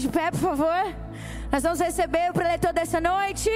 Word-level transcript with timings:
De 0.00 0.08
pé, 0.08 0.30
por 0.30 0.40
favor? 0.40 0.94
Nós 1.52 1.62
vamos 1.62 1.78
receber 1.78 2.30
o 2.30 2.32
preletor 2.32 2.72
dessa 2.72 2.98
noite. 2.98 3.50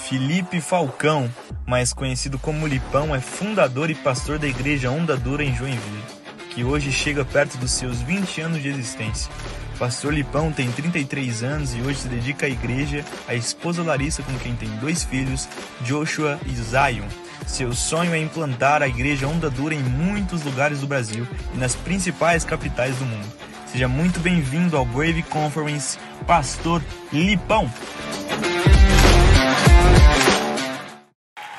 Felipe 0.00 0.60
Falcão, 0.60 1.30
mais 1.64 1.92
conhecido 1.92 2.40
como 2.40 2.66
Lipão, 2.66 3.14
é 3.14 3.20
fundador 3.20 3.88
e 3.88 3.94
pastor 3.94 4.38
da 4.38 4.48
igreja 4.48 4.90
Onda 4.90 5.16
Dura 5.16 5.44
em 5.44 5.54
Joinville, 5.54 6.02
que 6.50 6.64
hoje 6.64 6.90
chega 6.90 7.24
perto 7.24 7.56
dos 7.56 7.70
seus 7.70 8.02
20 8.02 8.40
anos 8.40 8.60
de 8.60 8.68
existência. 8.68 9.30
Pastor 9.78 10.12
Lipão 10.12 10.50
tem 10.50 10.70
33 10.72 11.44
anos 11.44 11.72
e 11.72 11.80
hoje 11.82 12.00
se 12.00 12.08
dedica 12.08 12.46
à 12.46 12.48
igreja, 12.48 13.04
à 13.28 13.34
esposa 13.36 13.84
Larissa, 13.84 14.24
com 14.24 14.36
quem 14.40 14.56
tem 14.56 14.68
dois 14.78 15.04
filhos, 15.04 15.48
Joshua 15.82 16.40
e 16.46 16.54
Zion. 16.54 17.23
Seu 17.46 17.72
sonho 17.72 18.14
é 18.14 18.18
implantar 18.18 18.82
a 18.82 18.88
igreja 18.88 19.28
Onda 19.28 19.50
Dura 19.50 19.74
em 19.74 19.82
muitos 19.82 20.42
lugares 20.42 20.80
do 20.80 20.86
Brasil 20.86 21.26
e 21.54 21.58
nas 21.58 21.74
principais 21.74 22.44
capitais 22.44 22.96
do 22.96 23.04
mundo. 23.04 23.26
Seja 23.66 23.88
muito 23.88 24.20
bem-vindo 24.20 24.76
ao 24.76 24.84
Brave 24.84 25.22
Conference, 25.24 25.98
Pastor 26.26 26.82
Lipão. 27.12 27.70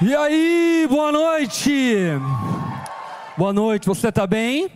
E 0.01 0.15
aí, 0.15 0.87
boa 0.89 1.11
noite! 1.11 2.07
Boa 3.37 3.51
noite, 3.51 3.87
você 3.87 4.09
está 4.09 4.25
bem? 4.25 4.69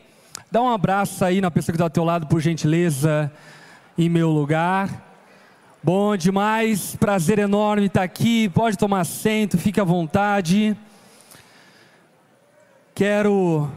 Dá 0.51 0.61
um 0.61 0.69
abraço 0.69 1.23
aí 1.23 1.39
na 1.39 1.49
pessoa 1.51 1.73
que 1.73 1.77
está 1.77 1.85
ao 1.85 1.89
teu 1.89 2.03
lado, 2.03 2.27
por 2.27 2.41
gentileza, 2.41 3.31
em 3.97 4.09
meu 4.09 4.29
lugar. 4.29 4.89
Bom 5.81 6.17
demais, 6.17 6.95
prazer 6.97 7.39
enorme 7.39 7.85
estar 7.85 8.03
aqui. 8.03 8.49
Pode 8.49 8.77
tomar 8.77 9.01
assento, 9.01 9.57
fique 9.57 9.79
à 9.79 9.83
vontade. 9.83 10.75
Quero 12.99 13.71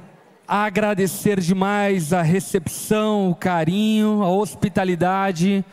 agradecer 0.49 1.39
demais 1.39 2.13
a 2.13 2.23
recepção, 2.23 3.31
o 3.31 3.37
carinho, 3.37 4.21
a 4.21 4.29
hospitalidade 4.29 5.65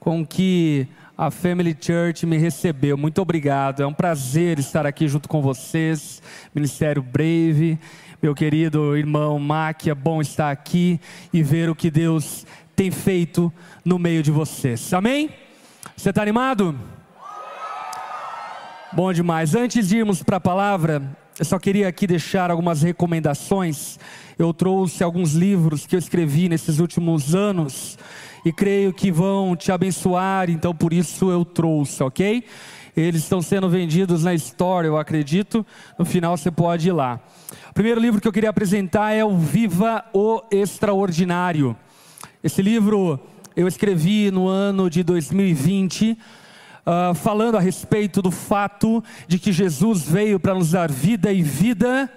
com 0.00 0.26
que 0.26 0.88
a 1.16 1.30
Family 1.30 1.76
Church 1.80 2.26
me 2.26 2.36
recebeu. 2.36 2.98
Muito 2.98 3.22
obrigado. 3.22 3.80
É 3.80 3.86
um 3.86 3.94
prazer 3.94 4.58
estar 4.58 4.84
aqui 4.84 5.06
junto 5.06 5.28
com 5.28 5.40
vocês, 5.40 6.20
Ministério 6.52 7.00
Brave 7.00 7.78
meu 8.20 8.34
querido 8.34 8.96
irmão 8.96 9.38
Mac, 9.38 9.86
é 9.86 9.94
bom 9.94 10.20
estar 10.20 10.50
aqui 10.50 10.98
e 11.32 11.44
ver 11.44 11.70
o 11.70 11.76
que 11.76 11.92
Deus 11.92 12.44
tem 12.74 12.90
feito 12.90 13.52
no 13.84 14.00
meio 14.00 14.20
de 14.20 14.32
vocês. 14.32 14.92
Amém? 14.92 15.30
Você 15.96 16.10
está 16.10 16.22
animado? 16.22 16.76
Bom 18.92 19.12
demais. 19.12 19.54
Antes 19.54 19.90
de 19.90 19.98
irmos 19.98 20.24
para 20.24 20.38
a 20.38 20.40
palavra, 20.40 21.16
eu 21.38 21.44
só 21.44 21.58
queria 21.58 21.86
aqui 21.86 22.06
deixar 22.06 22.50
algumas 22.50 22.80
recomendações. 22.80 23.98
Eu 24.38 24.54
trouxe 24.54 25.04
alguns 25.04 25.34
livros 25.34 25.86
que 25.86 25.94
eu 25.94 25.98
escrevi 25.98 26.48
nesses 26.48 26.78
últimos 26.78 27.34
anos 27.34 27.98
e 28.42 28.50
creio 28.50 28.90
que 28.90 29.12
vão 29.12 29.54
te 29.54 29.70
abençoar, 29.70 30.48
então 30.48 30.74
por 30.74 30.94
isso 30.94 31.30
eu 31.30 31.44
trouxe, 31.44 32.02
ok? 32.02 32.42
Eles 32.96 33.22
estão 33.22 33.42
sendo 33.42 33.68
vendidos 33.68 34.24
na 34.24 34.32
história, 34.32 34.88
eu 34.88 34.96
acredito. 34.96 35.64
No 35.98 36.06
final 36.06 36.34
você 36.38 36.50
pode 36.50 36.88
ir 36.88 36.92
lá. 36.92 37.20
O 37.70 37.74
primeiro 37.74 38.00
livro 38.00 38.18
que 38.18 38.26
eu 38.26 38.32
queria 38.32 38.48
apresentar 38.48 39.12
é 39.12 39.22
o 39.22 39.36
Viva 39.36 40.06
o 40.14 40.40
Extraordinário. 40.50 41.76
Esse 42.42 42.62
livro 42.62 43.20
eu 43.54 43.68
escrevi 43.68 44.30
no 44.30 44.48
ano 44.48 44.88
de 44.88 45.02
2020. 45.02 46.16
Uh, 46.86 47.12
falando 47.16 47.56
a 47.56 47.60
respeito 47.60 48.22
do 48.22 48.30
fato 48.30 49.02
de 49.26 49.40
que 49.40 49.50
Jesus 49.50 50.02
veio 50.02 50.38
para 50.38 50.54
nos 50.54 50.70
dar 50.70 50.88
vida 50.88 51.32
e 51.32 51.42
vida 51.42 52.08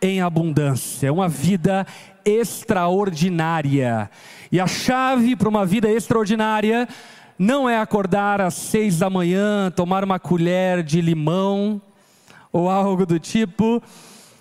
em 0.00 0.20
abundância, 0.20 1.12
uma 1.12 1.28
vida 1.28 1.84
extraordinária. 2.24 4.08
E 4.52 4.60
a 4.60 4.68
chave 4.68 5.34
para 5.34 5.48
uma 5.48 5.66
vida 5.66 5.90
extraordinária 5.90 6.88
não 7.38 7.68
é 7.68 7.78
acordar 7.78 8.40
às 8.40 8.54
seis 8.54 8.98
da 8.98 9.10
manhã, 9.10 9.72
tomar 9.74 10.04
uma 10.04 10.20
colher 10.20 10.82
de 10.82 11.00
limão 11.00 11.82
ou 12.52 12.70
algo 12.70 13.04
do 13.04 13.18
tipo, 13.18 13.82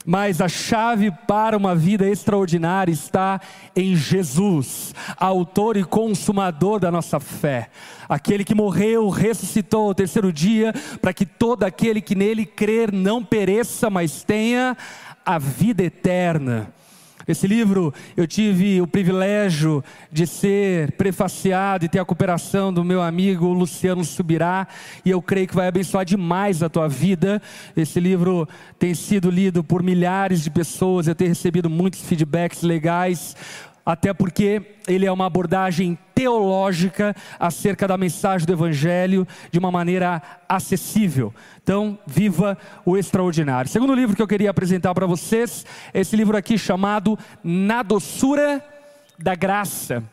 mas 0.06 0.42
a 0.42 0.48
chave 0.48 1.12
para 1.28 1.58
uma 1.58 1.76
vida 1.76 2.08
extraordinária 2.08 2.92
está 2.92 3.40
em 3.76 3.96
Jesus, 3.96 4.94
autor 5.18 5.78
e 5.78 5.84
consumador 5.84 6.80
da 6.80 6.92
nossa 6.92 7.20
fé. 7.20 7.70
Aquele 8.08 8.44
que 8.44 8.54
morreu, 8.54 9.10
ressuscitou 9.10 9.88
ao 9.88 9.96
terceiro 9.96 10.32
dia, 10.32 10.74
para 11.02 11.14
que 11.14 11.26
todo 11.26 11.64
aquele 11.64 12.02
que 12.02 12.16
nele 12.16 12.46
crer 12.46 12.92
não 12.92 13.24
pereça, 13.24 13.90
mas 13.90 14.24
tenha 14.24 14.78
a 15.26 15.40
vida 15.40 15.84
eterna. 15.84 16.74
Esse 17.28 17.48
livro 17.48 17.94
eu 18.18 18.28
tive 18.28 18.82
o 18.82 18.88
privilégio 18.88 19.84
de 20.12 20.28
ser 20.28 20.92
prefaciado 20.94 21.86
e 21.86 21.90
ter 21.90 22.00
a 22.00 22.06
cooperação 22.06 22.74
do 22.74 22.84
meu 22.84 23.02
amigo 23.02 23.54
Luciano 23.54 24.04
Subirá, 24.04 24.68
e 25.06 25.10
eu 25.10 25.22
creio 25.22 25.48
que 25.48 25.56
vai 25.56 25.68
abençoar 25.68 26.06
demais 26.06 26.62
a 26.62 26.70
tua 26.70 26.88
vida. 26.88 27.42
Esse 27.76 28.00
livro 28.00 28.48
tem 28.78 28.94
sido 28.94 29.30
lido 29.30 29.64
por 29.64 29.82
milhares 29.82 30.44
de 30.44 30.50
pessoas, 30.50 31.08
eu 31.08 31.16
tenho 31.16 31.30
recebido 31.30 31.70
muitos 31.70 32.02
feedbacks 32.02 32.62
legais 32.62 33.36
até 33.86 34.14
porque 34.14 34.62
ele 34.88 35.06
é 35.06 35.12
uma 35.12 35.26
abordagem 35.26 35.98
teológica 36.16 37.16
acerca 37.40 37.88
da 37.88 37.98
mensagem 37.98 38.46
do 38.46 38.54
Evangelho 38.54 39.28
de 39.52 39.60
uma 39.60 39.72
maneira 39.72 40.22
acessível. 40.48 41.34
Então, 41.62 41.98
viva 42.06 42.58
o 42.86 42.98
extraordinário. 42.98 43.70
Segundo 43.70 43.94
livro 43.94 44.16
que 44.16 44.22
eu 44.22 44.28
queria 44.28 44.50
apresentar 44.50 44.94
para 44.94 45.06
vocês 45.06 45.66
é 45.94 46.00
esse 46.00 46.16
livro 46.16 46.38
aqui 46.38 46.58
chamado 46.58 47.18
Na 47.44 47.84
Doçura 47.84 48.64
da 49.20 49.36
Graça. 49.36 50.04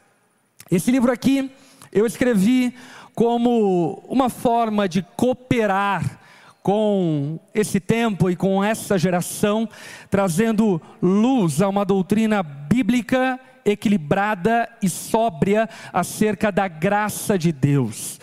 Esse 0.70 0.90
livro 0.90 1.12
aqui 1.12 1.50
eu 1.92 2.06
escrevi 2.06 2.74
como 3.14 4.02
uma 4.08 4.28
forma 4.28 4.88
de 4.88 5.02
cooperar 5.16 6.18
com 6.62 7.40
esse 7.54 7.80
tempo 7.80 8.30
e 8.30 8.36
com 8.36 8.62
essa 8.62 8.98
geração, 8.98 9.68
trazendo 10.10 10.80
luz 11.02 11.62
a 11.62 11.68
uma 11.68 11.84
doutrina 11.84 12.42
bíblica 12.42 13.40
equilibrada 13.64 14.68
e 14.82 14.88
sóbria 14.88 15.68
acerca 15.92 16.50
da 16.50 16.68
graça 16.68 17.38
de 17.38 17.52
Deus. 17.52 18.18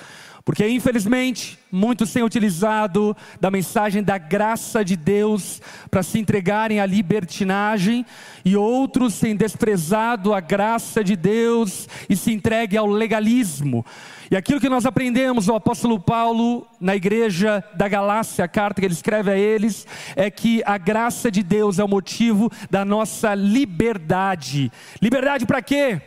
Porque 0.47 0.65
infelizmente 0.65 1.59
muitos 1.69 2.13
têm 2.13 2.23
utilizado 2.23 3.15
da 3.41 3.51
mensagem 3.51 4.01
da 4.01 4.17
graça 4.17 4.83
de 4.83 4.95
Deus 4.95 5.61
para 5.91 6.01
se 6.01 6.19
entregarem 6.19 6.79
à 6.79 6.85
libertinagem 6.85 8.05
e 8.45 8.55
outros 8.55 9.19
têm 9.19 9.35
desprezado 9.35 10.33
a 10.33 10.39
graça 10.39 11.03
de 11.03 11.17
Deus 11.17 11.89
e 12.09 12.15
se 12.15 12.31
entreguem 12.31 12.79
ao 12.79 12.87
legalismo. 12.87 13.85
E 14.29 14.35
aquilo 14.35 14.59
que 14.59 14.67
nós 14.67 14.85
aprendemos, 14.85 15.47
o 15.47 15.55
apóstolo 15.55 15.99
Paulo, 15.99 16.67
na 16.81 16.95
igreja 16.95 17.63
da 17.73 17.87
Galácia, 17.87 18.43
a 18.43 18.47
carta 18.47 18.81
que 18.81 18.85
ele 18.85 18.93
escreve 18.93 19.31
a 19.31 19.37
eles, 19.37 19.87
é 20.15 20.29
que 20.29 20.61
a 20.65 20.77
graça 20.77 21.31
de 21.31 21.41
Deus 21.41 21.79
é 21.79 21.83
o 21.83 21.87
motivo 21.87 22.51
da 22.69 22.83
nossa 22.83 23.33
liberdade. 23.33 24.69
Liberdade 25.01 25.45
para 25.45 25.61
quê? 25.61 26.01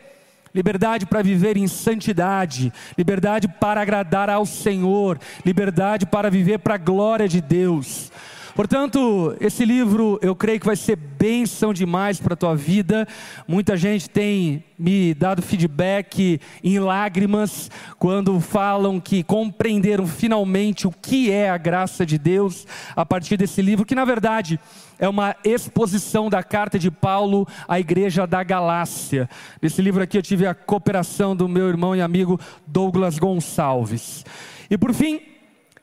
Liberdade 0.54 1.06
para 1.06 1.22
viver 1.22 1.56
em 1.56 1.68
santidade, 1.68 2.72
liberdade 2.98 3.46
para 3.48 3.80
agradar 3.80 4.28
ao 4.28 4.44
Senhor, 4.44 5.18
liberdade 5.46 6.04
para 6.04 6.28
viver 6.28 6.58
para 6.58 6.74
a 6.74 6.78
glória 6.78 7.28
de 7.28 7.40
Deus. 7.40 8.10
Portanto, 8.54 9.36
esse 9.40 9.64
livro 9.64 10.18
eu 10.22 10.34
creio 10.34 10.58
que 10.60 10.66
vai 10.66 10.76
ser 10.76 10.96
bênção 10.96 11.72
demais 11.72 12.20
para 12.20 12.34
a 12.34 12.36
tua 12.36 12.56
vida. 12.56 13.06
Muita 13.46 13.76
gente 13.76 14.08
tem 14.08 14.64
me 14.78 15.14
dado 15.14 15.42
feedback 15.42 16.40
em 16.64 16.78
lágrimas 16.78 17.70
quando 17.98 18.40
falam 18.40 18.98
que 18.98 19.22
compreenderam 19.22 20.06
finalmente 20.06 20.86
o 20.86 20.90
que 20.90 21.30
é 21.30 21.50
a 21.50 21.58
graça 21.58 22.04
de 22.04 22.18
Deus 22.18 22.66
a 22.96 23.04
partir 23.04 23.36
desse 23.36 23.60
livro, 23.62 23.84
que 23.84 23.94
na 23.94 24.04
verdade 24.04 24.58
é 24.98 25.08
uma 25.08 25.36
exposição 25.44 26.28
da 26.28 26.42
carta 26.42 26.78
de 26.78 26.90
Paulo 26.90 27.46
à 27.68 27.78
igreja 27.78 28.26
da 28.26 28.42
Galácia. 28.42 29.28
Nesse 29.60 29.80
livro 29.80 30.02
aqui 30.02 30.18
eu 30.18 30.22
tive 30.22 30.46
a 30.46 30.54
cooperação 30.54 31.36
do 31.36 31.48
meu 31.48 31.68
irmão 31.68 31.94
e 31.94 32.00
amigo 32.00 32.40
Douglas 32.66 33.18
Gonçalves. 33.18 34.24
E 34.70 34.78
por 34.78 34.94
fim, 34.94 35.20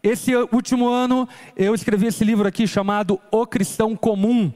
esse 0.08 0.34
último 0.36 0.88
ano 0.88 1.28
eu 1.56 1.76
escrevi 1.76 2.08
esse 2.08 2.24
livro 2.24 2.48
aqui 2.48 2.66
chamado 2.66 3.20
O 3.30 3.46
Cristão 3.46 3.96
Comum. 3.96 4.54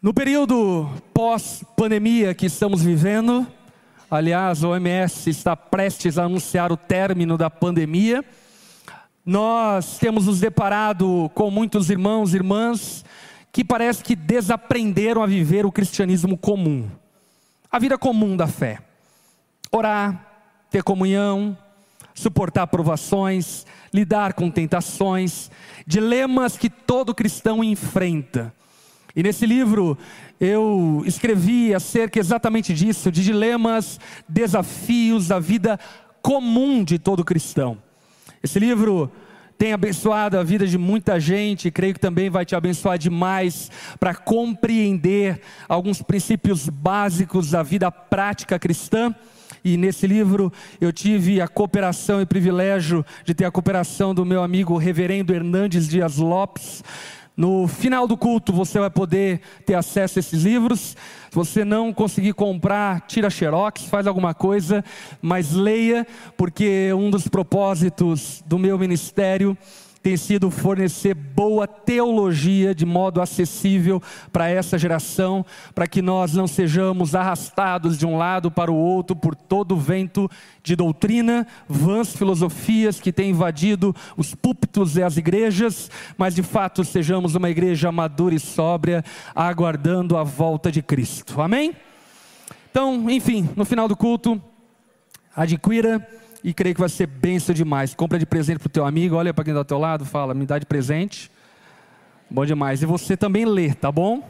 No 0.00 0.14
período 0.14 0.88
pós-pandemia 1.12 2.34
que 2.34 2.46
estamos 2.46 2.82
vivendo, 2.82 3.46
aliás, 4.10 4.64
a 4.64 4.68
OMS 4.68 5.28
está 5.28 5.54
prestes 5.54 6.16
a 6.16 6.24
anunciar 6.24 6.72
o 6.72 6.76
término 6.76 7.36
da 7.36 7.50
pandemia, 7.50 8.24
nós 9.26 9.98
temos 9.98 10.24
nos 10.24 10.40
deparado 10.40 11.30
com 11.34 11.50
muitos 11.50 11.90
irmãos 11.90 12.32
e 12.32 12.36
irmãs 12.36 13.04
que 13.52 13.62
parece 13.62 14.02
que 14.02 14.16
desaprenderam 14.16 15.22
a 15.22 15.26
viver 15.26 15.66
o 15.66 15.72
cristianismo 15.72 16.38
comum, 16.38 16.88
a 17.70 17.78
vida 17.78 17.98
comum 17.98 18.36
da 18.36 18.46
fé. 18.46 18.78
Orar, 19.70 20.26
ter 20.70 20.82
comunhão, 20.82 21.56
suportar 22.14 22.66
provações, 22.66 23.66
lidar 23.92 24.34
com 24.34 24.50
tentações, 24.50 25.50
dilemas 25.86 26.56
que 26.56 26.70
todo 26.70 27.14
cristão 27.14 27.62
enfrenta. 27.64 28.52
E 29.14 29.22
nesse 29.22 29.46
livro 29.46 29.98
eu 30.40 31.02
escrevi 31.04 31.74
acerca 31.74 32.18
exatamente 32.18 32.72
disso, 32.72 33.10
de 33.10 33.22
dilemas, 33.22 33.98
desafios 34.28 35.28
da 35.28 35.38
vida 35.38 35.78
comum 36.22 36.84
de 36.84 36.98
todo 36.98 37.24
cristão. 37.24 37.78
Esse 38.42 38.58
livro 38.58 39.10
tem 39.58 39.74
abençoado 39.74 40.38
a 40.38 40.42
vida 40.42 40.66
de 40.66 40.78
muita 40.78 41.20
gente, 41.20 41.70
creio 41.70 41.92
que 41.92 42.00
também 42.00 42.30
vai 42.30 42.46
te 42.46 42.56
abençoar 42.56 42.96
demais 42.96 43.70
para 43.98 44.14
compreender 44.14 45.42
alguns 45.68 46.00
princípios 46.00 46.66
básicos 46.66 47.50
da 47.50 47.62
vida 47.62 47.92
prática 47.92 48.58
cristã. 48.58 49.14
E 49.64 49.76
nesse 49.76 50.06
livro 50.06 50.52
eu 50.80 50.92
tive 50.92 51.40
a 51.40 51.48
cooperação 51.48 52.20
e 52.20 52.26
privilégio 52.26 53.04
de 53.24 53.34
ter 53.34 53.44
a 53.44 53.50
cooperação 53.50 54.14
do 54.14 54.24
meu 54.24 54.42
amigo 54.42 54.76
Reverendo 54.76 55.34
Hernandes 55.34 55.88
Dias 55.88 56.16
Lopes. 56.16 56.82
No 57.36 57.66
final 57.66 58.06
do 58.06 58.16
culto 58.16 58.52
você 58.52 58.78
vai 58.78 58.90
poder 58.90 59.40
ter 59.64 59.74
acesso 59.74 60.18
a 60.18 60.20
esses 60.20 60.42
livros. 60.42 60.96
Se 61.30 61.34
você 61.34 61.64
não 61.64 61.92
conseguir 61.92 62.34
comprar, 62.34 63.02
tira 63.06 63.30
xerox, 63.30 63.84
faz 63.84 64.06
alguma 64.06 64.34
coisa, 64.34 64.84
mas 65.22 65.52
leia, 65.52 66.06
porque 66.36 66.92
um 66.92 67.10
dos 67.10 67.28
propósitos 67.28 68.42
do 68.46 68.58
meu 68.58 68.78
ministério 68.78 69.56
tem 70.02 70.16
sido 70.16 70.50
fornecer 70.50 71.14
boa 71.14 71.66
teologia 71.66 72.74
de 72.74 72.86
modo 72.86 73.20
acessível 73.20 74.02
para 74.32 74.48
essa 74.48 74.78
geração, 74.78 75.44
para 75.74 75.86
que 75.86 76.00
nós 76.00 76.32
não 76.32 76.46
sejamos 76.46 77.14
arrastados 77.14 77.98
de 77.98 78.06
um 78.06 78.16
lado 78.16 78.50
para 78.50 78.72
o 78.72 78.76
outro 78.76 79.14
por 79.14 79.34
todo 79.34 79.72
o 79.72 79.78
vento 79.78 80.30
de 80.62 80.74
doutrina, 80.74 81.46
vãs 81.68 82.16
filosofias 82.16 82.98
que 82.98 83.12
têm 83.12 83.30
invadido 83.30 83.94
os 84.16 84.34
púlpitos 84.34 84.96
e 84.96 85.02
as 85.02 85.16
igrejas, 85.16 85.90
mas 86.16 86.34
de 86.34 86.42
fato 86.42 86.82
sejamos 86.82 87.34
uma 87.34 87.50
igreja 87.50 87.92
madura 87.92 88.34
e 88.34 88.40
sóbria, 88.40 89.04
aguardando 89.34 90.16
a 90.16 90.22
volta 90.22 90.72
de 90.72 90.80
Cristo. 90.80 91.40
Amém? 91.42 91.76
Então, 92.70 93.10
enfim, 93.10 93.50
no 93.54 93.64
final 93.64 93.88
do 93.88 93.96
culto, 93.96 94.40
adquira 95.34 96.06
e 96.42 96.54
creio 96.54 96.74
que 96.74 96.80
vai 96.80 96.88
ser 96.88 97.06
benção 97.06 97.54
demais. 97.54 97.94
Compra 97.94 98.18
de 98.18 98.26
presente 98.26 98.58
para 98.58 98.66
o 98.66 98.70
teu 98.70 98.84
amigo, 98.84 99.16
olha 99.16 99.32
para 99.32 99.44
quem 99.44 99.52
está 99.52 99.60
ao 99.60 99.64
teu 99.64 99.78
lado, 99.78 100.04
fala, 100.04 100.34
me 100.34 100.46
dá 100.46 100.58
de 100.58 100.66
presente. 100.66 101.30
Bom 102.30 102.46
demais. 102.46 102.82
E 102.82 102.86
você 102.86 103.16
também 103.16 103.44
lê, 103.44 103.74
tá 103.74 103.90
bom? 103.90 104.22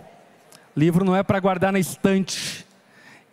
Livro 0.76 1.04
não 1.04 1.14
é 1.14 1.22
para 1.22 1.38
guardar 1.38 1.72
na 1.72 1.78
estante 1.78 2.66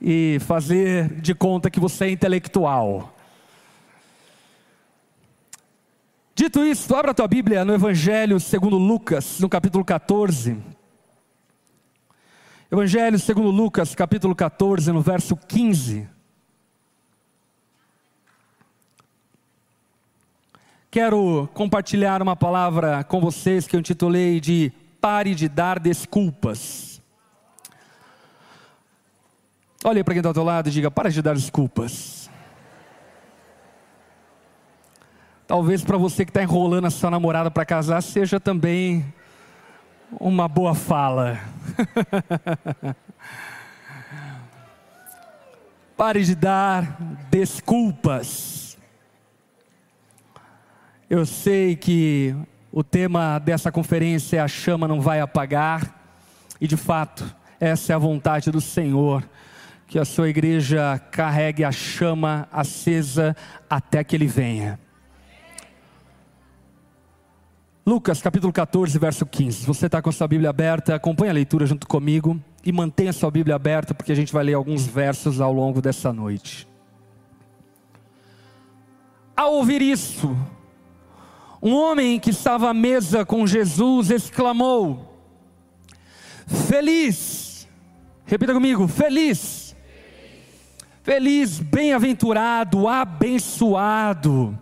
e 0.01 0.37
fazer 0.41 1.07
de 1.21 1.33
conta 1.33 1.69
que 1.69 1.79
você 1.79 2.05
é 2.05 2.11
intelectual. 2.11 3.13
Dito 6.35 6.63
isso, 6.63 6.93
abra 6.93 7.11
a 7.11 7.13
tua 7.15 7.27
Bíblia 7.27 7.65
no 7.65 7.73
Evangelho 7.73 8.39
segundo 8.39 8.77
Lucas, 8.77 9.39
no 9.39 9.49
capítulo 9.49 9.83
14. 9.83 10.57
Evangelho 12.71 13.17
segundo 13.17 13.49
Lucas, 13.49 13.95
capítulo 13.95 14.35
14, 14.35 14.91
no 14.91 15.01
verso 15.01 15.35
15. 15.35 16.16
Quero 20.89 21.49
compartilhar 21.53 22.21
uma 22.21 22.33
palavra 22.35 23.03
com 23.03 23.19
vocês 23.19 23.67
que 23.67 23.75
eu 23.75 23.79
intitulei 23.79 24.39
de 24.39 24.71
Pare 25.01 25.35
de 25.35 25.49
dar 25.49 25.79
desculpas. 25.79 27.01
Olhe 29.83 30.03
para 30.03 30.13
quem 30.13 30.19
está 30.19 30.29
ao 30.29 30.33
teu 30.33 30.45
lado 30.45 30.69
e 30.69 30.71
diga: 30.71 30.89
Para 30.89 31.11
de 31.11 31.21
dar 31.21 31.35
desculpas. 31.35 32.29
Talvez 35.45 35.83
para 35.83 35.97
você 35.97 36.23
que 36.25 36.31
está 36.31 36.41
enrolando 36.41 36.87
a 36.87 36.89
sua 36.89 37.11
namorada 37.11 37.51
para 37.51 37.65
casar, 37.65 38.01
seja 38.01 38.39
também 38.39 39.13
uma 40.19 40.47
boa 40.47 40.73
fala. 40.73 41.37
Pare 45.95 46.23
de 46.23 46.33
dar 46.33 46.97
desculpas. 47.29 48.56
Eu 51.09 51.25
sei 51.25 51.73
que 51.73 52.35
o 52.69 52.83
tema 52.83 53.39
dessa 53.39 53.71
conferência 53.71 54.37
é 54.37 54.39
a 54.41 54.47
chama 54.47 54.89
não 54.89 54.99
vai 54.99 55.21
apagar, 55.21 55.95
e 56.59 56.67
de 56.67 56.75
fato, 56.75 57.33
essa 57.61 57.93
é 57.93 57.95
a 57.95 57.99
vontade 57.99 58.51
do 58.51 58.59
Senhor, 58.59 59.23
que 59.87 59.97
a 59.97 60.03
sua 60.03 60.27
igreja 60.27 60.99
carregue 61.09 61.63
a 61.63 61.71
chama 61.71 62.45
acesa 62.51 63.33
até 63.69 64.03
que 64.03 64.17
ele 64.17 64.27
venha. 64.27 64.77
Lucas 67.85 68.21
capítulo 68.21 68.51
14, 68.51 68.99
verso 68.99 69.25
15. 69.25 69.65
Você 69.65 69.85
está 69.85 70.01
com 70.01 70.11
sua 70.11 70.27
Bíblia 70.27 70.49
aberta, 70.49 70.93
acompanhe 70.93 71.29
a 71.29 71.33
leitura 71.33 71.65
junto 71.65 71.87
comigo 71.87 72.37
e 72.65 72.71
mantenha 72.73 73.13
sua 73.13 73.31
Bíblia 73.31 73.55
aberta, 73.55 73.93
porque 73.93 74.11
a 74.11 74.15
gente 74.15 74.33
vai 74.33 74.43
ler 74.43 74.55
alguns 74.55 74.85
versos 74.85 75.39
ao 75.39 75.53
longo 75.53 75.81
dessa 75.81 76.11
noite. 76.11 76.67
Ao 79.37 79.53
ouvir 79.53 79.81
isso, 79.81 80.35
um 81.61 81.73
homem 81.75 82.19
que 82.19 82.29
estava 82.29 82.69
à 82.69 82.73
mesa 82.73 83.25
com 83.25 83.47
Jesus 83.47 84.11
exclamou: 84.11 85.17
Feliz, 86.45 87.67
repita 88.25 88.53
comigo, 88.53 88.87
feliz, 88.87 89.75
feliz, 91.01 91.59
bem-aventurado, 91.59 92.87
abençoado. 92.87 94.57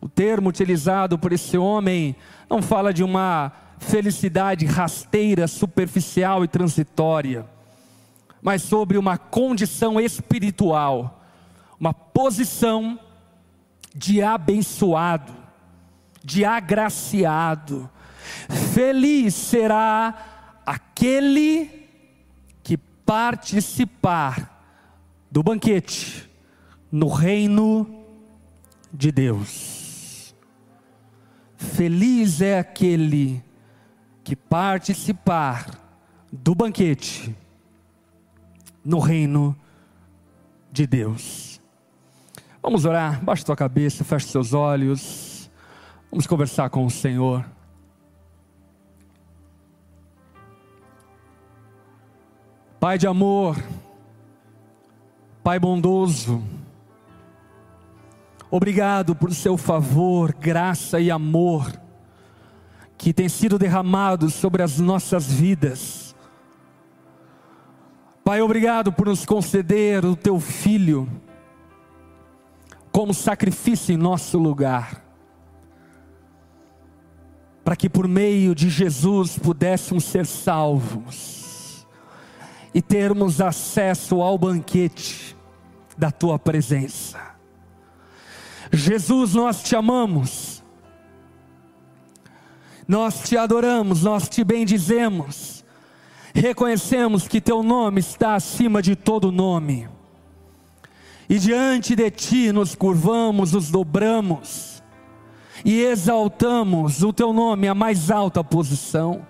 O 0.00 0.08
termo 0.08 0.48
utilizado 0.48 1.18
por 1.18 1.32
esse 1.32 1.58
homem 1.58 2.16
não 2.48 2.62
fala 2.62 2.92
de 2.92 3.02
uma 3.02 3.52
felicidade 3.78 4.64
rasteira, 4.64 5.46
superficial 5.46 6.44
e 6.44 6.48
transitória, 6.48 7.44
mas 8.40 8.62
sobre 8.62 8.96
uma 8.96 9.18
condição 9.18 10.00
espiritual, 10.00 11.20
uma 11.78 11.92
posição 11.92 12.98
de 13.94 14.22
abençoado 14.22 15.37
de 16.28 16.44
agraciado. 16.44 17.88
Feliz 18.74 19.34
será 19.34 20.60
aquele 20.66 21.88
que 22.62 22.76
participar 22.76 24.62
do 25.30 25.42
banquete 25.42 26.28
no 26.92 27.08
reino 27.08 28.04
de 28.92 29.10
Deus. 29.10 30.34
Feliz 31.56 32.42
é 32.42 32.58
aquele 32.58 33.42
que 34.22 34.36
participar 34.36 35.66
do 36.30 36.54
banquete 36.54 37.34
no 38.84 38.98
reino 38.98 39.56
de 40.70 40.86
Deus. 40.86 41.58
Vamos 42.62 42.84
orar, 42.84 43.24
baixa 43.24 43.44
tua 43.46 43.56
cabeça, 43.56 44.04
feche 44.04 44.26
seus 44.28 44.52
olhos. 44.52 45.27
Vamos 46.10 46.26
conversar 46.26 46.70
com 46.70 46.86
o 46.86 46.90
Senhor. 46.90 47.44
Pai 52.80 52.96
de 52.96 53.06
amor, 53.06 53.56
Pai 55.42 55.58
bondoso, 55.58 56.42
obrigado 58.50 59.14
por 59.14 59.34
seu 59.34 59.58
favor, 59.58 60.32
graça 60.32 60.98
e 61.00 61.10
amor 61.10 61.70
que 62.96 63.12
tem 63.12 63.28
sido 63.28 63.58
derramado 63.58 64.30
sobre 64.30 64.62
as 64.62 64.78
nossas 64.78 65.30
vidas. 65.30 66.14
Pai, 68.24 68.40
obrigado 68.40 68.92
por 68.92 69.06
nos 69.06 69.26
conceder 69.26 70.04
o 70.04 70.16
teu 70.16 70.40
filho 70.40 71.08
como 72.90 73.12
sacrifício 73.12 73.92
em 73.92 73.96
nosso 73.96 74.38
lugar 74.38 75.07
para 77.68 77.76
que 77.76 77.86
por 77.86 78.08
meio 78.08 78.54
de 78.54 78.70
Jesus 78.70 79.38
pudéssemos 79.38 80.04
ser 80.04 80.24
salvos 80.24 81.86
e 82.72 82.80
termos 82.80 83.42
acesso 83.42 84.22
ao 84.22 84.38
banquete 84.38 85.36
da 85.94 86.10
tua 86.10 86.38
presença. 86.38 87.20
Jesus, 88.72 89.34
nós 89.34 89.62
te 89.62 89.76
amamos, 89.76 90.64
nós 92.88 93.28
te 93.28 93.36
adoramos, 93.36 94.02
nós 94.02 94.30
te 94.30 94.42
bendizemos, 94.42 95.62
reconhecemos 96.34 97.28
que 97.28 97.38
teu 97.38 97.62
nome 97.62 98.00
está 98.00 98.34
acima 98.34 98.80
de 98.80 98.96
todo 98.96 99.30
nome, 99.30 99.86
e 101.28 101.38
diante 101.38 101.94
de 101.94 102.10
ti 102.10 102.50
nos 102.50 102.74
curvamos, 102.74 103.52
nos 103.52 103.70
dobramos, 103.70 104.77
e 105.64 105.82
exaltamos 105.82 107.02
o 107.02 107.12
teu 107.12 107.32
nome, 107.32 107.68
a 107.68 107.74
mais 107.74 108.10
alta 108.10 108.42
posição. 108.42 109.26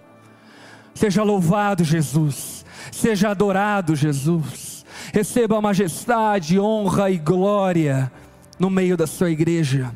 Seja 0.94 1.22
louvado, 1.22 1.84
Jesus, 1.84 2.64
seja 2.90 3.30
adorado, 3.30 3.94
Jesus, 3.94 4.84
receba 5.12 5.58
a 5.58 5.62
majestade, 5.62 6.58
honra 6.58 7.10
e 7.10 7.18
glória 7.18 8.10
no 8.58 8.68
meio 8.68 8.96
da 8.96 9.06
sua 9.06 9.30
igreja. 9.30 9.94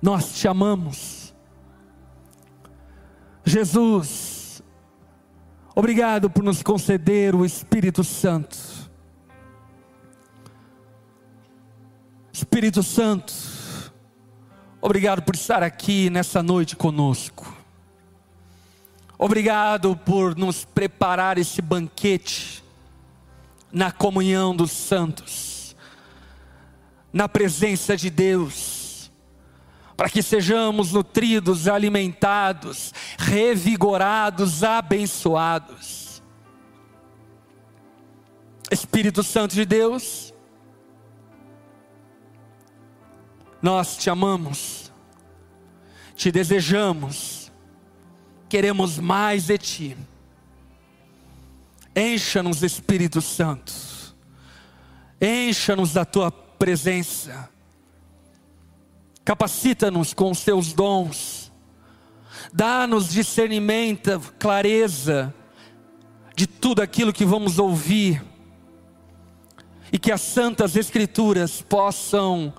Nós 0.00 0.34
te 0.34 0.48
amamos, 0.48 1.34
Jesus. 3.44 4.62
Obrigado 5.74 6.28
por 6.28 6.42
nos 6.42 6.62
conceder 6.62 7.34
o 7.34 7.44
Espírito 7.44 8.02
Santo. 8.02 8.58
Espírito 12.32 12.82
Santo, 12.82 13.32
obrigado 14.80 15.22
por 15.22 15.34
estar 15.34 15.62
aqui 15.62 16.08
nessa 16.10 16.42
noite 16.42 16.76
conosco. 16.76 17.56
Obrigado 19.18 19.94
por 19.96 20.34
nos 20.36 20.64
preparar 20.64 21.36
esse 21.36 21.60
banquete 21.60 22.64
na 23.70 23.92
comunhão 23.92 24.56
dos 24.56 24.72
santos, 24.72 25.76
na 27.12 27.28
presença 27.28 27.96
de 27.96 28.08
Deus, 28.08 29.10
para 29.96 30.08
que 30.08 30.22
sejamos 30.22 30.92
nutridos, 30.92 31.68
alimentados, 31.68 32.94
revigorados, 33.18 34.64
abençoados. 34.64 36.22
Espírito 38.70 39.22
Santo 39.22 39.54
de 39.54 39.66
Deus, 39.66 40.29
nós 43.62 43.96
te 43.96 44.08
amamos, 44.08 44.90
te 46.16 46.32
desejamos, 46.32 47.52
queremos 48.48 48.98
mais 48.98 49.46
de 49.46 49.58
ti. 49.58 49.96
Encha-nos, 51.94 52.62
Espírito 52.62 53.20
Santo, 53.20 53.72
encha-nos 55.20 55.92
da 55.92 56.04
tua 56.04 56.30
presença, 56.30 57.48
capacita-nos 59.24 60.14
com 60.14 60.30
os 60.30 60.42
teus 60.42 60.72
dons, 60.72 61.52
dá-nos 62.52 63.10
discernimento, 63.10 64.20
clareza 64.38 65.34
de 66.34 66.46
tudo 66.46 66.80
aquilo 66.80 67.12
que 67.12 67.24
vamos 67.24 67.58
ouvir, 67.58 68.22
e 69.92 69.98
que 69.98 70.12
as 70.12 70.20
santas 70.20 70.76
Escrituras 70.76 71.60
possam 71.60 72.54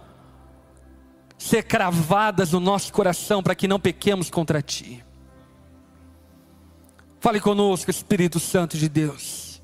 ser 1.41 1.63
cravadas 1.63 2.51
no 2.51 2.59
nosso 2.59 2.93
coração 2.93 3.41
para 3.41 3.55
que 3.55 3.67
não 3.67 3.79
pequemos 3.79 4.29
contra 4.29 4.61
ti. 4.61 5.03
Fale 7.19 7.41
conosco, 7.41 7.89
Espírito 7.89 8.39
Santo 8.39 8.77
de 8.77 8.87
Deus. 8.87 9.59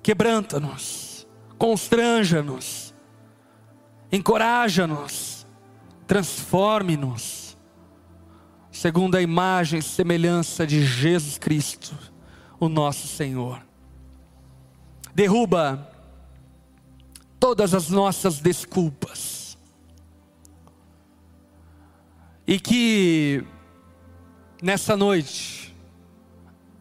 Quebranta-nos, 0.00 1.26
constranja-nos, 1.58 2.94
encoraja-nos, 4.12 5.44
transforme-nos, 6.06 7.56
segundo 8.70 9.16
a 9.16 9.22
imagem 9.22 9.80
e 9.80 9.82
semelhança 9.82 10.64
de 10.64 10.86
Jesus 10.86 11.36
Cristo, 11.36 11.98
o 12.60 12.68
nosso 12.68 13.08
Senhor. 13.08 13.60
Derruba 15.12 15.90
todas 17.40 17.74
as 17.74 17.90
nossas 17.90 18.38
desculpas, 18.38 19.33
e 22.46 22.58
que 22.58 23.44
nessa 24.62 24.96
noite 24.96 25.74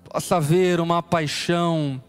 possa 0.03 0.37
haver 0.37 0.79
uma 0.79 1.01
paixão 1.01 2.01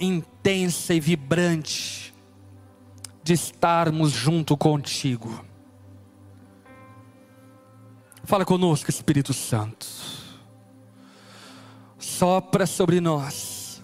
intensa 0.00 0.94
e 0.94 1.00
vibrante 1.00 2.14
de 3.22 3.34
estarmos 3.34 4.10
junto 4.10 4.56
contigo. 4.56 5.44
Fala 8.24 8.44
conosco, 8.44 8.90
Espírito 8.90 9.32
Santo. 9.32 9.86
Sopra 11.98 12.66
sobre 12.66 13.00
nós. 13.00 13.82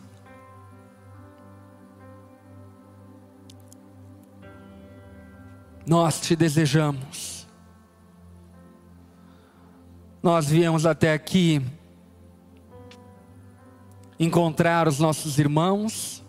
Nós 5.86 6.20
te 6.20 6.34
desejamos. 6.34 7.23
Nós 10.24 10.48
viemos 10.48 10.86
até 10.86 11.12
aqui 11.12 11.60
encontrar 14.18 14.88
os 14.88 14.98
nossos 14.98 15.38
irmãos, 15.38 16.24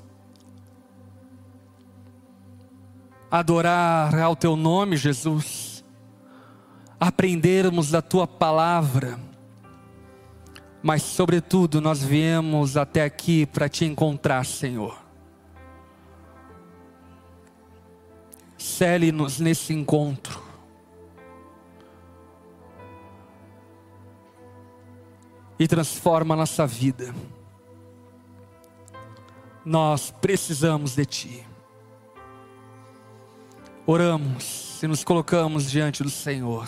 adorar 3.32 4.14
ao 4.20 4.36
teu 4.36 4.58
nome, 4.58 4.98
Jesus, 4.98 5.82
aprendermos 7.00 7.90
da 7.90 8.02
tua 8.02 8.28
palavra, 8.28 9.18
mas, 10.84 11.02
sobretudo, 11.02 11.80
nós 11.80 12.04
viemos 12.04 12.76
até 12.76 13.02
aqui 13.02 13.46
para 13.46 13.70
te 13.70 13.86
encontrar, 13.86 14.46
Senhor. 14.46 15.02
Cele-nos 18.58 19.40
nesse 19.40 19.74
encontro. 19.74 20.45
E 25.58 25.68
transforma 25.68 26.34
a 26.34 26.38
nossa 26.38 26.68
vida. 26.68 27.14
Nós 29.64 30.12
precisamos 30.12 30.96
de 30.96 31.06
Ti. 31.06 31.48
Oramos 33.88 34.82
e 34.82 34.88
nos 34.88 35.04
colocamos 35.04 35.70
diante 35.70 36.04
do 36.04 36.10
Senhor. 36.10 36.68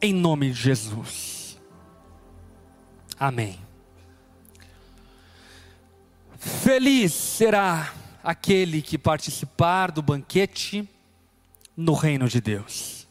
Em 0.00 0.12
nome 0.12 0.50
de 0.50 0.60
Jesus. 0.60 1.60
Amém. 3.18 3.58
Feliz 6.36 7.12
será 7.12 7.94
aquele 8.22 8.82
que 8.82 8.98
participar 8.98 9.92
do 9.92 10.02
banquete 10.02 10.88
no 11.76 11.94
reino 11.94 12.28
de 12.28 12.40
Deus. 12.40 13.01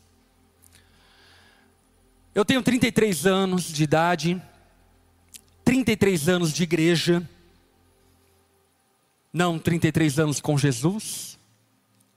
Eu 2.33 2.45
tenho 2.45 2.63
33 2.63 3.25
anos 3.25 3.65
de 3.65 3.83
idade, 3.83 4.41
33 5.65 6.29
anos 6.29 6.53
de 6.53 6.63
igreja, 6.63 7.29
não 9.33 9.59
33 9.59 10.17
anos 10.17 10.39
com 10.39 10.57
Jesus, 10.57 11.37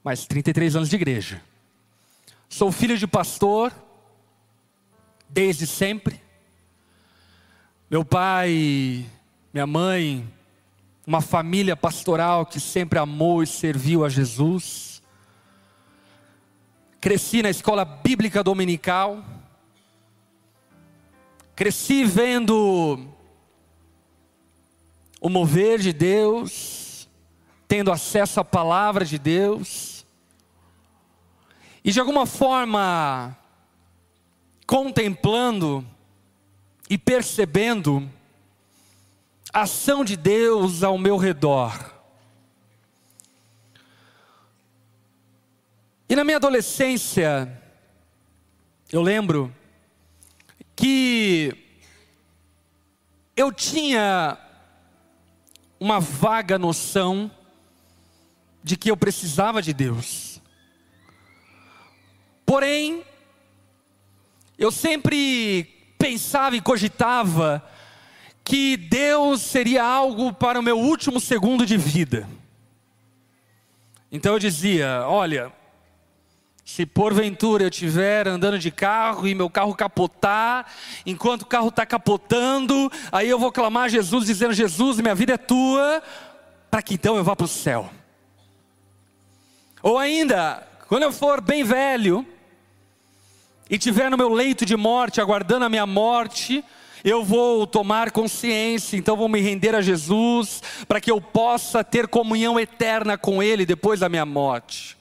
mas 0.05 0.25
33 0.25 0.77
anos 0.77 0.89
de 0.89 0.95
igreja. 0.95 1.43
Sou 2.49 2.71
filho 2.71 2.97
de 2.97 3.09
pastor, 3.09 3.75
desde 5.29 5.67
sempre. 5.67 6.21
Meu 7.91 8.05
pai, 8.05 9.05
minha 9.53 9.67
mãe, 9.67 10.33
uma 11.05 11.21
família 11.21 11.75
pastoral 11.75 12.47
que 12.47 12.61
sempre 12.61 13.01
amou 13.01 13.43
e 13.43 13.49
serviu 13.49 14.05
a 14.05 14.09
Jesus. 14.09 15.03
Cresci 17.01 17.43
na 17.43 17.51
escola 17.51 17.85
bíblica 17.85 18.45
dominical. 18.45 19.34
Cresci 21.55 22.05
vendo 22.05 23.09
o 25.21 25.29
mover 25.29 25.79
de 25.79 25.93
Deus, 25.93 27.09
tendo 27.69 27.93
acesso 27.93 28.41
à 28.41 28.45
palavra 28.45 29.05
de 29.05 29.19
Deus. 29.19 30.05
E 31.85 31.93
de 31.93 32.01
alguma 32.01 32.27
forma, 32.27 33.39
contemplando 34.67 35.87
e 36.91 36.99
percebendo 36.99 38.11
a 39.53 39.63
ação 39.63 40.05
de 40.05 40.17
Deus 40.17 40.83
ao 40.83 40.99
meu 40.99 41.17
redor. 41.17 41.95
E 46.09 46.17
na 46.17 46.25
minha 46.25 46.37
adolescência, 46.37 47.63
eu 48.91 49.01
lembro 49.01 49.55
que 50.77 51.55
eu 53.37 53.53
tinha 53.53 54.39
uma 55.79 56.01
vaga 56.01 56.59
noção 56.59 57.31
de 58.63 58.77
que 58.77 58.91
eu 58.91 58.97
precisava 58.97 59.61
de 59.61 59.73
Deus. 59.73 60.41
Porém, 62.47 63.05
eu 64.59 64.71
sempre 64.71 65.65
pensava 65.99 66.57
e 66.57 66.61
cogitava 66.61 67.63
que 68.45 68.77
Deus 68.77 69.41
seria 69.41 69.83
algo 69.83 70.33
para 70.33 70.61
o 70.61 70.63
meu 70.63 70.79
último 70.79 71.19
segundo 71.19 71.65
de 71.65 71.77
vida. 71.77 72.29
Então 74.13 74.35
eu 74.35 74.39
dizia: 74.39 75.05
olha, 75.07 75.53
se 76.65 76.87
porventura 76.87 77.63
eu 77.63 77.69
estiver 77.69 78.27
andando 78.27 78.59
de 78.59 78.71
carro 78.71 79.29
e 79.29 79.35
meu 79.35 79.51
carro 79.51 79.75
capotar, 79.75 80.67
enquanto 81.05 81.43
o 81.43 81.47
carro 81.47 81.69
está 81.69 81.85
capotando, 81.85 82.91
aí 83.13 83.29
eu 83.29 83.39
vou 83.39 83.53
clamar 83.53 83.85
a 83.85 83.89
Jesus, 83.89 84.27
dizendo: 84.27 84.55
Jesus, 84.55 84.99
minha 84.99 85.15
vida 85.15 85.35
é 85.35 85.37
tua, 85.37 86.03
para 86.71 86.81
que 86.81 86.95
então 86.95 87.17
eu 87.17 87.25
vá 87.25 87.37
para 87.37 87.45
o 87.45 87.49
céu. 87.49 87.91
Ou 89.83 89.99
ainda, 89.99 90.67
quando 90.89 91.03
eu 91.03 91.13
for 91.13 91.43
bem 91.43 91.63
velho, 91.63 92.27
e 93.69 93.75
estiver 93.75 94.11
no 94.11 94.17
meu 94.17 94.31
leito 94.31 94.65
de 94.65 94.77
morte, 94.77 95.21
aguardando 95.21 95.67
a 95.67 95.69
minha 95.69 95.85
morte, 95.85 96.65
eu 97.05 97.23
vou 97.23 97.67
tomar 97.67 98.11
consciência, 98.11 98.97
então 98.97 99.15
vou 99.15 99.29
me 99.29 99.41
render 99.41 99.75
a 99.75 99.83
Jesus, 99.83 100.63
para 100.89 101.03
que 101.03 101.11
eu 101.11 101.21
possa 101.21 101.85
ter 101.85 102.09
comunhão 102.09 102.59
eterna 102.59 103.19
com 103.19 103.43
Ele 103.43 103.67
depois 103.67 104.01
da 104.01 104.09
minha 104.09 104.25
morte. 104.25 104.97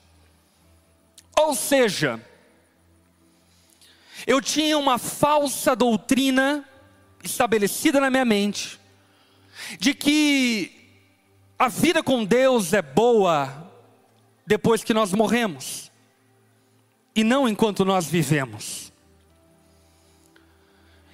Ou 1.38 1.54
seja, 1.54 2.20
eu 4.26 4.40
tinha 4.40 4.78
uma 4.78 4.98
falsa 4.98 5.74
doutrina 5.74 6.64
estabelecida 7.22 8.00
na 8.00 8.10
minha 8.10 8.24
mente, 8.24 8.80
de 9.78 9.94
que 9.94 10.70
a 11.58 11.68
vida 11.68 12.02
com 12.02 12.24
Deus 12.24 12.72
é 12.72 12.82
boa 12.82 13.72
depois 14.46 14.84
que 14.84 14.94
nós 14.94 15.12
morremos, 15.12 15.90
e 17.14 17.24
não 17.24 17.48
enquanto 17.48 17.84
nós 17.84 18.06
vivemos. 18.06 18.92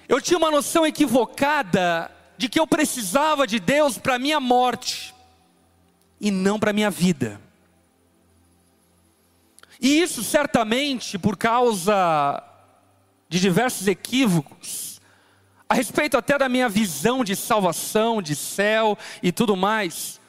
Eu 0.07 0.19
tinha 0.19 0.37
uma 0.37 0.51
noção 0.51 0.85
equivocada 0.85 2.11
de 2.37 2.49
que 2.49 2.59
eu 2.59 2.67
precisava 2.67 3.47
de 3.47 3.59
Deus 3.59 3.97
para 3.97 4.19
minha 4.19 4.39
morte, 4.39 5.13
e 6.19 6.29
não 6.29 6.59
para 6.59 6.73
minha 6.73 6.91
vida. 6.91 7.39
E 9.81 9.99
isso 9.99 10.23
certamente 10.23 11.17
por 11.17 11.35
causa 11.35 12.43
de 13.27 13.39
diversos 13.39 13.87
equívocos, 13.87 15.01
a 15.67 15.73
respeito 15.73 16.15
até 16.17 16.37
da 16.37 16.47
minha 16.47 16.69
visão 16.69 17.23
de 17.23 17.35
salvação, 17.35 18.21
de 18.21 18.35
céu 18.35 18.95
e 19.23 19.31
tudo 19.31 19.55
mais, 19.55 20.21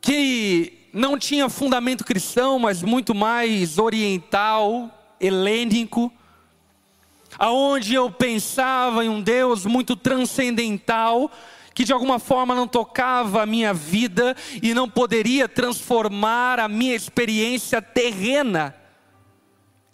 que 0.00 0.88
não 0.92 1.18
tinha 1.18 1.50
fundamento 1.50 2.04
cristão, 2.04 2.58
mas 2.58 2.82
muito 2.82 3.14
mais 3.14 3.76
oriental, 3.76 4.90
helênico, 5.20 6.10
aonde 7.38 7.92
eu 7.92 8.10
pensava 8.10 9.04
em 9.04 9.08
um 9.10 9.20
Deus 9.20 9.66
muito 9.66 9.94
transcendental, 9.94 11.30
que 11.76 11.84
de 11.84 11.92
alguma 11.92 12.18
forma 12.18 12.54
não 12.54 12.66
tocava 12.66 13.42
a 13.42 13.46
minha 13.46 13.74
vida 13.74 14.34
e 14.62 14.72
não 14.72 14.88
poderia 14.88 15.46
transformar 15.46 16.58
a 16.58 16.66
minha 16.68 16.94
experiência 16.94 17.82
terrena 17.82 18.74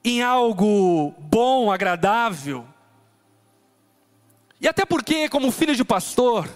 em 0.05 0.23
algo 0.23 1.13
bom, 1.19 1.73
agradável. 1.73 2.65
E 4.61 4.69
até 4.69 4.87
porque, 4.87 5.29
como 5.29 5.51
filho 5.51 5.75
de 5.75 5.85
pastor, 5.85 6.49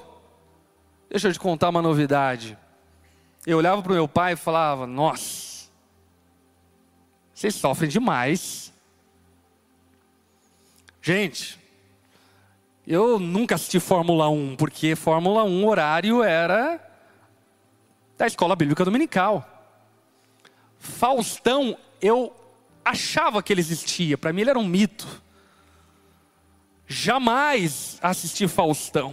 deixa 1.10 1.26
eu 1.26 1.32
te 1.32 1.40
contar 1.40 1.70
uma 1.70 1.82
novidade. 1.82 2.56
Eu 3.44 3.58
olhava 3.58 3.82
para 3.82 3.90
o 3.90 3.96
meu 3.96 4.06
pai 4.06 4.34
e 4.34 4.36
falava: 4.36 4.86
Nossa, 4.86 5.68
vocês 7.34 7.52
sofrem 7.56 7.90
demais. 7.90 8.72
Gente, 11.02 11.58
eu 12.86 13.18
nunca 13.18 13.56
assisti 13.56 13.80
Fórmula 13.80 14.28
1, 14.28 14.54
porque 14.56 14.94
Fórmula 14.94 15.42
1 15.42 15.64
o 15.64 15.68
horário 15.68 16.22
era 16.22 16.80
da 18.16 18.26
escola 18.26 18.54
bíblica 18.54 18.84
dominical. 18.84 19.44
Faustão, 20.78 21.76
eu 22.00 22.32
achava 22.84 23.42
que 23.42 23.52
ele 23.52 23.60
existia, 23.60 24.16
para 24.16 24.32
mim 24.32 24.42
ele 24.42 24.50
era 24.50 24.58
um 24.58 24.66
mito. 24.66 25.06
Jamais 26.86 27.98
assisti 28.00 28.46
Faustão. 28.46 29.12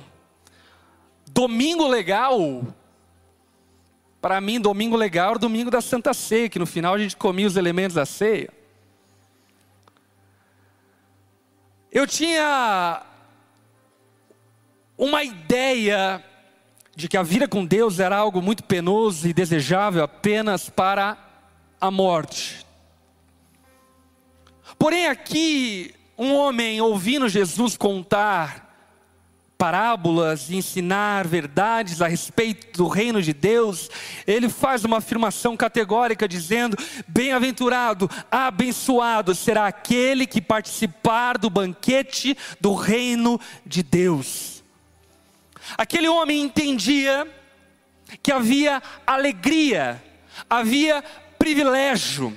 Domingo 1.32 1.88
legal, 1.88 2.64
para 4.22 4.40
mim, 4.40 4.62
domingo 4.62 4.96
legal 4.96 5.30
era 5.30 5.38
o 5.38 5.42
domingo 5.42 5.72
da 5.72 5.82
Santa 5.82 6.14
Ceia, 6.14 6.48
que 6.48 6.60
no 6.60 6.68
final 6.68 6.94
a 6.94 7.00
gente 7.00 7.18
comia 7.18 7.48
os 7.48 7.58
elementos 7.58 7.96
da 7.96 8.06
ceia. 8.06 8.52
Eu 11.92 12.06
tinha 12.06 13.04
uma 15.04 15.22
ideia 15.22 16.24
de 16.96 17.10
que 17.10 17.18
a 17.18 17.24
vida 17.24 17.46
com 17.46 17.66
Deus 17.66 18.00
era 18.00 18.16
algo 18.16 18.42
muito 18.42 18.64
penoso 18.64 19.28
e 19.28 19.34
desejável 19.34 20.02
apenas 20.02 20.70
para 20.70 21.18
a 21.82 21.92
morte. 21.92 22.66
Porém, 24.80 25.08
aqui, 25.08 25.94
um 26.18 26.34
homem 26.34 26.80
ouvindo 26.80 27.28
Jesus 27.28 27.76
contar 27.76 28.64
parábolas 29.58 30.50
e 30.50 30.56
ensinar 30.56 31.28
verdades 31.28 32.02
a 32.02 32.08
respeito 32.08 32.78
do 32.78 32.88
reino 32.88 33.22
de 33.22 33.34
Deus, 33.34 33.90
ele 34.26 34.48
faz 34.48 34.86
uma 34.86 35.00
afirmação 35.00 35.58
categórica 35.58 36.30
dizendo: 36.30 36.78
Bem-aventurado, 37.10 38.10
abençoado 38.32 39.36
será 39.36 39.68
aquele 39.68 40.26
que 40.26 40.42
participar 40.42 41.38
do 41.38 41.50
banquete 41.50 42.38
do 42.62 42.74
reino 42.74 43.38
de 43.66 43.84
Deus. 43.84 44.53
Aquele 45.78 46.08
homem 46.08 46.42
entendia 46.42 47.28
que 48.22 48.32
havia 48.32 48.82
alegria, 49.06 50.04
havia 50.50 51.04
privilégio, 51.38 52.34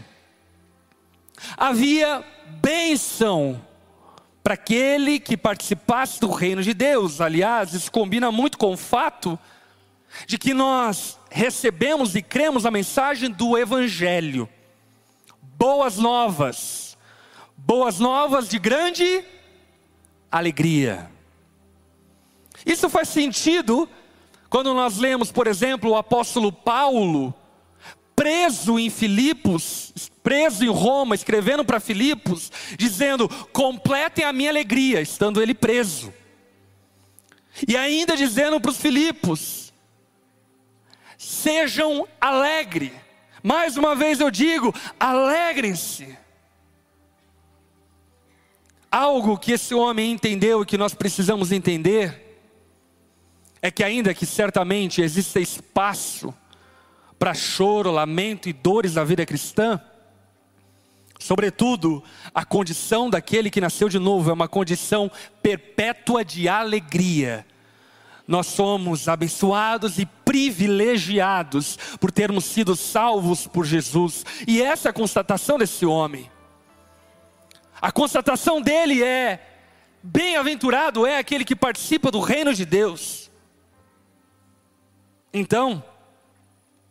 havia 1.57 2.25
bênção 2.61 3.61
para 4.43 4.55
aquele 4.55 5.19
que 5.19 5.37
participasse 5.37 6.21
do 6.21 6.31
reino 6.31 6.63
de 6.63 6.73
Deus. 6.73 7.21
Aliás, 7.21 7.75
isso 7.75 7.91
combina 7.91 8.31
muito 8.31 8.57
com 8.57 8.73
o 8.73 8.77
fato 8.77 9.39
de 10.27 10.39
que 10.39 10.55
nós 10.55 11.19
recebemos 11.31 12.15
e 12.15 12.23
cremos 12.23 12.65
a 12.65 12.71
mensagem 12.71 13.31
do 13.31 13.59
Evangelho. 13.59 14.49
Boas 15.43 15.99
novas, 15.99 16.97
boas 17.57 17.99
novas 17.99 18.49
de 18.49 18.59
grande 18.59 19.25
alegria. 20.31 21.11
Isso 22.67 22.91
faz 22.91 23.09
sentido 23.09 23.89
quando 24.51 24.75
nós 24.75 24.99
lemos, 24.99 25.31
por 25.31 25.47
exemplo, 25.47 25.91
o 25.91 25.97
apóstolo 25.97 26.51
Paulo, 26.51 27.33
preso 28.17 28.77
em 28.77 28.91
Filipos, 28.91 29.93
preso 30.21 30.65
em 30.65 30.69
Roma, 30.69 31.15
escrevendo 31.15 31.65
para 31.65 31.79
Filipos, 31.79 32.51
dizendo: 32.77 33.29
completem 33.53 34.25
a 34.25 34.33
minha 34.33 34.51
alegria, 34.51 35.01
estando 35.01 35.41
ele 35.41 35.55
preso. 35.55 36.13
E 37.67 37.77
ainda 37.77 38.17
dizendo 38.17 38.61
para 38.61 38.73
os 38.73 38.79
Filipos: 38.79 39.73
sejam 41.17 42.09
alegres. 42.21 42.93
Mais 43.45 43.77
uma 43.77 43.95
vez 43.95 44.19
eu 44.19 44.31
digo: 44.31 44.75
alegrem-se. 44.99 46.19
Algo 48.91 49.39
que 49.39 49.53
esse 49.53 49.75
homem 49.75 50.11
entendeu 50.11 50.63
e 50.63 50.67
que 50.67 50.79
nós 50.79 50.95
precisamos 50.95 51.53
entender 51.53 52.26
é 53.67 53.71
que, 53.71 53.83
ainda 53.83 54.15
que 54.15 54.25
certamente 54.25 55.03
exista 55.03 55.41
espaço 55.41 56.33
para 57.19 57.35
choro, 57.35 57.91
lamento 57.91 58.49
e 58.49 58.53
dores 58.53 58.95
na 58.95 59.03
vida 59.03 59.27
cristã, 59.27 59.81
sobretudo 61.19 62.01
a 62.33 62.45
condição 62.45 63.11
daquele 63.11 63.51
que 63.51 63.61
nasceu 63.61 63.89
de 63.89 63.99
novo 63.99 64.31
é 64.31 64.33
uma 64.33 64.47
condição 64.47 65.11
perpétua 65.43 66.25
de 66.25 66.49
alegria. 66.49 67.45
Nós 68.29 68.47
somos 68.47 69.09
abençoados 69.09 69.99
e 69.99 70.07
privilegiados 70.07 71.77
por 71.99 72.13
termos 72.13 72.45
sido 72.45 72.77
salvos 72.77 73.49
por 73.49 73.65
Jesus, 73.65 74.25
e 74.47 74.63
essa 74.63 74.89
é 74.89 74.91
a 74.91 74.95
constatação 74.95 75.59
desse 75.59 75.85
homem. 75.85 76.31
A 77.83 77.91
constatação 77.91 78.63
dele 78.63 79.03
é: 79.03 79.45
bem-aventurado 80.01 81.05
é 81.05 81.19
aquele 81.19 81.45
que 81.45 81.57
participa 81.57 82.13
do 82.13 82.21
reino 82.21 82.55
de 82.55 82.65
Deus. 82.65 83.26
Então, 85.39 85.85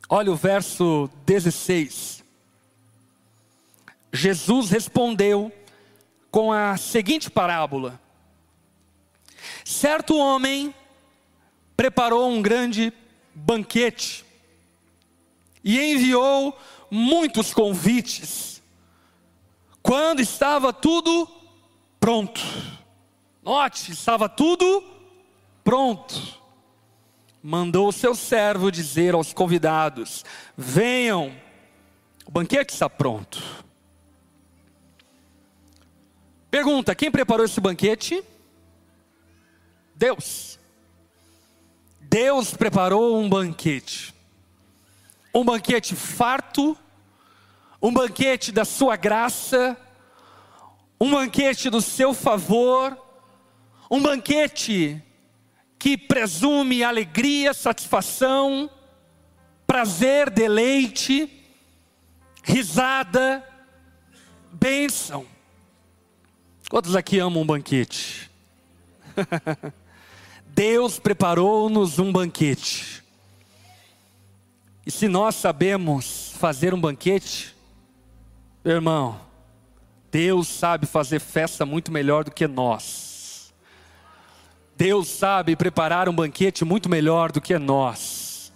olha 0.08 0.32
o 0.32 0.36
verso 0.36 1.10
16. 1.26 2.24
Jesus 4.14 4.70
respondeu 4.70 5.52
com 6.30 6.54
a 6.54 6.78
seguinte 6.78 7.32
parábola: 7.32 8.00
Certo 9.64 10.16
homem 10.16 10.76
preparou 11.76 12.30
um 12.30 12.40
grande 12.40 12.94
banquete 13.34 14.24
e 15.64 15.82
enviou 15.82 16.56
muitos 16.92 17.52
convites. 17.52 18.62
Quando 19.82 20.20
estava 20.20 20.72
tudo 20.72 21.28
pronto, 22.00 22.42
note, 23.42 23.92
estava 23.92 24.30
tudo 24.30 24.84
pronto 25.64 26.45
mandou 27.48 27.90
o 27.90 27.92
seu 27.92 28.16
servo 28.16 28.72
dizer 28.72 29.14
aos 29.14 29.32
convidados: 29.32 30.26
Venham, 30.58 31.32
o 32.26 32.32
banquete 32.32 32.74
está 32.74 32.90
pronto. 32.90 33.40
Pergunta: 36.50 36.96
quem 36.96 37.12
preparou 37.12 37.46
esse 37.46 37.62
banquete? 37.62 38.24
Deus. 39.96 40.58
Deus 42.02 42.56
preparou 42.56 43.20
um 43.20 43.30
banquete. 43.30 44.12
Um 45.32 45.46
banquete 45.46 45.96
farto, 45.96 46.76
um 47.80 47.94
banquete 47.94 48.52
da 48.52 48.66
sua 48.66 48.96
graça, 48.96 49.78
um 51.00 51.12
banquete 51.12 51.70
do 51.70 51.82
seu 51.82 52.12
favor, 52.12 52.98
Um 53.90 54.02
banquete 54.02 55.05
que 55.78 55.98
presume 55.98 56.84
alegria, 56.84 57.54
satisfação, 57.54 58.70
prazer, 59.68 60.30
deleite, 60.30 61.30
risada, 62.44 63.44
bênção. 64.52 65.26
Quantos 66.70 66.96
aqui 66.96 67.20
amam 67.20 67.44
um 67.44 67.46
banquete? 67.46 68.30
Deus 70.48 71.00
preparou-nos 71.00 72.00
um 72.00 72.12
banquete. 72.12 73.04
E 74.86 74.92
se 74.92 75.08
nós 75.08 75.36
sabemos 75.36 76.34
fazer 76.38 76.74
um 76.74 76.80
banquete, 76.80 77.56
irmão, 78.64 79.20
Deus 80.12 80.48
sabe 80.48 80.86
fazer 80.86 81.20
festa 81.20 81.66
muito 81.66 81.92
melhor 81.92 82.24
do 82.24 82.32
que 82.32 82.48
nós. 82.48 83.05
Deus 84.76 85.08
sabe 85.08 85.56
preparar 85.56 86.10
um 86.10 86.14
banquete 86.14 86.66
muito 86.66 86.90
melhor 86.90 87.32
do 87.32 87.40
que 87.40 87.58
nós. 87.58 88.52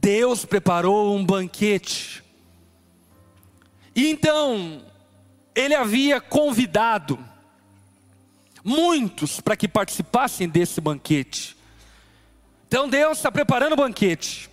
Deus 0.00 0.44
preparou 0.44 1.16
um 1.16 1.24
banquete. 1.24 2.22
E 3.94 4.10
então, 4.10 4.82
ele 5.54 5.74
havia 5.74 6.20
convidado 6.20 7.18
muitos 8.64 9.40
para 9.40 9.56
que 9.56 9.68
participassem 9.68 10.48
desse 10.48 10.80
banquete. 10.80 11.56
Então 12.68 12.88
Deus 12.88 13.18
está 13.18 13.30
preparando 13.30 13.74
o 13.74 13.76
banquete. 13.76 14.50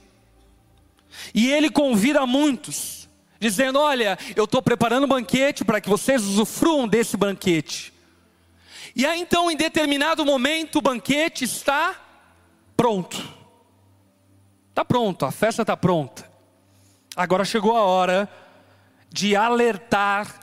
E 1.33 1.49
ele 1.51 1.69
convida 1.69 2.25
muitos, 2.25 3.09
dizendo: 3.39 3.79
Olha, 3.79 4.17
eu 4.35 4.43
estou 4.45 4.61
preparando 4.61 5.05
um 5.05 5.09
banquete 5.09 5.63
para 5.63 5.81
que 5.81 5.89
vocês 5.89 6.23
usufruam 6.23 6.87
desse 6.87 7.17
banquete. 7.17 7.93
E 8.99 9.05
aí 9.05 9.21
então, 9.21 9.49
em 9.49 9.55
determinado 9.55 10.25
momento, 10.25 10.79
o 10.79 10.81
banquete 10.81 11.45
está 11.45 11.95
pronto. 12.75 13.17
Está 14.71 14.83
pronto, 14.83 15.25
a 15.25 15.31
festa 15.31 15.61
está 15.61 15.77
pronta. 15.77 16.29
Agora 17.15 17.45
chegou 17.45 17.77
a 17.77 17.83
hora 17.83 18.29
de 19.09 19.37
alertar 19.37 20.37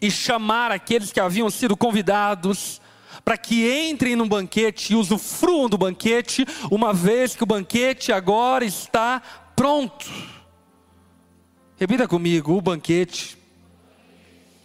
e 0.00 0.10
chamar 0.10 0.72
aqueles 0.72 1.12
que 1.12 1.20
haviam 1.20 1.50
sido 1.50 1.76
convidados 1.76 2.80
para 3.22 3.36
que 3.36 3.70
entrem 3.90 4.16
no 4.16 4.24
banquete 4.24 4.94
e 4.94 4.96
usufruam 4.96 5.68
do 5.68 5.76
banquete, 5.76 6.46
uma 6.70 6.94
vez 6.94 7.36
que 7.36 7.42
o 7.42 7.46
banquete 7.46 8.10
agora 8.10 8.64
está 8.64 9.20
pronto. 9.54 10.10
Repita 11.76 12.08
comigo: 12.08 12.56
o 12.56 12.62
banquete 12.62 13.36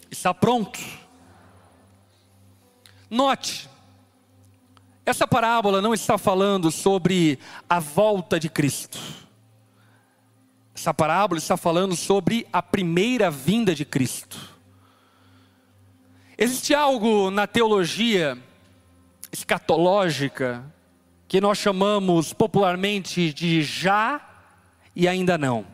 está 0.10 0.34
pronto. 0.34 0.80
Note, 3.10 3.70
essa 5.06 5.28
parábola 5.28 5.82
não 5.82 5.94
está 5.94 6.18
falando 6.18 6.72
sobre 6.72 7.38
a 7.70 7.80
volta 7.80 8.40
de 8.40 8.50
Cristo. 8.50 8.98
Essa 10.74 10.94
parábola 10.94 11.38
está 11.38 11.56
falando 11.56 11.96
sobre 11.96 12.48
a 12.52 12.62
primeira 12.62 13.30
vinda 13.30 13.76
de 13.76 13.86
Cristo. 13.86 14.56
Existe 16.38 16.74
algo 16.74 17.30
na 17.30 17.46
teologia 17.46 18.38
escatológica 19.32 20.66
que 21.28 21.40
nós 21.40 21.60
chamamos 21.60 22.34
popularmente 22.34 23.32
de 23.32 23.62
já 23.62 24.20
e 24.96 25.08
ainda 25.08 25.38
não. 25.38 25.66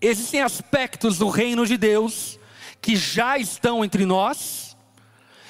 Existem 0.00 0.40
aspectos 0.40 1.18
do 1.18 1.28
reino 1.28 1.66
de 1.66 1.76
Deus 1.76 2.38
que 2.80 2.96
já 2.96 3.36
estão 3.36 3.84
entre 3.84 4.06
nós 4.06 4.69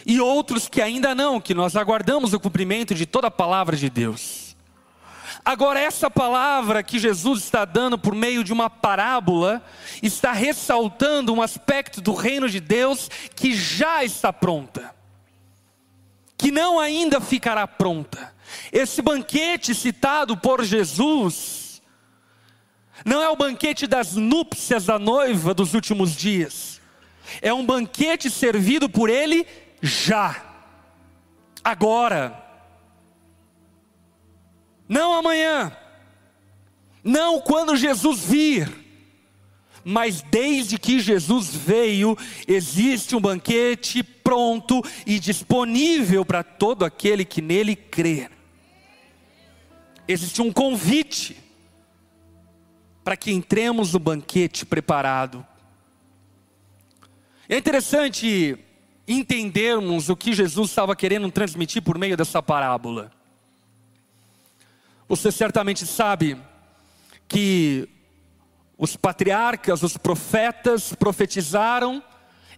e 0.05 0.21
outros 0.21 0.69
que 0.69 0.81
ainda 0.81 1.15
não, 1.15 1.41
que 1.41 1.55
nós 1.55 1.77
aguardamos 1.77 2.33
o 2.33 2.41
cumprimento 2.41 2.95
de 2.95 3.07
toda 3.07 3.29
a 3.29 3.31
palavra 3.31 3.77
de 3.77 3.91
Deus. 3.91 4.51
Agora, 5.45 5.81
essa 5.81 6.11
palavra 6.11 6.83
que 6.83 6.99
Jesus 6.99 7.45
está 7.45 7.65
dando 7.65 7.99
por 7.99 8.15
meio 8.15 8.45
de 8.45 8.53
uma 8.53 8.69
parábola, 8.69 9.65
está 10.03 10.33
ressaltando 10.33 11.33
um 11.33 11.41
aspecto 11.41 12.01
do 12.01 12.15
reino 12.15 12.49
de 12.49 12.61
Deus 12.61 13.09
que 13.35 13.55
já 13.55 14.05
está 14.05 14.33
pronta, 14.33 14.95
que 16.37 16.51
não 16.51 16.79
ainda 16.79 17.21
ficará 17.21 17.67
pronta. 17.67 18.35
Esse 18.73 19.01
banquete 19.01 19.75
citado 19.75 20.37
por 20.37 20.63
Jesus, 20.63 21.81
não 23.05 23.23
é 23.23 23.29
o 23.31 23.37
banquete 23.37 23.87
das 23.87 24.15
núpcias 24.15 24.85
da 24.85 24.99
noiva 24.99 25.55
dos 25.55 25.73
últimos 25.73 26.15
dias, 26.15 26.81
é 27.41 27.53
um 27.53 27.65
banquete 27.65 28.29
servido 28.29 28.89
por 28.89 29.09
Ele 29.09 29.47
já, 29.81 30.45
agora 31.63 32.41
não 34.89 35.15
amanhã, 35.15 35.77
não 37.05 37.41
quando 37.41 37.77
Jesus 37.77 38.25
vir, 38.25 38.69
mas 39.85 40.21
desde 40.21 40.79
que 40.79 40.99
Jesus 40.99 41.55
veio, 41.55 42.19
existe 42.47 43.15
um 43.15 43.21
banquete 43.21 44.03
pronto 44.03 44.83
e 45.07 45.21
disponível 45.21 46.25
para 46.25 46.43
todo 46.43 46.85
aquele 46.85 47.25
que 47.25 47.41
nele 47.41 47.77
crê. 47.77 48.29
Existe 50.09 50.43
um 50.43 50.53
convite 50.53 51.37
para 53.05 53.17
que 53.17 53.31
entremos 53.31 53.93
no 53.93 54.01
banquete 54.01 54.67
preparado. 54.67 55.47
É 57.49 57.57
interessante 57.57 58.59
entendermos 59.11 60.09
o 60.09 60.17
que 60.17 60.33
Jesus 60.33 60.71
estava 60.71 60.95
querendo 60.95 61.29
transmitir 61.33 61.83
por 61.83 61.99
meio 61.99 62.17
dessa 62.17 62.41
parábola. 62.41 63.11
Você 65.09 65.33
certamente 65.33 65.85
sabe 65.85 66.41
que 67.27 67.89
os 68.79 68.95
patriarcas, 68.95 69.83
os 69.83 69.97
profetas 69.97 70.95
profetizaram 70.95 72.01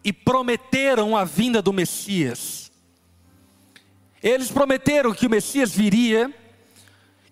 e 0.05 0.12
prometeram 0.12 1.17
a 1.17 1.25
vinda 1.25 1.62
do 1.62 1.73
Messias. 1.73 2.71
Eles 4.23 4.51
prometeram 4.51 5.15
que 5.15 5.27
o 5.27 5.31
Messias 5.31 5.73
viria, 5.73 6.33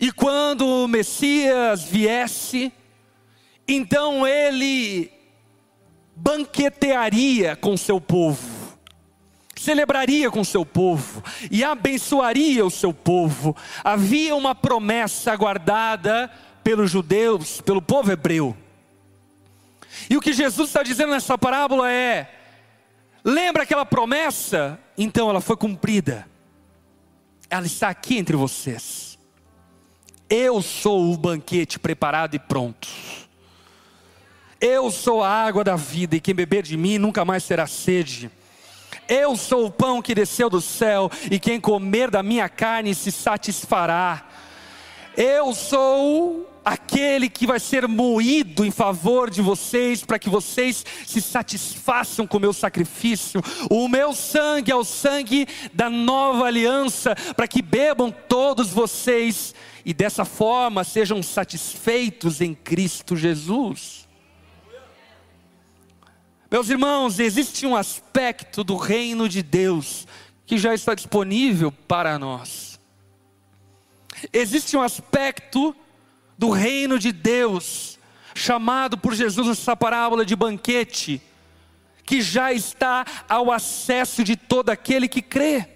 e 0.00 0.10
quando 0.10 0.66
o 0.66 0.88
Messias 0.88 1.84
viesse, 1.84 2.72
então 3.68 4.26
ele 4.26 5.12
banquetearia 6.16 7.54
com 7.54 7.76
seu 7.76 8.00
povo 8.00 8.59
celebraria 9.60 10.30
com 10.30 10.42
seu 10.42 10.64
povo 10.64 11.22
e 11.50 11.62
abençoaria 11.62 12.64
o 12.64 12.70
seu 12.70 12.94
povo. 12.94 13.54
Havia 13.84 14.34
uma 14.34 14.54
promessa 14.54 15.36
guardada 15.36 16.30
pelos 16.64 16.90
judeus, 16.90 17.60
pelo 17.60 17.82
povo 17.82 18.10
hebreu. 18.10 18.56
E 20.08 20.16
o 20.16 20.20
que 20.20 20.32
Jesus 20.32 20.70
está 20.70 20.82
dizendo 20.82 21.10
nessa 21.10 21.36
parábola 21.36 21.92
é: 21.92 22.30
lembra 23.22 23.64
aquela 23.64 23.84
promessa? 23.84 24.78
Então 24.96 25.28
ela 25.28 25.42
foi 25.42 25.56
cumprida. 25.58 26.26
Ela 27.50 27.66
está 27.66 27.90
aqui 27.90 28.16
entre 28.16 28.36
vocês. 28.36 29.18
Eu 30.28 30.62
sou 30.62 31.12
o 31.12 31.18
banquete 31.18 31.78
preparado 31.78 32.34
e 32.34 32.38
pronto. 32.38 32.88
Eu 34.58 34.90
sou 34.90 35.22
a 35.22 35.28
água 35.28 35.64
da 35.64 35.74
vida, 35.76 36.16
e 36.16 36.20
quem 36.20 36.34
beber 36.34 36.62
de 36.62 36.76
mim 36.76 36.96
nunca 36.96 37.24
mais 37.24 37.46
terá 37.46 37.66
sede. 37.66 38.30
Eu 39.10 39.36
sou 39.36 39.66
o 39.66 39.70
pão 39.72 40.00
que 40.00 40.14
desceu 40.14 40.48
do 40.48 40.60
céu, 40.60 41.10
e 41.28 41.40
quem 41.40 41.60
comer 41.60 42.12
da 42.12 42.22
minha 42.22 42.48
carne 42.48 42.94
se 42.94 43.10
satisfará. 43.10 44.24
Eu 45.16 45.52
sou 45.52 46.48
aquele 46.64 47.28
que 47.28 47.44
vai 47.44 47.58
ser 47.58 47.88
moído 47.88 48.64
em 48.64 48.70
favor 48.70 49.28
de 49.28 49.42
vocês, 49.42 50.04
para 50.04 50.16
que 50.16 50.30
vocês 50.30 50.86
se 51.04 51.20
satisfaçam 51.20 52.24
com 52.24 52.36
o 52.36 52.40
meu 52.40 52.52
sacrifício. 52.52 53.42
O 53.68 53.88
meu 53.88 54.14
sangue 54.14 54.70
é 54.70 54.76
o 54.76 54.84
sangue 54.84 55.48
da 55.72 55.90
nova 55.90 56.44
aliança, 56.44 57.16
para 57.34 57.48
que 57.48 57.60
bebam 57.60 58.14
todos 58.28 58.70
vocês 58.70 59.56
e 59.84 59.92
dessa 59.92 60.24
forma 60.24 60.84
sejam 60.84 61.20
satisfeitos 61.20 62.40
em 62.40 62.54
Cristo 62.54 63.16
Jesus. 63.16 64.08
Meus 66.50 66.68
irmãos, 66.68 67.20
existe 67.20 67.64
um 67.64 67.76
aspecto 67.76 68.64
do 68.64 68.76
reino 68.76 69.28
de 69.28 69.40
Deus 69.40 70.04
que 70.44 70.58
já 70.58 70.74
está 70.74 70.94
disponível 70.94 71.70
para 71.70 72.18
nós. 72.18 72.80
Existe 74.32 74.76
um 74.76 74.82
aspecto 74.82 75.74
do 76.36 76.50
reino 76.50 76.98
de 76.98 77.12
Deus, 77.12 78.00
chamado 78.34 78.98
por 78.98 79.14
Jesus 79.14 79.46
nessa 79.46 79.76
parábola 79.76 80.26
de 80.26 80.34
banquete, 80.34 81.22
que 82.04 82.20
já 82.20 82.52
está 82.52 83.06
ao 83.28 83.52
acesso 83.52 84.24
de 84.24 84.34
todo 84.34 84.70
aquele 84.70 85.06
que 85.06 85.22
crê. 85.22 85.68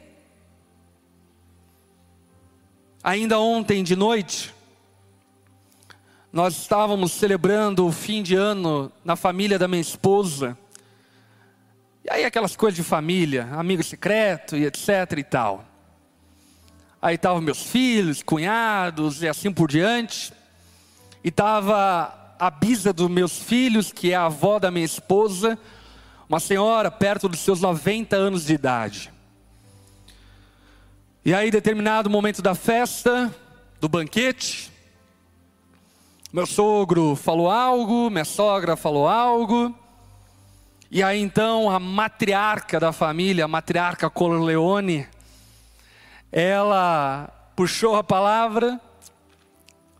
Ainda 3.00 3.38
ontem 3.38 3.84
de 3.84 3.94
noite, 3.94 4.52
nós 6.32 6.56
estávamos 6.56 7.12
celebrando 7.12 7.86
o 7.86 7.92
fim 7.92 8.24
de 8.24 8.34
ano 8.34 8.90
na 9.04 9.14
família 9.14 9.56
da 9.56 9.68
minha 9.68 9.80
esposa. 9.80 10.58
E 12.04 12.10
aí 12.10 12.22
aquelas 12.22 12.54
coisas 12.54 12.76
de 12.76 12.82
família, 12.82 13.48
amigo 13.52 13.82
secreto 13.82 14.58
e 14.58 14.66
etc 14.66 14.88
e 15.16 15.24
tal. 15.24 15.64
Aí 17.00 17.14
estavam 17.14 17.40
meus 17.40 17.62
filhos, 17.62 18.22
cunhados 18.22 19.22
e 19.22 19.28
assim 19.28 19.50
por 19.50 19.70
diante. 19.70 20.30
E 21.24 21.28
estava 21.28 22.36
a 22.38 22.50
bisa 22.50 22.92
dos 22.92 23.08
meus 23.10 23.38
filhos, 23.38 23.90
que 23.90 24.12
é 24.12 24.16
a 24.16 24.26
avó 24.26 24.58
da 24.58 24.70
minha 24.70 24.84
esposa, 24.84 25.58
uma 26.28 26.38
senhora 26.40 26.90
perto 26.90 27.26
dos 27.26 27.40
seus 27.40 27.62
90 27.62 28.14
anos 28.14 28.44
de 28.44 28.52
idade. 28.52 29.10
E 31.24 31.32
aí, 31.32 31.50
determinado 31.50 32.10
momento 32.10 32.42
da 32.42 32.54
festa, 32.54 33.34
do 33.80 33.88
banquete, 33.88 34.70
meu 36.30 36.44
sogro 36.44 37.16
falou 37.16 37.50
algo, 37.50 38.10
minha 38.10 38.26
sogra 38.26 38.76
falou 38.76 39.08
algo, 39.08 39.74
e 40.90 41.02
aí 41.02 41.20
então 41.20 41.70
a 41.70 41.78
matriarca 41.78 42.78
da 42.78 42.92
família, 42.92 43.44
a 43.44 43.48
matriarca 43.48 44.08
Corleone, 44.10 45.06
ela 46.30 47.28
puxou 47.54 47.96
a 47.96 48.04
palavra 48.04 48.80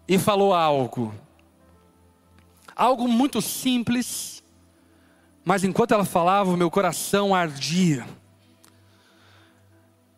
e 0.09 0.18
falou 0.18 0.53
algo. 0.53 1.14
Algo 2.75 3.07
muito 3.07 3.40
simples, 3.40 4.42
mas 5.44 5.62
enquanto 5.62 5.94
ela 5.94 6.05
falava, 6.05 6.51
o 6.51 6.57
meu 6.57 6.70
coração 6.70 7.35
ardia. 7.35 8.07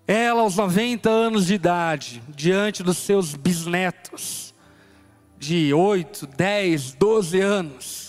Ela, 0.07 0.43
aos 0.43 0.57
90 0.57 1.11
anos 1.11 1.47
de 1.47 1.55
idade, 1.55 2.23
diante 2.29 2.83
dos 2.83 2.97
seus 2.99 3.35
bisnetos, 3.35 4.55
de 5.39 5.75
8, 5.75 6.27
10, 6.29 6.93
12 6.95 7.41
anos, 7.41 8.06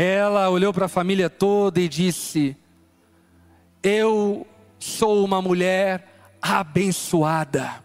ela 0.00 0.48
olhou 0.48 0.72
para 0.72 0.86
a 0.86 0.88
família 0.88 1.28
toda 1.28 1.80
e 1.80 1.88
disse: 1.88 2.56
Eu 3.82 4.46
sou 4.78 5.24
uma 5.24 5.42
mulher 5.42 6.06
abençoada, 6.40 7.82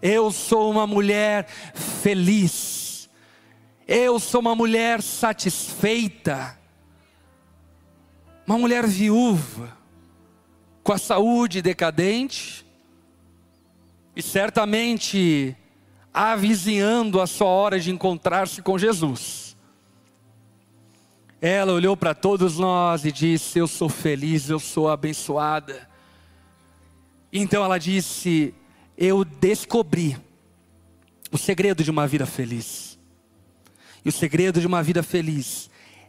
eu 0.00 0.32
sou 0.32 0.70
uma 0.70 0.86
mulher 0.86 1.48
feliz, 1.74 3.10
eu 3.86 4.18
sou 4.18 4.40
uma 4.40 4.54
mulher 4.54 5.02
satisfeita, 5.02 6.58
uma 8.46 8.56
mulher 8.56 8.86
viúva 8.86 9.76
com 10.82 10.94
a 10.94 10.98
saúde 10.98 11.60
decadente 11.60 12.64
e 14.16 14.22
certamente 14.22 15.54
avizinhando 16.14 17.20
a 17.20 17.26
sua 17.26 17.48
hora 17.48 17.78
de 17.78 17.90
encontrar-se 17.90 18.62
com 18.62 18.78
Jesus. 18.78 19.45
Ela 21.40 21.72
olhou 21.72 21.96
para 21.96 22.14
todos 22.14 22.58
nós 22.58 23.04
e 23.04 23.12
disse: 23.12 23.58
Eu 23.58 23.68
sou 23.68 23.88
feliz, 23.88 24.48
eu 24.48 24.58
sou 24.58 24.88
abençoada. 24.88 25.88
Então 27.32 27.62
ela 27.62 27.78
disse: 27.78 28.54
Eu 28.96 29.24
descobri 29.24 30.16
o 31.30 31.36
segredo 31.36 31.84
de 31.84 31.90
uma 31.90 32.06
vida 32.06 32.24
feliz. 32.24 32.98
E 34.04 34.08
o 34.08 34.12
segredo 34.12 34.60
de 34.60 34.66
uma 34.66 34.82
vida 34.82 35.02
feliz 35.02 35.68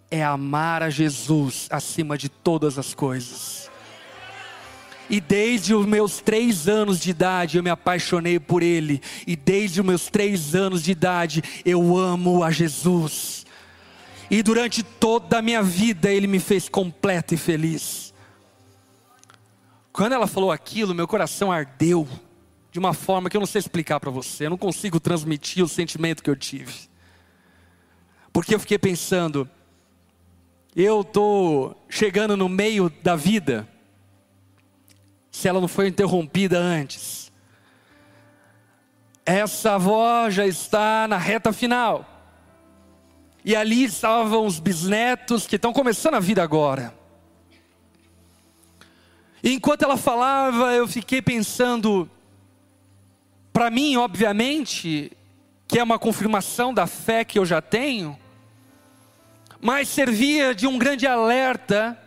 é 0.10 0.24
amar 0.24 0.84
a 0.84 0.90
Jesus 0.90 1.68
acima 1.70 2.18
de 2.18 2.30
todas 2.30 2.78
as 2.78 2.94
coisas. 2.94 3.70
E 5.10 5.22
desde 5.22 5.74
os 5.74 5.86
meus 5.86 6.20
três 6.20 6.68
anos 6.68 7.00
de 7.00 7.10
idade 7.10 7.58
eu 7.58 7.64
me 7.64 7.70
apaixonei 7.70 8.40
por 8.40 8.62
Ele. 8.62 9.02
E 9.26 9.36
desde 9.36 9.82
os 9.82 9.86
meus 9.86 10.08
três 10.08 10.54
anos 10.54 10.84
de 10.84 10.92
idade 10.92 11.42
eu 11.66 11.98
amo 11.98 12.44
a 12.44 12.52
Jesus. 12.52 13.47
E 14.30 14.44
durante 14.44 14.84
toda 14.84 15.40
a 15.40 15.42
minha 15.42 15.64
vida 15.64 16.12
Ele 16.12 16.28
me 16.28 16.40
fez 16.40 16.68
completo 16.68 17.34
e 17.34 17.38
feliz. 17.38 18.14
Quando 19.92 20.14
ela 20.14 20.28
falou 20.28 20.52
aquilo, 20.52 20.94
meu 20.94 21.08
coração 21.08 21.52
ardeu 21.52 22.08
de 22.72 22.80
uma 22.80 22.94
forma 22.94 23.30
que 23.30 23.36
eu 23.36 23.40
não 23.40 23.48
sei 23.48 23.60
explicar 23.60 24.00
para 24.00 24.12
você. 24.12 24.46
Eu 24.46 24.52
não 24.52 24.58
consigo 24.58 25.00
transmitir 25.00 25.64
o 25.64 25.68
sentimento 25.68 26.22
que 26.22 26.30
eu 26.30 26.36
tive. 26.36 26.88
Porque 28.32 28.54
eu 28.54 28.60
fiquei 28.60 28.78
pensando, 28.78 29.50
eu 30.76 31.02
estou 31.02 31.84
chegando 31.90 32.38
no 32.38 32.48
meio 32.48 32.92
da 33.02 33.16
vida 33.16 33.68
se 35.32 35.48
ela 35.48 35.60
não 35.60 35.68
foi 35.68 35.88
interrompida 35.88 36.60
antes. 36.60 37.32
Essa 39.26 39.74
avó 39.74 40.30
já 40.30 40.46
está 40.46 41.08
na 41.08 41.18
reta 41.18 41.52
final. 41.52 42.17
E 43.44 43.56
ali 43.56 43.84
estavam 43.84 44.46
os 44.46 44.60
bisnetos 44.60 45.48
que 45.48 45.56
estão 45.56 45.72
começando 45.72 46.16
a 46.16 46.20
vida 46.20 46.44
agora. 46.44 46.94
E 49.42 49.54
enquanto 49.54 49.84
ela 49.84 49.98
falava, 49.98 50.74
eu 50.74 50.88
fiquei 50.88 51.22
pensando, 51.22 52.10
para 53.54 53.70
mim, 53.70 53.96
obviamente, 53.96 55.12
que 55.68 55.80
é 55.80 55.84
uma 55.84 56.00
confirmação 56.00 56.74
da 56.74 56.88
fé 56.88 57.24
que 57.24 57.38
eu 57.38 57.46
já 57.46 57.62
tenho, 57.62 58.18
mas 59.62 59.88
servia 59.90 60.54
de 60.54 60.68
um 60.68 60.78
grande 60.78 61.06
alerta 61.06 61.98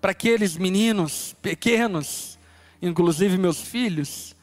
para 0.00 0.10
aqueles 0.10 0.56
meninos 0.56 1.34
pequenos, 1.40 2.38
inclusive 2.80 3.38
meus 3.38 3.60
filhos, 3.60 4.34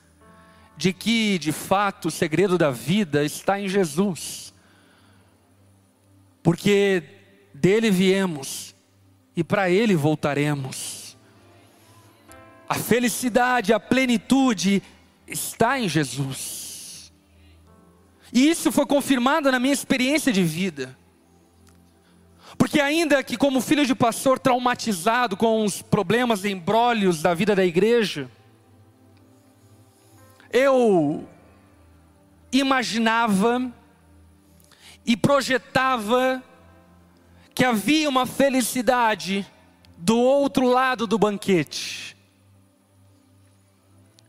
de 0.78 0.94
que 0.94 1.38
de 1.38 1.52
fato 1.52 2.08
o 2.08 2.12
segredo 2.12 2.58
da 2.58 2.72
vida 2.72 3.24
está 3.24 3.60
em 3.60 3.68
Jesus. 3.68 4.49
Porque 6.42 7.04
dele 7.54 7.92
viemos 7.92 8.76
e 9.36 9.44
para 9.44 9.70
ele 9.70 9.96
voltaremos. 9.96 11.18
A 12.68 12.76
felicidade, 12.76 13.74
a 13.74 13.80
plenitude 13.80 14.82
está 15.28 15.80
em 15.80 15.90
Jesus. 15.90 17.12
E 18.32 18.48
isso 18.50 18.72
foi 18.72 18.86
confirmado 18.86 19.52
na 19.52 19.60
minha 19.60 19.74
experiência 19.74 20.32
de 20.32 20.44
vida. 20.44 20.98
Porque 22.58 22.80
ainda 22.80 23.24
que 23.24 23.38
como 23.38 23.62
filho 23.62 23.86
de 23.86 23.96
pastor 23.96 24.38
traumatizado 24.38 25.38
com 25.38 25.64
os 25.64 25.82
problemas 25.82 26.44
e 26.44 26.50
embrólios 26.50 27.22
da 27.22 27.34
vida 27.34 27.56
da 27.56 27.66
igreja, 27.66 28.30
eu 30.52 31.28
imaginava 32.52 33.72
e 35.06 35.18
projetava 35.18 36.44
que 37.54 37.64
havia 37.64 38.08
uma 38.08 38.26
felicidade 38.26 39.46
do 39.98 40.18
outro 40.18 40.68
lado 40.68 41.06
do 41.06 41.18
banquete. 41.18 42.16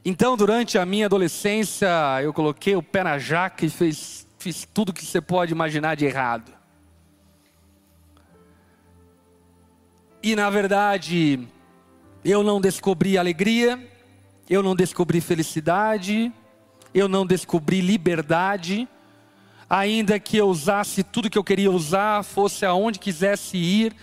Então, 0.04 0.37
durante 0.37 0.78
a 0.78 0.87
minha 0.87 1.06
adolescência, 1.06 1.88
eu 2.22 2.33
coloquei 2.33 2.74
o 2.74 2.83
pé 2.83 3.04
na 3.04 3.18
jaca 3.18 3.66
e 3.66 3.70
fiz, 3.70 4.26
fiz 4.38 4.66
tudo 4.72 4.92
que 4.92 5.04
você 5.04 5.20
pode 5.20 5.52
imaginar 5.52 5.94
de 5.94 6.06
errado. 6.06 6.52
E 10.22 10.35
na 10.35 10.50
verdade, 10.50 11.46
eu 12.24 12.42
não 12.42 12.61
descobri 12.61 13.16
alegria, 13.16 13.78
eu 14.48 14.62
não 14.62 14.74
descobri 14.74 15.20
felicidade, 15.20 16.33
eu 16.92 17.09
não 17.09 17.24
descobri 17.24 17.80
liberdade, 17.80 18.88
ainda 19.70 20.18
que 20.18 20.37
eu 20.37 20.48
usasse 20.48 21.04
tudo 21.04 21.30
que 21.30 21.38
eu 21.38 21.44
queria 21.44 21.70
usar, 21.70 22.24
fosse 22.24 22.66
aonde 22.66 22.98
quisesse 22.98 23.56
ir, 23.56 23.94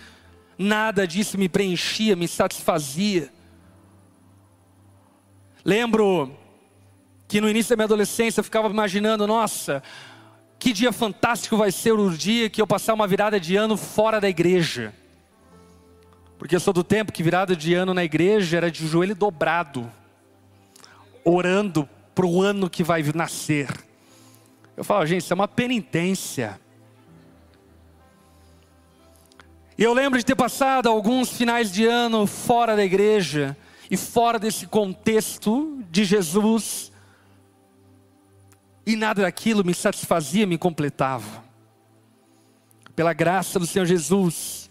nada 0.56 1.06
disso 1.06 1.36
me 1.36 1.46
preenchia, 1.46 2.16
me 2.16 2.26
satisfazia. 2.26 3.30
Lembro 5.62 6.34
que 7.28 7.38
no 7.38 7.50
início 7.50 7.68
da 7.68 7.76
minha 7.76 7.84
adolescência 7.84 8.40
eu 8.40 8.44
ficava 8.44 8.66
imaginando, 8.68 9.26
nossa, 9.26 9.82
que 10.58 10.72
dia 10.72 10.90
fantástico 10.90 11.58
vai 11.58 11.70
ser 11.70 11.92
o 11.92 12.10
dia 12.10 12.48
que 12.48 12.62
eu 12.62 12.66
passar 12.66 12.94
uma 12.94 13.06
virada 13.06 13.38
de 13.38 13.54
ano 13.54 13.76
fora 13.76 14.18
da 14.18 14.28
igreja. 14.28 14.94
Porque 16.38 16.56
eu 16.56 16.60
sou 16.60 16.72
do 16.72 16.82
tempo 16.82 17.12
que 17.12 17.22
virada 17.22 17.54
de 17.54 17.74
ano 17.74 17.92
na 17.92 18.04
igreja 18.04 18.56
era 18.56 18.70
de 18.70 18.86
joelho 18.86 19.14
dobrado, 19.14 19.90
orando 21.22 21.86
para 22.14 22.24
o 22.24 22.40
ano 22.40 22.70
que 22.70 22.82
vai 22.82 23.02
nascer. 23.14 23.87
Eu 24.78 24.84
falo, 24.84 25.04
gente, 25.04 25.22
isso 25.22 25.32
é 25.32 25.34
uma 25.34 25.48
penitência. 25.48 26.60
E 29.76 29.82
eu 29.82 29.92
lembro 29.92 30.20
de 30.20 30.24
ter 30.24 30.36
passado 30.36 30.88
alguns 30.88 31.30
finais 31.30 31.72
de 31.72 31.84
ano 31.84 32.28
fora 32.28 32.76
da 32.76 32.84
igreja 32.84 33.56
e 33.90 33.96
fora 33.96 34.38
desse 34.38 34.68
contexto 34.68 35.82
de 35.90 36.04
Jesus, 36.04 36.92
e 38.86 38.94
nada 38.94 39.22
daquilo 39.22 39.64
me 39.64 39.74
satisfazia, 39.74 40.46
me 40.46 40.56
completava. 40.56 41.42
Pela 42.94 43.12
graça 43.12 43.58
do 43.58 43.66
Senhor 43.66 43.84
Jesus, 43.84 44.70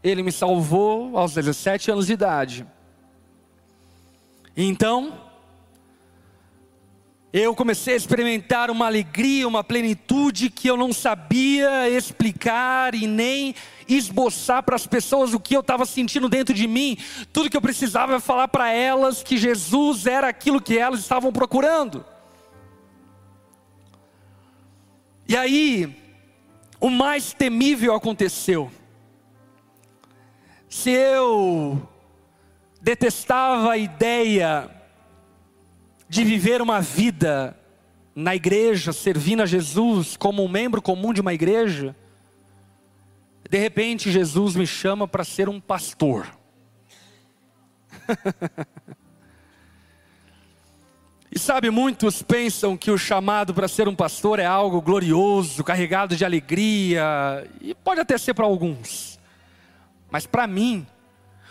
ele 0.00 0.22
me 0.22 0.30
salvou 0.30 1.18
aos 1.18 1.34
17 1.34 1.90
anos 1.90 2.06
de 2.06 2.12
idade. 2.12 2.64
Então, 4.56 5.27
eu 7.38 7.54
comecei 7.54 7.94
a 7.94 7.96
experimentar 7.96 8.70
uma 8.70 8.86
alegria, 8.86 9.46
uma 9.46 9.62
plenitude 9.62 10.50
que 10.50 10.68
eu 10.68 10.76
não 10.76 10.92
sabia 10.92 11.88
explicar 11.88 12.94
e 12.94 13.06
nem 13.06 13.54
esboçar 13.88 14.62
para 14.62 14.76
as 14.76 14.86
pessoas 14.86 15.32
o 15.32 15.40
que 15.40 15.54
eu 15.54 15.60
estava 15.60 15.86
sentindo 15.86 16.28
dentro 16.28 16.54
de 16.54 16.66
mim. 16.66 16.96
Tudo 17.32 17.50
que 17.50 17.56
eu 17.56 17.60
precisava 17.60 18.16
é 18.16 18.20
falar 18.20 18.48
para 18.48 18.72
elas 18.72 19.22
que 19.22 19.36
Jesus 19.36 20.06
era 20.06 20.28
aquilo 20.28 20.60
que 20.60 20.78
elas 20.78 21.00
estavam 21.00 21.32
procurando. 21.32 22.04
E 25.26 25.36
aí, 25.36 25.96
o 26.80 26.88
mais 26.88 27.32
temível 27.32 27.94
aconteceu. 27.94 28.70
Se 30.68 30.90
eu 30.90 31.86
detestava 32.80 33.72
a 33.72 33.76
ideia 33.76 34.77
de 36.08 36.24
viver 36.24 36.62
uma 36.62 36.80
vida 36.80 37.56
na 38.14 38.34
igreja, 38.34 38.92
servindo 38.92 39.42
a 39.42 39.46
Jesus 39.46 40.16
como 40.16 40.42
um 40.44 40.48
membro 40.48 40.82
comum 40.82 41.12
de 41.12 41.20
uma 41.20 41.34
igreja, 41.34 41.94
de 43.48 43.58
repente 43.58 44.10
Jesus 44.10 44.56
me 44.56 44.66
chama 44.66 45.06
para 45.06 45.22
ser 45.22 45.48
um 45.48 45.60
pastor. 45.60 46.26
e 51.30 51.38
sabe, 51.38 51.70
muitos 51.70 52.22
pensam 52.22 52.76
que 52.76 52.90
o 52.90 52.98
chamado 52.98 53.54
para 53.54 53.68
ser 53.68 53.86
um 53.86 53.94
pastor 53.94 54.40
é 54.40 54.46
algo 54.46 54.82
glorioso, 54.82 55.62
carregado 55.62 56.16
de 56.16 56.24
alegria, 56.24 57.48
e 57.60 57.74
pode 57.74 58.00
até 58.00 58.18
ser 58.18 58.34
para 58.34 58.46
alguns. 58.46 59.18
Mas 60.10 60.26
para 60.26 60.46
mim, 60.46 60.86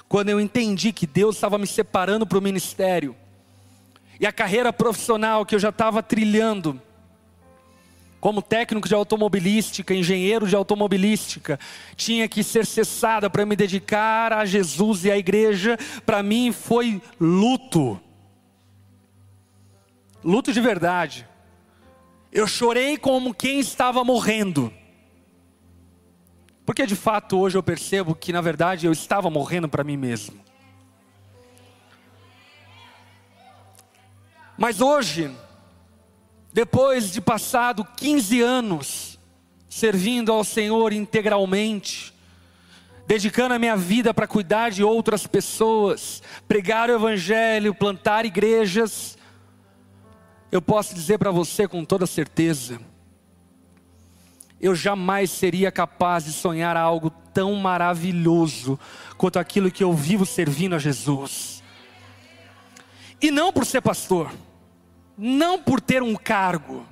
quando 0.09 0.29
eu 0.29 0.39
entendi 0.39 0.91
que 0.91 1.07
Deus 1.07 1.35
estava 1.35 1.57
me 1.57 1.67
separando 1.67 2.25
para 2.27 2.37
o 2.37 2.41
ministério, 2.41 3.15
e 4.19 4.25
a 4.25 4.31
carreira 4.31 4.73
profissional 4.73 5.45
que 5.45 5.55
eu 5.55 5.59
já 5.59 5.69
estava 5.69 6.01
trilhando, 6.01 6.81
como 8.19 8.41
técnico 8.41 8.87
de 8.87 8.95
automobilística, 8.95 9.93
engenheiro 9.93 10.47
de 10.47 10.55
automobilística, 10.55 11.59
tinha 11.95 12.27
que 12.27 12.43
ser 12.43 12.65
cessada 12.65 13.29
para 13.29 13.45
me 13.45 13.55
dedicar 13.55 14.33
a 14.33 14.43
Jesus 14.43 15.05
e 15.05 15.11
à 15.11 15.17
igreja, 15.17 15.77
para 16.05 16.23
mim 16.23 16.51
foi 16.51 17.01
luto. 17.19 17.99
Luto 20.23 20.51
de 20.51 20.59
verdade. 20.59 21.27
Eu 22.31 22.47
chorei 22.47 22.97
como 22.97 23.33
quem 23.33 23.59
estava 23.59 24.03
morrendo. 24.03 24.73
Porque 26.65 26.85
de 26.85 26.95
fato 26.95 27.39
hoje 27.39 27.57
eu 27.57 27.63
percebo 27.63 28.13
que 28.13 28.33
na 28.33 28.41
verdade 28.41 28.87
eu 28.87 28.91
estava 28.91 29.29
morrendo 29.29 29.69
para 29.69 29.83
mim 29.83 29.95
mesmo. 29.95 30.37
Mas 34.57 34.81
hoje, 34.81 35.29
depois 36.51 37.11
de 37.11 37.21
passado 37.21 37.85
15 37.95 38.41
anos 38.41 39.19
servindo 39.69 40.31
ao 40.31 40.43
Senhor 40.43 40.91
integralmente, 40.91 42.11
dedicando 43.05 43.53
a 43.53 43.59
minha 43.59 43.77
vida 43.77 44.11
para 44.11 44.25
cuidar 44.25 44.71
de 44.71 44.83
outras 44.83 45.27
pessoas, 45.27 46.23
pregar 46.47 46.89
o 46.89 46.93
Evangelho, 46.93 47.75
plantar 47.75 48.25
igrejas, 48.25 49.15
eu 50.51 50.61
posso 50.61 50.95
dizer 50.95 51.19
para 51.19 51.29
você 51.29 51.67
com 51.67 51.85
toda 51.85 52.07
certeza, 52.07 52.79
eu 54.59 54.73
jamais 54.73 55.29
seria 55.29 55.71
capaz 55.71 56.25
de 56.25 56.33
sonhar 56.33 56.75
algo 56.75 57.11
tão 57.31 57.53
maravilhoso 57.53 58.79
quanto 59.15 59.37
aquilo 59.37 59.69
que 59.69 59.83
eu 59.83 59.93
vivo 59.93 60.25
servindo 60.25 60.73
a 60.73 60.79
Jesus. 60.79 61.61
E 63.21 63.29
não 63.29 63.53
por 63.53 63.63
ser 63.63 63.81
pastor 63.81 64.31
não 65.17 65.59
por 65.59 65.81
ter 65.81 66.03
um 66.03 66.15
cargo, 66.15 66.85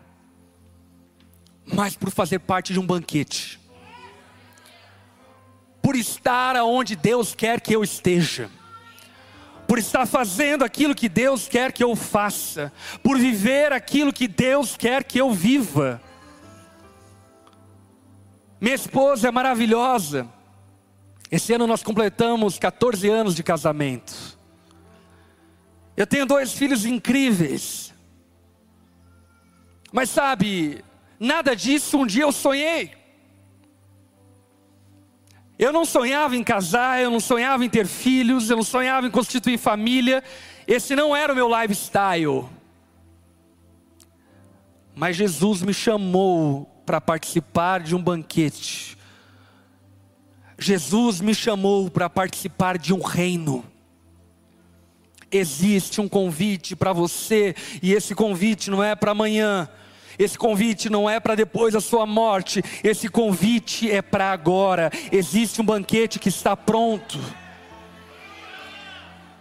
mas 1.66 1.96
por 1.96 2.10
fazer 2.10 2.40
parte 2.40 2.74
de 2.74 2.80
um 2.80 2.86
banquete, 2.86 3.60
por 5.82 5.96
estar 5.96 6.56
aonde 6.56 6.96
Deus 6.96 7.36
quer 7.36 7.62
que 7.62 7.76
eu 7.76 7.84
esteja, 7.84 8.50
por 9.68 9.78
estar 9.78 10.06
fazendo 10.06 10.64
aquilo 10.64 10.96
que 10.96 11.08
Deus 11.08 11.48
quer 11.48 11.72
que 11.72 11.84
eu 11.84 11.96
faça, 11.96 12.72
por 13.04 13.18
viver 13.18 13.72
aquilo 13.72 14.12
que 14.12 14.28
Deus 14.28 14.76
quer 14.76 15.04
que 15.04 15.20
eu 15.20 15.32
viva. 15.32 16.02
Minha 18.60 18.76
esposa 18.76 19.28
é 19.28 19.32
maravilhosa. 19.32 20.28
Esse 21.32 21.54
ano 21.54 21.68
nós 21.68 21.84
completamos 21.84 22.58
14 22.58 23.10
anos 23.10 23.36
de 23.36 23.44
casamento. 23.44 24.38
Eu 25.98 26.06
tenho 26.06 26.26
dois 26.26 26.54
filhos 26.54 26.86
incríveis. 26.86 27.95
Mas 29.96 30.10
sabe, 30.10 30.84
nada 31.18 31.56
disso 31.56 31.98
um 31.98 32.06
dia 32.06 32.24
eu 32.24 32.32
sonhei. 32.34 32.92
Eu 35.58 35.72
não 35.72 35.86
sonhava 35.86 36.36
em 36.36 36.44
casar, 36.44 37.02
eu 37.02 37.10
não 37.10 37.22
sonhava 37.22 37.64
em 37.64 37.70
ter 37.70 37.88
filhos, 37.88 38.50
eu 38.50 38.58
não 38.58 38.64
sonhava 38.64 39.08
em 39.08 39.10
constituir 39.10 39.58
família. 39.58 40.22
Esse 40.68 40.98
não 40.98 41.16
era 41.16 41.32
o 41.32 41.36
meu 41.36 41.48
lifestyle. 41.48 42.44
Mas 44.94 45.16
Jesus 45.16 45.62
me 45.62 45.74
chamou 45.74 46.66
para 46.86 47.00
participar 47.00 47.80
de 47.80 47.96
um 47.96 48.04
banquete. 48.04 48.98
Jesus 50.60 51.22
me 51.22 51.34
chamou 51.34 51.90
para 51.90 52.10
participar 52.10 52.78
de 52.78 52.94
um 52.94 53.02
reino 53.02 53.64
existe 55.32 56.00
um 56.00 56.08
convite 56.08 56.76
para 56.76 56.94
você, 56.94 57.56
e 57.82 57.94
esse 57.94 58.16
convite 58.16 58.70
não 58.70 58.82
é 58.82 58.96
para 58.96 59.12
amanhã, 59.12 59.70
esse 60.18 60.38
convite 60.38 60.90
não 60.90 61.10
é 61.10 61.20
para 61.20 61.36
depois 61.36 61.74
da 61.74 61.82
sua 61.82 62.06
morte, 62.06 62.64
esse 62.84 63.10
convite 63.10 63.90
é 63.90 64.02
para 64.02 64.32
agora. 64.32 64.90
Existe 65.12 65.62
um 65.62 65.66
banquete 65.66 66.20
que 66.20 66.30
está 66.30 66.56
pronto. 66.56 67.20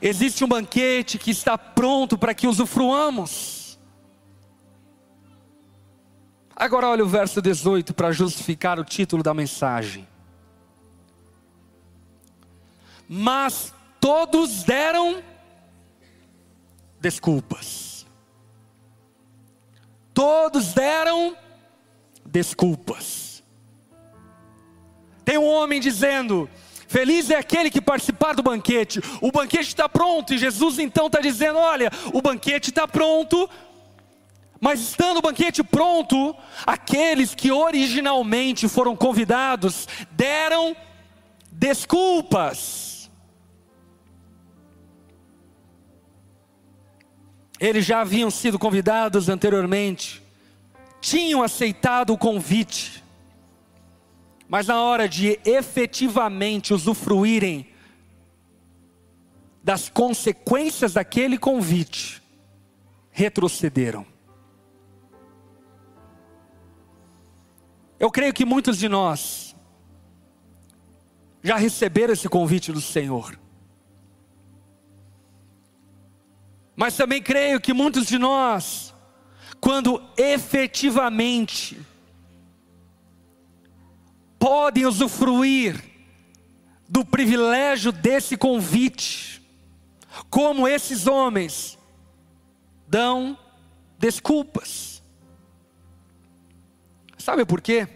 Existe 0.00 0.44
um 0.44 0.48
banquete 0.48 1.18
que 1.18 1.30
está 1.30 1.56
pronto 1.56 2.18
para 2.18 2.34
que 2.34 2.46
usufruamos. 2.46 3.78
Agora 6.54 6.88
olha 6.88 7.04
o 7.04 7.08
verso 7.08 7.42
18 7.42 7.94
para 7.94 8.12
justificar 8.12 8.78
o 8.78 8.84
título 8.84 9.22
da 9.22 9.34
mensagem. 9.34 10.06
Mas 13.08 13.74
todos 14.00 14.62
deram 14.62 15.22
desculpas. 17.00 17.83
Todos 20.14 20.72
deram 20.72 21.36
desculpas. 22.24 23.42
Tem 25.24 25.36
um 25.36 25.44
homem 25.44 25.80
dizendo: 25.80 26.48
Feliz 26.86 27.28
é 27.30 27.36
aquele 27.36 27.70
que 27.70 27.80
participar 27.80 28.34
do 28.34 28.42
banquete. 28.42 29.00
O 29.20 29.32
banquete 29.32 29.66
está 29.68 29.88
pronto, 29.88 30.32
e 30.32 30.38
Jesus 30.38 30.78
então 30.78 31.08
está 31.08 31.20
dizendo: 31.20 31.58
Olha, 31.58 31.90
o 32.12 32.22
banquete 32.22 32.70
está 32.70 32.86
pronto, 32.86 33.50
mas 34.60 34.80
estando 34.80 35.18
o 35.18 35.22
banquete 35.22 35.64
pronto, 35.64 36.36
aqueles 36.64 37.34
que 37.34 37.50
originalmente 37.50 38.68
foram 38.68 38.94
convidados 38.94 39.88
deram 40.12 40.76
desculpas. 41.50 42.83
Eles 47.64 47.86
já 47.86 48.02
haviam 48.02 48.30
sido 48.30 48.58
convidados 48.58 49.30
anteriormente, 49.30 50.22
tinham 51.00 51.42
aceitado 51.42 52.12
o 52.12 52.18
convite, 52.18 53.02
mas 54.46 54.66
na 54.66 54.82
hora 54.82 55.08
de 55.08 55.40
efetivamente 55.46 56.74
usufruírem 56.74 57.66
das 59.62 59.88
consequências 59.88 60.92
daquele 60.92 61.38
convite, 61.38 62.22
retrocederam. 63.10 64.04
Eu 67.98 68.10
creio 68.10 68.34
que 68.34 68.44
muitos 68.44 68.76
de 68.76 68.90
nós 68.90 69.56
já 71.42 71.56
receberam 71.56 72.12
esse 72.12 72.28
convite 72.28 72.70
do 72.70 72.80
Senhor. 72.82 73.42
Mas 76.76 76.96
também 76.96 77.22
creio 77.22 77.60
que 77.60 77.72
muitos 77.72 78.06
de 78.06 78.18
nós, 78.18 78.92
quando 79.60 80.02
efetivamente 80.16 81.80
podem 84.38 84.84
usufruir 84.84 85.82
do 86.88 87.04
privilégio 87.04 87.90
desse 87.90 88.36
convite, 88.36 89.42
como 90.28 90.68
esses 90.68 91.06
homens 91.06 91.78
dão 92.86 93.38
desculpas. 93.98 95.02
Sabe 97.16 97.46
por 97.46 97.62
quê? 97.62 97.88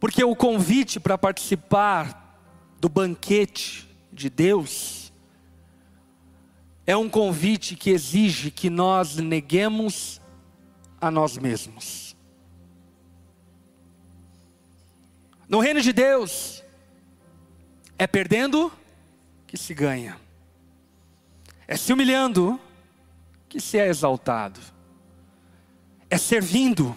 Porque 0.00 0.24
o 0.24 0.34
convite 0.34 0.98
para 0.98 1.18
participar 1.18 2.40
do 2.80 2.88
banquete 2.88 3.88
de 4.12 4.30
Deus 4.30 5.05
é 6.86 6.96
um 6.96 7.08
convite 7.08 7.74
que 7.74 7.90
exige 7.90 8.50
que 8.50 8.70
nós 8.70 9.16
neguemos 9.16 10.20
a 11.00 11.10
nós 11.10 11.36
mesmos. 11.36 12.16
No 15.48 15.58
reino 15.58 15.80
de 15.80 15.92
Deus, 15.92 16.62
é 17.98 18.06
perdendo 18.06 18.72
que 19.46 19.56
se 19.56 19.74
ganha, 19.74 20.16
é 21.66 21.76
se 21.76 21.92
humilhando 21.92 22.60
que 23.48 23.60
se 23.60 23.78
é 23.78 23.88
exaltado, 23.88 24.60
é 26.08 26.16
servindo 26.16 26.96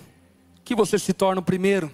que 0.63 0.75
você 0.75 0.99
se 0.99 1.13
torna 1.13 1.41
o 1.41 1.43
primeiro. 1.43 1.91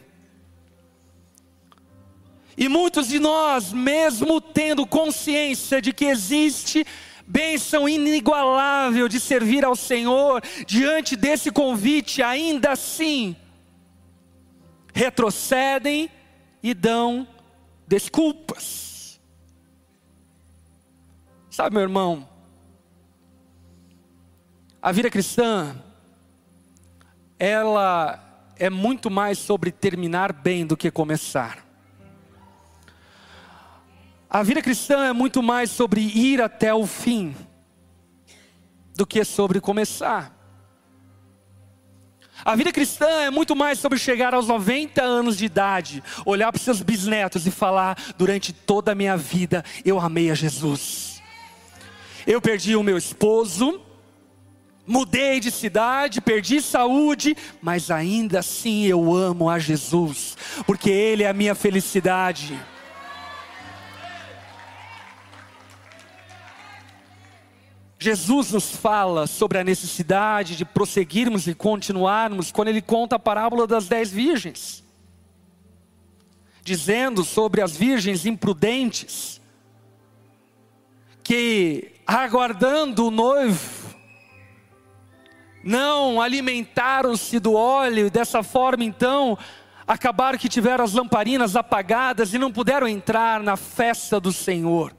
E 2.58 2.70
muitos 2.70 3.10
de 3.10 3.20
nós, 3.20 3.74
mesmo 3.74 4.40
tendo 4.40 4.88
consciência 4.88 5.82
de 5.82 5.92
que 5.92 6.06
existe 6.06 6.86
bênção 7.28 7.90
inigualável 7.90 9.08
de 9.08 9.20
servir 9.20 9.66
ao 9.66 9.76
Senhor, 9.76 10.42
diante 10.66 11.16
desse 11.16 11.52
convite, 11.52 12.22
ainda 12.22 12.72
assim, 12.72 13.36
retrocedem 14.94 16.10
e 16.62 16.74
dão 16.74 17.28
desculpas. 17.88 19.20
Sabe, 21.50 21.76
meu 21.76 21.84
irmão, 21.84 22.28
a 24.82 24.92
vida 24.92 25.10
cristã, 25.10 25.76
ela 27.40 28.22
é 28.58 28.70
muito 28.70 29.10
mais 29.10 29.38
sobre 29.38 29.72
terminar 29.72 30.32
bem 30.32 30.66
do 30.66 30.78
que 30.78 30.92
começar. 30.92 31.65
A 34.36 34.44
vida 34.44 34.62
cristã 34.62 35.06
é 35.06 35.14
muito 35.14 35.42
mais 35.42 35.72
sobre 35.72 36.02
ir 36.02 36.42
até 36.42 36.74
o 36.74 36.86
fim 36.86 37.34
do 38.94 39.08
que 39.08 39.24
sobre 39.24 39.62
começar. 39.62 40.38
A 42.44 42.54
vida 42.54 42.70
cristã 42.74 43.08
é 43.22 43.30
muito 43.32 43.56
mais 43.56 43.80
sobre 43.80 43.98
chegar 43.98 44.34
aos 44.34 44.50
90 44.50 45.02
anos 45.02 45.38
de 45.38 45.46
idade, 45.46 46.04
olhar 46.26 46.52
para 46.52 46.58
os 46.58 46.66
seus 46.66 46.82
bisnetos 46.82 47.48
e 47.48 47.50
falar: 47.50 47.98
durante 48.18 48.52
toda 48.52 48.92
a 48.92 48.96
minha 48.96 49.16
vida 49.16 49.64
eu 49.86 50.02
amei 50.02 50.30
a 50.30 50.36
Jesus. 50.36 51.24
Eu 52.28 52.42
perdi 52.42 52.76
o 52.76 52.84
meu 52.84 52.98
esposo, 52.98 53.80
mudei 54.86 55.40
de 55.40 55.50
cidade, 55.50 56.20
perdi 56.20 56.62
saúde, 56.62 57.38
mas 57.62 57.90
ainda 57.90 58.40
assim 58.40 58.84
eu 58.84 59.16
amo 59.16 59.50
a 59.50 59.60
Jesus, 59.60 60.36
porque 60.68 60.90
Ele 60.90 61.24
é 61.24 61.30
a 61.30 61.34
minha 61.34 61.56
felicidade. 61.56 62.60
Jesus 68.06 68.52
nos 68.52 68.70
fala 68.70 69.26
sobre 69.26 69.58
a 69.58 69.64
necessidade 69.64 70.56
de 70.56 70.64
prosseguirmos 70.64 71.48
e 71.48 71.56
continuarmos 71.56 72.52
quando 72.52 72.68
ele 72.68 72.80
conta 72.80 73.16
a 73.16 73.20
parábola 73.20 73.66
das 73.66 73.88
dez 73.88 74.12
virgens, 74.12 74.84
dizendo 76.62 77.24
sobre 77.24 77.64
as 77.64 77.76
virgens 77.76 78.28
imprudentes, 78.28 79.42
que 81.24 81.94
aguardando 82.06 83.08
o 83.08 83.12
noivo, 83.12 83.96
não 85.64 86.22
alimentaram-se 86.22 87.40
do 87.40 87.54
óleo, 87.54 88.06
e 88.06 88.12
dessa 88.12 88.44
forma 88.44 88.84
então 88.84 89.36
acabaram 89.88 90.38
que 90.38 90.48
tiveram 90.48 90.84
as 90.84 90.94
lamparinas 90.94 91.56
apagadas 91.56 92.36
e 92.36 92.38
não 92.38 92.52
puderam 92.52 92.88
entrar 92.88 93.42
na 93.42 93.58
festa 93.58 94.20
do 94.20 94.32
Senhor. 94.32 94.94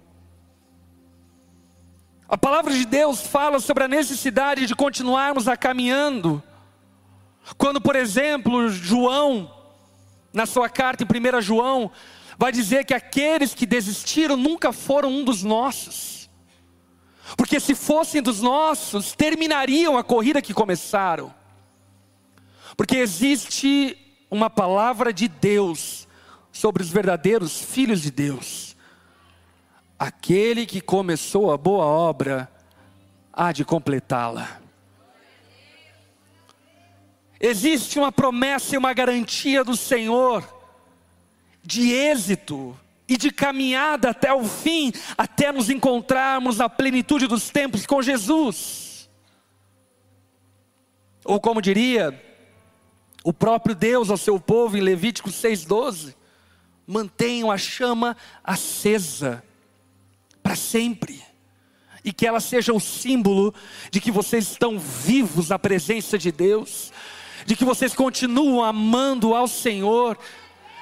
A 2.29 2.37
palavra 2.37 2.73
de 2.73 2.85
Deus 2.85 3.21
fala 3.21 3.61
sobre 3.61 3.85
a 3.85 3.89
necessidade 3.89 4.67
de 4.67 4.75
continuarmos 4.75 5.47
a 5.47 5.57
caminhando. 5.57 6.43
Quando, 7.57 7.81
por 7.81 7.95
exemplo, 7.95 8.69
João, 8.69 9.49
na 10.33 10.45
sua 10.45 10.69
carta 10.69 11.05
em 11.05 11.07
1 11.07 11.41
João, 11.41 11.91
vai 12.37 12.51
dizer 12.51 12.85
que 12.85 12.93
aqueles 12.93 13.55
que 13.55 13.65
desistiram 13.65 14.37
nunca 14.37 14.73
foram 14.73 15.09
um 15.09 15.25
dos 15.25 15.45
nossos. 15.45 16.29
Porque 17.37 17.61
se 17.61 17.77
fossem 17.77 18.21
dos 18.21 18.41
nossos, 18.41 19.13
terminariam 19.13 19.97
a 19.97 20.03
corrida 20.03 20.43
que 20.43 20.53
começaram. 20.53 21.33
Porque 22.77 22.97
existe 22.97 23.97
uma 24.29 24.51
palavra 24.51 25.13
de 25.13 25.29
Deus 25.29 26.09
sobre 26.51 26.83
os 26.83 26.89
verdadeiros 26.89 27.61
filhos 27.61 28.03
de 28.03 28.11
Deus. 28.11 28.66
Aquele 29.99 30.67
que 30.67 30.81
começou 30.81 31.51
a 31.51 31.57
boa 31.57 31.85
obra 31.85 32.51
há 33.33 33.51
de 33.51 33.65
completá-la. 33.65 34.61
Existe 37.41 37.99
uma 37.99 38.13
promessa 38.13 38.75
e 38.75 38.79
uma 38.79 38.93
garantia 38.93 39.65
do 39.65 39.77
Senhor 39.77 40.47
de 41.63 41.93
êxito 41.93 42.79
e 43.09 43.17
de 43.17 43.31
caminhada 43.31 44.11
até 44.11 44.33
o 44.33 44.45
fim, 44.45 44.93
até 45.17 45.51
nos 45.51 45.71
encontrarmos 45.71 46.59
na 46.59 46.69
plenitude 46.69 47.27
dos 47.27 47.51
tempos 47.51 47.87
com 47.87 48.03
Jesus. 48.03 49.09
Ou 51.25 51.41
como 51.41 51.63
diria 51.63 52.23
o 53.25 53.33
próprio 53.33 53.75
Deus 53.75 54.11
ao 54.11 54.17
seu 54.17 54.39
povo 54.39 54.77
em 54.77 54.81
Levítico 54.81 55.31
6,12: 55.31 56.15
mantenham 56.87 57.51
a 57.51 57.59
chama 57.59 58.17
acesa 58.45 59.43
para 60.47 60.55
sempre. 60.55 61.21
E 62.05 62.13
que 62.13 62.25
ela 62.25 62.39
seja 62.39 62.73
o 62.73 62.79
símbolo 62.79 63.53
de 63.91 64.01
que 64.01 64.13
vocês 64.13 64.45
estão 64.53 64.79
vivos 64.79 65.49
na 65.49 65.59
presença 65.59 66.17
de 66.17 66.31
Deus, 66.31 66.93
de 67.45 67.57
que 67.57 67.65
vocês 67.65 67.93
continuam 67.93 68.63
amando 68.63 69.35
ao 69.35 69.49
Senhor, 69.49 70.17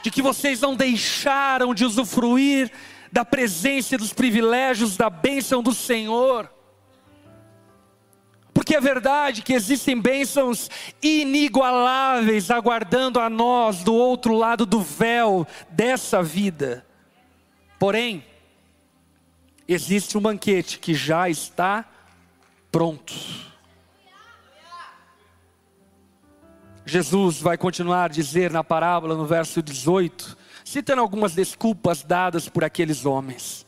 de 0.03 0.11
que 0.11 0.21
vocês 0.21 0.61
não 0.61 0.77
deixaram 0.77 1.75
de 1.75 1.83
usufruir 1.83 2.71
da 3.11 3.25
presença 3.25 3.95
e 3.95 3.99
dos 3.99 4.13
privilégios 4.13 4.99
da 4.99 5.09
bênção 5.09 5.63
do 5.63 5.73
Senhor. 5.73 6.53
Porque 8.53 8.77
é 8.77 8.81
verdade 8.81 9.41
que 9.41 9.55
existem 9.55 9.99
bênçãos 9.99 10.69
inigualáveis 11.03 12.51
aguardando 12.51 13.19
a 13.19 13.31
nós 13.31 13.83
do 13.83 13.95
outro 13.95 14.35
lado 14.35 14.67
do 14.67 14.81
véu 14.81 15.47
dessa 15.71 16.23
vida. 16.23 16.87
Porém, 17.79 18.23
existe 19.67 20.17
um 20.19 20.21
banquete 20.21 20.79
que 20.79 20.95
já 20.95 21.29
está 21.29 21.85
pronto. 22.71 23.15
Jesus 26.87 27.41
vai 27.41 27.57
continuar 27.57 28.05
a 28.05 28.09
dizer 28.09 28.51
na 28.51 28.63
parábola, 28.63 29.17
no 29.17 29.27
verso 29.27 29.63
18, 29.63 30.37
citando 30.65 31.01
algumas 31.01 31.35
desculpas 31.35 32.03
dadas 32.03 32.49
por 32.49 32.63
aqueles 32.63 33.07
homens. 33.07 33.65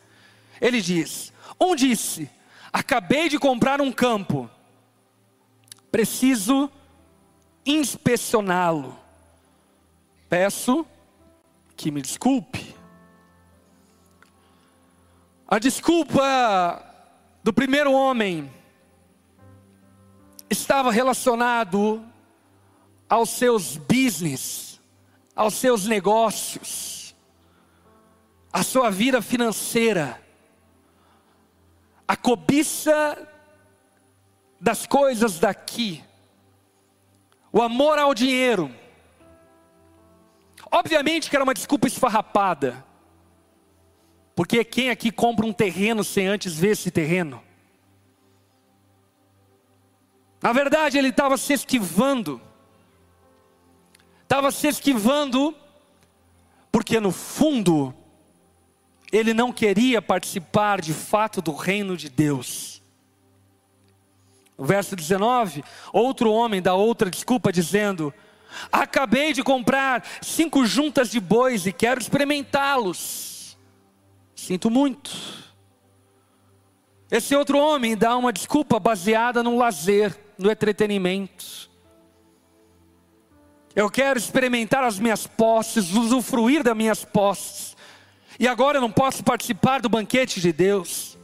Ele 0.61 0.83
diz: 0.83 1.33
Um 1.59 1.75
disse, 1.75 2.31
acabei 2.73 3.29
de 3.29 3.39
comprar 3.39 3.81
um 3.81 3.91
campo, 3.91 4.51
preciso 5.91 6.71
inspecioná-lo. 7.65 8.97
Peço 10.29 10.87
que 11.75 11.91
me 11.91 12.03
desculpe. 12.03 12.76
A 15.49 15.61
desculpa 15.61 16.85
do 17.45 17.53
primeiro 17.53 17.93
homem 17.93 18.53
estava 20.51 20.91
relacionado 20.91 22.05
aos 23.09 23.31
seus 23.31 23.77
business, 23.77 24.81
aos 25.37 25.55
seus 25.55 25.87
negócios, 25.87 27.15
à 28.53 28.65
sua 28.65 28.91
vida 28.91 29.23
financeira, 29.23 30.21
a 32.09 32.17
cobiça 32.17 33.17
das 34.61 34.85
coisas 34.85 35.39
daqui, 35.39 36.03
o 37.53 37.63
amor 37.63 38.01
ao 38.01 38.13
dinheiro. 38.13 38.75
Obviamente 40.73 41.31
que 41.31 41.37
era 41.37 41.45
uma 41.45 41.55
desculpa 41.55 41.87
esfarrapada. 41.87 42.85
Porque 44.37 44.63
quem 44.63 44.91
aqui 44.91 45.11
compra 45.11 45.47
um 45.47 45.53
terreno 45.53 46.05
sem 46.05 46.27
antes 46.27 46.55
ver 46.55 46.73
esse 46.73 46.91
terreno? 46.91 47.43
Na 50.43 50.53
verdade, 50.53 50.99
ele 50.99 51.09
estava 51.09 51.39
se 51.39 51.55
esquivando. 51.55 52.39
Estava 54.23 54.51
se 54.51 54.69
esquivando, 54.69 55.57
porque 56.71 57.01
no 57.01 57.13
fundo, 57.13 57.95
ele 59.11 59.33
não 59.33 59.51
queria 59.51 60.03
participar 60.03 60.83
de 60.83 60.93
fato 60.93 61.41
do 61.41 61.55
reino 61.55 61.97
de 61.97 62.11
Deus. 62.11 62.83
No 64.59 64.67
verso 64.67 64.95
19, 64.95 65.65
outro 65.95 66.31
homem 66.31 66.61
dá 66.61 66.75
outra 66.75 67.09
desculpa, 67.09 67.51
dizendo: 67.51 68.13
Acabei 68.71 69.33
de 69.33 69.43
comprar 69.43 70.05
cinco 70.21 70.67
juntas 70.67 71.11
de 71.11 71.21
bois 71.21 71.67
e 71.67 71.73
quero 71.73 71.99
experimentá-los. 71.99 73.26
Sinto 74.37 74.71
muito. 74.71 75.11
Esse 77.11 77.35
outro 77.35 77.59
homem 77.59 77.97
dá 77.97 78.15
uma 78.17 78.33
desculpa 78.33 78.79
baseada 78.79 79.43
no 79.43 79.57
lazer, 79.57 80.17
no 80.37 80.51
entretenimento. 80.51 81.71
Eu 83.75 83.91
quero 83.91 84.19
experimentar 84.19 84.85
as 84.85 84.99
minhas 84.99 85.27
posses, 85.27 85.93
usufruir 85.93 86.63
das 86.63 86.77
minhas 86.77 87.05
posses. 87.05 87.75
E 88.39 88.47
agora 88.47 88.77
eu 88.77 88.83
não 88.83 88.93
posso 88.93 89.25
participar 89.25 89.81
do 89.81 89.89
banquete 89.89 90.41
de 90.41 90.53
Deus. 90.53 91.17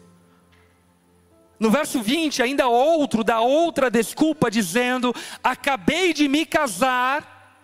No 1.60 1.70
verso 1.70 2.02
20, 2.02 2.42
ainda 2.42 2.66
outro 2.66 3.22
dá 3.22 3.40
outra 3.40 3.90
desculpa, 3.90 4.50
dizendo: 4.50 5.14
Acabei 5.44 6.12
de 6.12 6.28
me 6.28 6.46
casar 6.46 7.60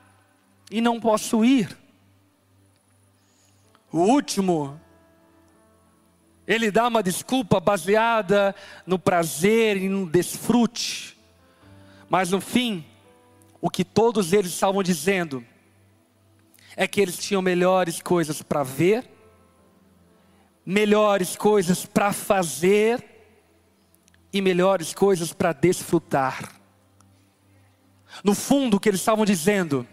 e 0.70 0.80
não 0.80 1.00
posso 1.00 1.44
ir. 1.44 1.76
O 3.90 4.00
último, 4.00 4.78
ele 6.48 6.70
dá 6.70 6.88
uma 6.88 7.02
desculpa 7.02 7.60
baseada 7.60 8.54
no 8.86 8.98
prazer 8.98 9.76
e 9.76 9.86
no 9.86 10.06
desfrute. 10.06 11.14
Mas 12.08 12.30
no 12.30 12.40
fim, 12.40 12.86
o 13.60 13.68
que 13.68 13.84
todos 13.84 14.32
eles 14.32 14.52
estavam 14.52 14.82
dizendo 14.82 15.44
é 16.74 16.88
que 16.88 17.02
eles 17.02 17.18
tinham 17.18 17.42
melhores 17.42 18.00
coisas 18.00 18.40
para 18.40 18.62
ver, 18.62 19.06
melhores 20.64 21.36
coisas 21.36 21.84
para 21.84 22.14
fazer 22.14 23.04
e 24.32 24.40
melhores 24.40 24.94
coisas 24.94 25.34
para 25.34 25.52
desfrutar. 25.52 26.50
No 28.24 28.34
fundo, 28.34 28.78
o 28.78 28.80
que 28.80 28.88
eles 28.88 29.00
estavam 29.00 29.26
dizendo 29.26 29.86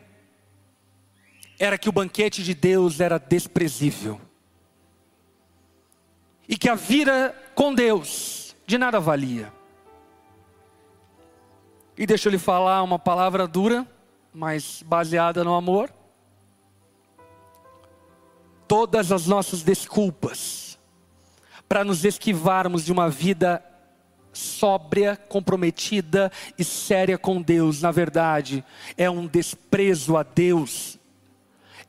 era 1.59 1.77
que 1.77 1.89
o 1.89 1.91
banquete 1.91 2.41
de 2.41 2.53
Deus 2.53 3.01
era 3.01 3.17
desprezível. 3.17 4.21
E 6.47 6.57
que 6.57 6.69
a 6.69 6.75
vida 6.75 7.35
com 7.53 7.73
Deus 7.73 8.55
de 8.65 8.77
nada 8.77 8.99
valia. 8.99 9.51
E 11.97 12.05
deixa 12.05 12.27
eu 12.27 12.31
lhe 12.31 12.37
falar 12.37 12.83
uma 12.83 12.99
palavra 12.99 13.47
dura, 13.47 13.87
mas 14.33 14.83
baseada 14.85 15.43
no 15.43 15.53
amor. 15.53 15.89
Todas 18.67 19.11
as 19.11 19.27
nossas 19.27 19.63
desculpas 19.63 20.77
para 21.67 21.83
nos 21.83 22.03
esquivarmos 22.03 22.85
de 22.85 22.91
uma 22.91 23.09
vida 23.09 23.63
sóbria, 24.33 25.15
comprometida 25.15 26.31
e 26.57 26.63
séria 26.63 27.17
com 27.17 27.41
Deus, 27.41 27.81
na 27.81 27.91
verdade, 27.91 28.63
é 28.97 29.09
um 29.09 29.25
desprezo 29.25 30.17
a 30.17 30.23
Deus, 30.23 30.99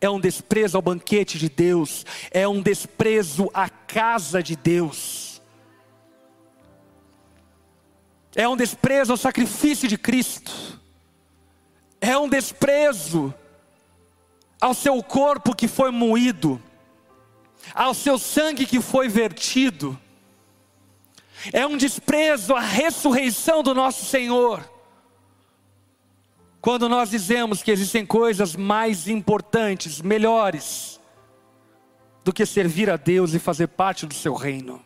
é 0.01 0.11
um 0.11 0.21
desprezo 0.21 0.77
ao 0.77 0.83
banquete 0.83 1.39
de 1.39 1.49
Deus, 1.49 2.05
é 2.31 2.47
um 2.47 2.61
desprezo 2.61 3.51
à 3.55 3.69
casa 3.69 4.43
de 4.43 4.55
Deus, 4.55 5.41
é 8.35 8.47
um 8.47 8.57
desprezo 8.57 9.13
ao 9.13 9.17
sacrifício 9.17 9.89
de 9.89 9.97
Cristo, 9.97 10.53
é 12.01 12.17
um 12.17 12.29
desprezo 12.29 13.33
ao 14.61 14.75
seu 14.75 15.03
corpo 15.03 15.55
que 15.55 15.67
foi 15.67 15.91
moído, 15.91 16.61
ao 17.75 17.95
seu 17.95 18.19
sangue 18.19 18.67
que 18.67 18.81
foi 18.81 19.09
vertido, 19.09 19.99
é 21.53 21.67
um 21.67 21.77
desprezo 21.77 22.55
à 22.55 22.61
ressurreição 22.61 23.63
do 23.63 23.75
nosso 23.75 24.05
Senhor. 24.05 24.76
Quando 26.67 26.89
nós 26.89 27.11
dizemos 27.11 27.62
que 27.62 27.71
existem 27.71 28.05
coisas 28.05 28.57
mais 28.57 29.07
importantes, 29.07 30.03
melhores, 30.03 31.01
do 32.25 32.33
que 32.33 32.45
servir 32.45 32.91
a 32.91 32.97
Deus 32.97 33.35
e 33.35 33.39
fazer 33.39 33.69
parte 33.69 34.05
do 34.05 34.12
seu 34.12 34.35
reino. 34.35 34.85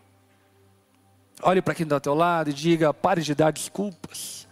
Olhe 1.43 1.62
para 1.62 1.74
quem 1.74 1.85
está 1.85 1.97
ao 1.97 2.01
teu 2.03 2.12
lado 2.12 2.51
e 2.51 2.53
diga: 2.53 2.93
pare 2.93 3.22
de 3.22 3.35
dar 3.35 3.51
desculpas. 3.51 4.47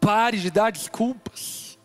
Pare 0.00 0.38
de 0.38 0.48
dar 0.48 0.70
desculpas. 0.70 1.76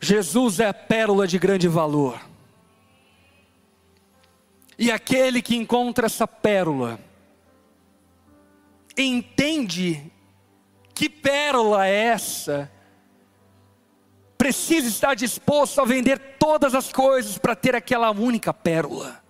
Jesus 0.00 0.60
é 0.60 0.68
a 0.68 0.72
pérola 0.72 1.26
de 1.26 1.38
grande 1.38 1.68
valor. 1.68 2.18
E 4.78 4.90
aquele 4.90 5.42
que 5.42 5.54
encontra 5.54 6.06
essa 6.06 6.26
pérola, 6.26 6.98
entende 8.96 10.12
que 10.94 11.08
pérola 11.08 11.86
é 11.86 11.94
essa, 11.94 12.70
precisa 14.38 14.88
estar 14.88 15.14
disposto 15.14 15.80
a 15.80 15.84
vender 15.84 16.18
todas 16.38 16.74
as 16.74 16.92
coisas 16.92 17.38
para 17.38 17.56
ter 17.56 17.74
aquela 17.74 18.10
única 18.10 18.52
pérola. 18.52 19.22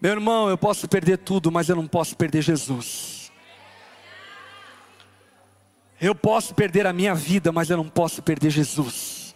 Meu 0.00 0.12
irmão, 0.12 0.48
eu 0.48 0.58
posso 0.58 0.86
perder 0.86 1.18
tudo, 1.18 1.50
mas 1.50 1.68
eu 1.68 1.76
não 1.76 1.86
posso 1.86 2.16
perder 2.16 2.42
Jesus. 2.42 3.32
Eu 6.00 6.14
posso 6.14 6.54
perder 6.54 6.86
a 6.86 6.92
minha 6.92 7.14
vida, 7.14 7.50
mas 7.50 7.70
eu 7.70 7.76
não 7.76 7.88
posso 7.88 8.22
perder 8.22 8.50
Jesus. 8.50 9.34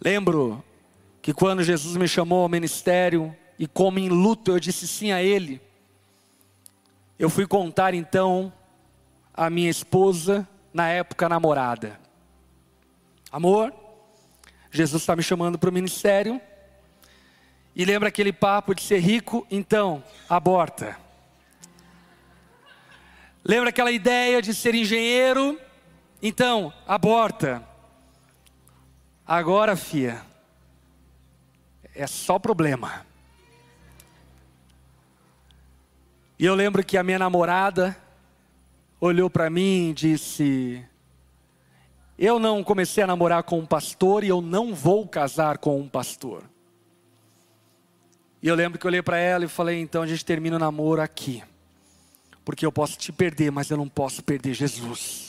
Lembro 0.00 0.62
que 1.20 1.34
quando 1.34 1.62
Jesus 1.62 1.96
me 1.96 2.06
chamou 2.06 2.42
ao 2.42 2.48
ministério 2.48 3.36
e 3.58 3.66
como 3.66 3.98
em 3.98 4.08
luto 4.08 4.52
eu 4.52 4.60
disse 4.60 4.86
sim 4.86 5.10
a 5.10 5.22
Ele, 5.22 5.60
eu 7.18 7.28
fui 7.28 7.46
contar 7.46 7.94
então 7.94 8.52
a 9.34 9.50
minha 9.50 9.70
esposa, 9.70 10.46
na 10.72 10.88
época 10.88 11.28
namorada. 11.28 11.98
Amor, 13.32 13.74
Jesus 14.70 15.02
está 15.02 15.16
me 15.16 15.22
chamando 15.22 15.58
para 15.58 15.70
o 15.70 15.72
ministério. 15.72 16.40
E 17.74 17.84
lembra 17.84 18.08
aquele 18.08 18.32
papo 18.32 18.74
de 18.74 18.82
ser 18.82 18.98
rico? 18.98 19.46
Então, 19.50 20.02
aborta. 20.28 20.96
Lembra 23.44 23.70
aquela 23.70 23.90
ideia 23.90 24.42
de 24.42 24.54
ser 24.54 24.74
engenheiro? 24.74 25.58
Então, 26.22 26.72
aborta. 26.86 27.62
Agora, 29.26 29.76
fia, 29.76 30.22
é 31.94 32.06
só 32.06 32.38
problema. 32.38 33.06
E 36.38 36.44
eu 36.44 36.54
lembro 36.54 36.84
que 36.84 36.96
a 36.96 37.02
minha 37.02 37.18
namorada 37.18 37.96
olhou 39.00 39.28
para 39.28 39.50
mim 39.50 39.90
e 39.90 39.94
disse: 39.94 40.84
Eu 42.16 42.38
não 42.38 42.62
comecei 42.62 43.02
a 43.02 43.06
namorar 43.06 43.42
com 43.42 43.58
um 43.58 43.66
pastor 43.66 44.22
e 44.22 44.28
eu 44.28 44.40
não 44.40 44.72
vou 44.72 45.06
casar 45.08 45.58
com 45.58 45.80
um 45.80 45.88
pastor. 45.88 46.44
E 48.40 48.46
eu 48.46 48.54
lembro 48.54 48.78
que 48.78 48.86
eu 48.86 48.88
olhei 48.88 49.02
para 49.02 49.18
ela 49.18 49.44
e 49.44 49.48
falei: 49.48 49.80
Então 49.80 50.02
a 50.02 50.06
gente 50.06 50.24
termina 50.24 50.56
o 50.56 50.60
namoro 50.60 51.02
aqui. 51.02 51.42
Porque 52.44 52.64
eu 52.64 52.72
posso 52.72 52.96
te 52.96 53.12
perder, 53.12 53.50
mas 53.50 53.68
eu 53.70 53.76
não 53.76 53.88
posso 53.88 54.22
perder 54.22 54.54
Jesus. 54.54 55.27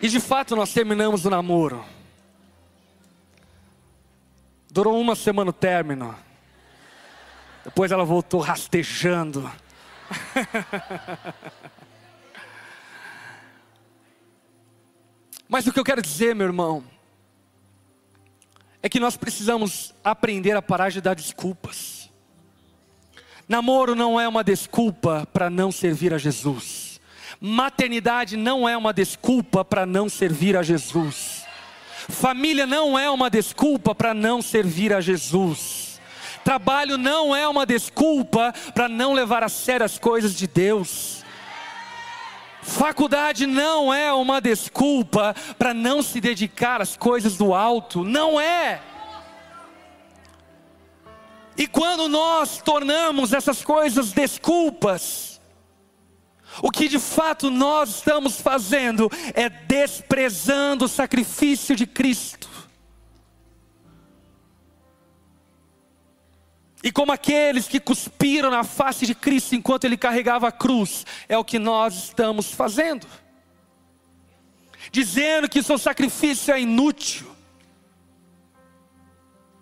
E 0.00 0.08
de 0.08 0.20
fato 0.20 0.54
nós 0.54 0.72
terminamos 0.72 1.24
o 1.24 1.30
namoro. 1.30 1.84
Durou 4.70 5.00
uma 5.00 5.16
semana 5.16 5.50
o 5.50 5.54
término. 5.54 6.16
Depois 7.64 7.90
ela 7.90 8.04
voltou 8.04 8.40
rastejando. 8.40 9.50
Mas 15.48 15.66
o 15.66 15.72
que 15.72 15.80
eu 15.80 15.84
quero 15.84 16.02
dizer, 16.02 16.34
meu 16.34 16.46
irmão, 16.46 16.84
é 18.82 18.88
que 18.88 19.00
nós 19.00 19.16
precisamos 19.16 19.94
aprender 20.04 20.54
a 20.56 20.62
parar 20.62 20.90
de 20.90 21.00
dar 21.00 21.14
desculpas. 21.14 22.10
Namoro 23.48 23.94
não 23.94 24.20
é 24.20 24.28
uma 24.28 24.44
desculpa 24.44 25.26
para 25.32 25.48
não 25.48 25.72
servir 25.72 26.12
a 26.12 26.18
Jesus. 26.18 26.85
Maternidade 27.40 28.36
não 28.36 28.68
é 28.68 28.76
uma 28.76 28.92
desculpa 28.92 29.64
para 29.64 29.84
não 29.84 30.08
servir 30.08 30.56
a 30.56 30.62
Jesus. 30.62 31.44
Família 32.08 32.66
não 32.66 32.98
é 32.98 33.10
uma 33.10 33.28
desculpa 33.28 33.94
para 33.94 34.14
não 34.14 34.40
servir 34.40 34.92
a 34.92 35.00
Jesus. 35.00 36.00
Trabalho 36.44 36.96
não 36.96 37.34
é 37.34 37.46
uma 37.48 37.66
desculpa 37.66 38.54
para 38.72 38.88
não 38.88 39.12
levar 39.12 39.42
a 39.42 39.48
sério 39.48 39.84
as 39.84 39.98
coisas 39.98 40.34
de 40.34 40.46
Deus. 40.46 41.24
Faculdade 42.62 43.46
não 43.46 43.92
é 43.92 44.12
uma 44.12 44.40
desculpa 44.40 45.34
para 45.58 45.74
não 45.74 46.02
se 46.02 46.20
dedicar 46.20 46.80
às 46.80 46.96
coisas 46.96 47.36
do 47.36 47.54
alto. 47.54 48.04
Não 48.04 48.40
é. 48.40 48.80
E 51.56 51.66
quando 51.66 52.08
nós 52.08 52.58
tornamos 52.58 53.32
essas 53.32 53.64
coisas 53.64 54.12
desculpas, 54.12 55.35
o 56.62 56.70
que 56.70 56.88
de 56.88 56.98
fato 56.98 57.50
nós 57.50 57.96
estamos 57.96 58.40
fazendo 58.40 59.10
é 59.34 59.48
desprezando 59.48 60.86
o 60.86 60.88
sacrifício 60.88 61.76
de 61.76 61.86
Cristo. 61.86 62.46
e 66.86 66.92
como 66.92 67.10
aqueles 67.10 67.66
que 67.66 67.80
cuspiram 67.80 68.48
na 68.48 68.62
face 68.62 69.06
de 69.06 69.12
Cristo 69.12 69.56
enquanto 69.56 69.82
ele 69.82 69.96
carregava 69.96 70.46
a 70.46 70.52
cruz, 70.52 71.04
é 71.28 71.36
o 71.36 71.44
que 71.44 71.58
nós 71.58 72.04
estamos 72.04 72.52
fazendo. 72.52 73.08
Dizendo 74.92 75.48
que 75.48 75.64
seu 75.64 75.78
sacrifício 75.78 76.54
é 76.54 76.60
inútil, 76.60 77.26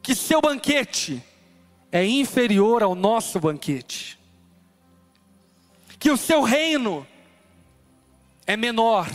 que 0.03 0.15
seu 0.15 0.43
banquete 0.43 1.25
é 1.91 2.05
inferior 2.05 2.83
ao 2.83 2.95
nosso 2.95 3.41
banquete, 3.41 4.19
que 6.05 6.11
o 6.11 6.19
seu 6.19 6.43
reino 6.43 7.07
é 8.47 8.59
menor 8.59 9.09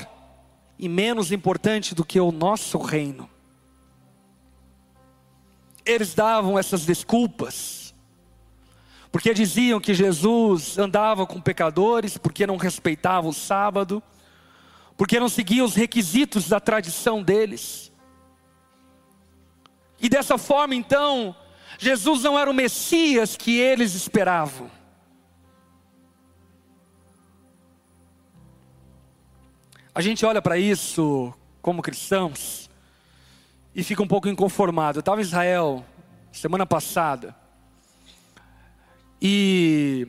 e 0.76 0.90
menos 0.90 1.32
importante 1.32 1.94
do 1.94 2.04
que 2.04 2.20
o 2.20 2.32
nosso 2.32 2.80
reino. 2.80 3.30
Eles 5.86 6.16
davam 6.16 6.58
essas 6.58 6.88
desculpas, 6.88 7.94
porque 9.12 9.36
diziam 9.36 9.80
que 9.80 9.94
Jesus 9.94 10.80
andava 10.80 11.28
com 11.28 11.40
pecadores, 11.40 12.18
porque 12.18 12.48
não 12.48 12.58
respeitava 12.58 13.28
o 13.28 13.34
sábado, 13.34 14.02
porque 14.98 15.20
não 15.20 15.30
seguia 15.30 15.64
os 15.64 15.76
requisitos 15.76 16.50
da 16.50 16.60
tradição 16.60 17.22
deles. 17.22 17.92
E 20.02 20.10
dessa 20.10 20.40
forma, 20.40 20.74
então, 20.74 21.36
Jesus 21.78 22.24
não 22.24 22.40
era 22.40 22.50
o 22.50 22.54
Messias 22.54 23.38
que 23.38 23.60
eles 23.60 23.94
esperavam. 23.94 24.79
A 30.00 30.02
gente 30.02 30.26
olha 30.26 30.42
para 30.42 30.58
isso 30.58 31.34
como 31.62 31.82
cristãos 31.82 32.70
e 33.76 33.84
fica 33.84 34.02
um 34.02 34.08
pouco 34.08 34.30
inconformado. 34.30 35.00
Eu 35.00 35.02
estava 35.02 35.20
em 35.20 35.26
Israel 35.26 35.86
semana 36.32 36.66
passada 36.66 37.36
e 39.22 40.08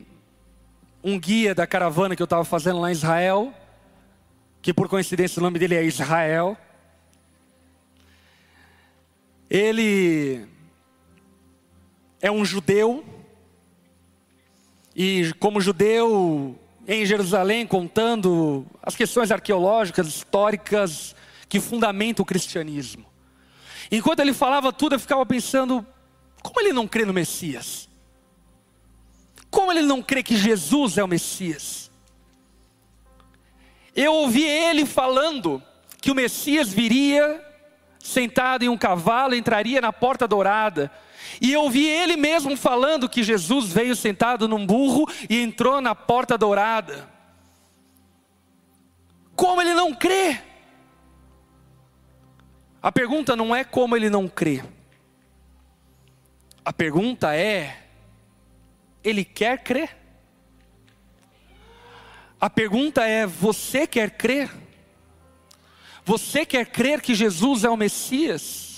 um 1.03 1.19
guia 1.19 1.53
da 1.53 1.67
caravana 1.67 2.15
que 2.15 2.21
eu 2.21 2.23
estava 2.23 2.45
fazendo 2.45 2.79
lá 2.79 2.87
em 2.87 2.93
Israel, 2.93 3.53
que 4.61 4.73
por 4.73 4.87
coincidência 4.87 5.41
o 5.41 5.43
nome 5.43 5.59
dele 5.59 5.75
é 5.75 5.83
Israel, 5.83 6.55
ele 9.49 10.47
é 12.21 12.31
um 12.31 12.45
judeu 12.45 13.03
e 14.95 15.33
como 15.37 15.59
judeu 15.59 16.57
em 16.87 17.05
Jerusalém 17.05 17.65
contando 17.65 18.65
as 18.81 18.95
questões 18.95 19.31
arqueológicas, 19.31 20.07
históricas 20.07 21.15
que 21.47 21.59
fundamentam 21.59 22.23
o 22.23 22.25
cristianismo. 22.25 23.05
Enquanto 23.91 24.19
ele 24.21 24.33
falava 24.33 24.71
tudo, 24.71 24.95
eu 24.95 24.99
ficava 24.99 25.25
pensando: 25.25 25.85
como 26.41 26.59
ele 26.59 26.73
não 26.73 26.87
crê 26.87 27.05
no 27.05 27.13
Messias? 27.13 27.89
Como 29.49 29.71
ele 29.71 29.81
não 29.81 30.01
crê 30.01 30.23
que 30.23 30.37
Jesus 30.37 30.97
é 30.97 31.03
o 31.03 31.07
Messias? 31.07 31.91
Eu 33.93 34.13
ouvi 34.13 34.43
ele 34.43 34.85
falando 34.85 35.61
que 35.99 36.09
o 36.09 36.15
Messias 36.15 36.71
viria 36.71 37.45
sentado 37.99 38.63
em 38.63 38.69
um 38.69 38.77
cavalo, 38.77 39.35
entraria 39.35 39.81
na 39.81 39.91
porta 39.91 40.27
dourada, 40.27 40.89
e 41.39 41.53
eu 41.53 41.61
ouvi 41.61 41.87
ele 41.87 42.17
mesmo 42.17 42.57
falando 42.57 43.07
que 43.07 43.23
Jesus 43.23 43.71
veio 43.71 43.95
sentado 43.95 44.47
num 44.47 44.65
burro 44.65 45.07
e 45.29 45.39
entrou 45.41 45.79
na 45.79 45.93
porta 45.93 46.37
dourada. 46.37 47.07
Como 49.35 49.61
ele 49.61 49.73
não 49.73 49.93
crê? 49.93 50.41
A 52.81 52.91
pergunta 52.91 53.35
não 53.35 53.55
é 53.55 53.63
como 53.63 53.95
ele 53.95 54.09
não 54.09 54.27
crê. 54.27 54.63
A 56.65 56.73
pergunta 56.73 57.35
é: 57.35 57.77
ele 59.03 59.23
quer 59.23 59.63
crer? 59.63 59.97
A 62.39 62.49
pergunta 62.49 63.05
é: 63.05 63.25
você 63.25 63.85
quer 63.85 64.11
crer? 64.11 64.51
Você 66.03 66.45
quer 66.45 66.65
crer 66.65 67.01
que 67.01 67.13
Jesus 67.13 67.63
é 67.63 67.69
o 67.69 67.77
Messias? 67.77 68.70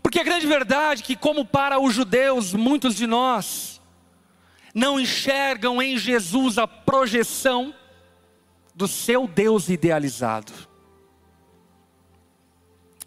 Porque 0.00 0.20
a 0.20 0.24
grande 0.24 0.46
verdade 0.46 1.02
é 1.02 1.04
que, 1.04 1.16
como 1.16 1.44
para 1.44 1.78
os 1.78 1.92
judeus, 1.92 2.54
muitos 2.54 2.94
de 2.94 3.06
nós 3.06 3.80
não 4.74 4.98
enxergam 4.98 5.82
em 5.82 5.98
Jesus 5.98 6.56
a 6.56 6.66
projeção 6.66 7.74
do 8.74 8.88
seu 8.88 9.26
Deus 9.26 9.68
idealizado. 9.68 10.52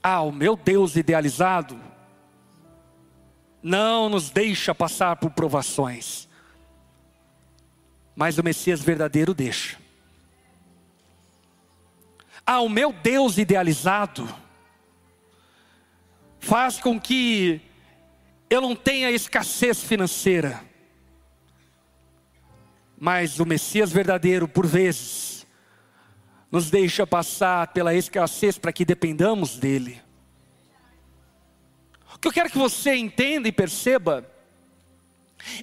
Ah, 0.03 0.21
o 0.21 0.31
meu 0.31 0.55
Deus 0.55 0.95
idealizado 0.95 1.79
não 3.63 4.07
nos 4.07 4.29
deixa 4.29 4.75
passar 4.75 5.15
por 5.15 5.31
provações, 5.31 6.29
mas 8.15 8.37
o 8.37 8.43
Messias 8.43 8.81
verdadeiro 8.81 9.33
deixa. 9.33 9.77
Ah, 12.45 12.61
o 12.61 12.69
meu 12.69 12.93
Deus 12.93 13.39
idealizado 13.39 14.29
faz 16.45 16.77
com 16.77 16.99
que 16.99 17.59
eu 18.47 18.61
não 18.61 18.75
tenha 18.75 19.09
escassez 19.09 19.83
financeira. 19.83 20.61
Mas 22.97 23.39
o 23.39 23.45
Messias 23.45 23.91
verdadeiro, 23.91 24.47
por 24.47 24.67
vezes, 24.67 25.45
nos 26.51 26.69
deixa 26.69 27.07
passar 27.07 27.73
pela 27.73 27.95
escassez 27.95 28.59
para 28.59 28.71
que 28.71 28.85
dependamos 28.85 29.57
dele. 29.57 29.99
O 32.13 32.19
que 32.19 32.27
eu 32.27 32.31
quero 32.31 32.51
que 32.51 32.57
você 32.59 32.95
entenda 32.95 33.47
e 33.47 33.51
perceba 33.51 34.23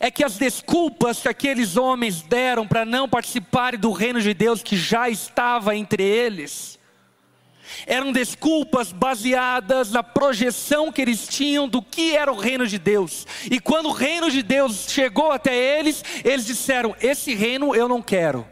é 0.01 0.11
que 0.11 0.25
as 0.25 0.37
desculpas 0.37 1.21
que 1.23 1.29
aqueles 1.29 1.77
homens 1.77 2.23
deram 2.23 2.67
para 2.67 2.85
não 2.85 3.09
participarem 3.09 3.79
do 3.79 3.93
reino 3.93 4.21
de 4.21 4.35
Deus 4.35 4.63
que 4.63 4.77
já 4.77 5.09
estava 5.09 5.77
entre 5.77 6.03
eles, 6.03 6.79
eram 7.87 8.13
desculpas 8.13 8.93
baseadas 8.93 9.91
na 9.91 10.03
projeção 10.03 10.93
que 10.93 11.03
eles 11.03 11.27
tinham 11.27 11.69
do 11.69 11.83
que 11.83 12.17
era 12.17 12.33
o 12.33 12.37
reino 12.37 12.67
de 12.67 12.79
Deus. 12.79 13.27
E 13.51 13.59
quando 13.61 13.87
o 13.87 13.93
reino 13.93 14.31
de 14.31 14.43
Deus 14.43 14.87
chegou 14.89 15.33
até 15.33 15.55
eles, 15.55 16.05
eles 16.25 16.45
disseram: 16.45 16.95
Esse 17.01 17.35
reino 17.35 17.75
eu 17.75 17.89
não 17.89 18.03
quero. 18.03 18.47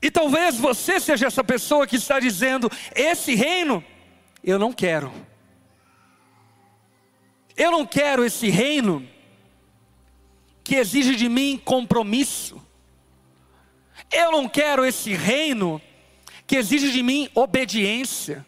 E 0.00 0.10
talvez 0.10 0.58
você 0.58 1.00
seja 1.00 1.26
essa 1.26 1.42
pessoa 1.42 1.86
que 1.86 1.96
está 1.96 2.20
dizendo: 2.20 2.70
Esse 2.94 3.34
reino 3.34 3.82
eu 4.42 4.58
não 4.58 4.72
quero. 4.72 5.12
Eu 7.56 7.70
não 7.70 7.86
quero 7.86 8.24
esse 8.24 8.50
reino 8.50 9.08
que 10.64 10.76
exige 10.76 11.14
de 11.14 11.28
mim 11.28 11.60
compromisso 11.62 12.63
eu 14.14 14.30
não 14.30 14.48
quero 14.48 14.84
esse 14.84 15.12
reino 15.12 15.82
que 16.46 16.56
exige 16.56 16.92
de 16.92 17.02
mim 17.02 17.28
obediência. 17.34 18.46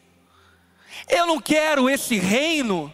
Eu 1.08 1.26
não 1.26 1.40
quero 1.40 1.90
esse 1.90 2.16
reino 2.18 2.92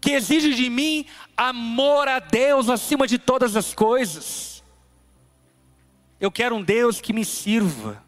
que 0.00 0.12
exige 0.12 0.54
de 0.54 0.68
mim 0.68 1.06
amor 1.36 2.06
a 2.06 2.18
Deus 2.18 2.68
acima 2.68 3.06
de 3.06 3.18
todas 3.18 3.56
as 3.56 3.74
coisas. 3.74 4.62
Eu 6.20 6.30
quero 6.30 6.54
um 6.54 6.62
Deus 6.62 7.00
que 7.00 7.12
me 7.12 7.24
sirva. 7.24 8.04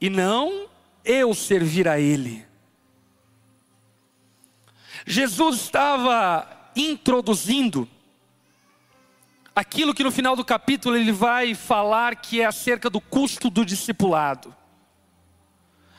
E 0.00 0.08
não 0.08 0.68
eu 1.04 1.34
servir 1.34 1.88
a 1.88 1.98
Ele. 1.98 2.46
Jesus 5.04 5.62
estava 5.62 6.70
introduzindo 6.76 7.88
aquilo 9.54 9.94
que 9.94 10.04
no 10.04 10.10
final 10.10 10.36
do 10.36 10.44
capítulo 10.44 10.96
ele 10.96 11.12
vai 11.12 11.54
falar 11.54 12.16
que 12.16 12.40
é 12.40 12.46
acerca 12.46 12.88
do 12.88 13.00
custo 13.00 13.50
do 13.50 13.64
discipulado. 13.64 14.54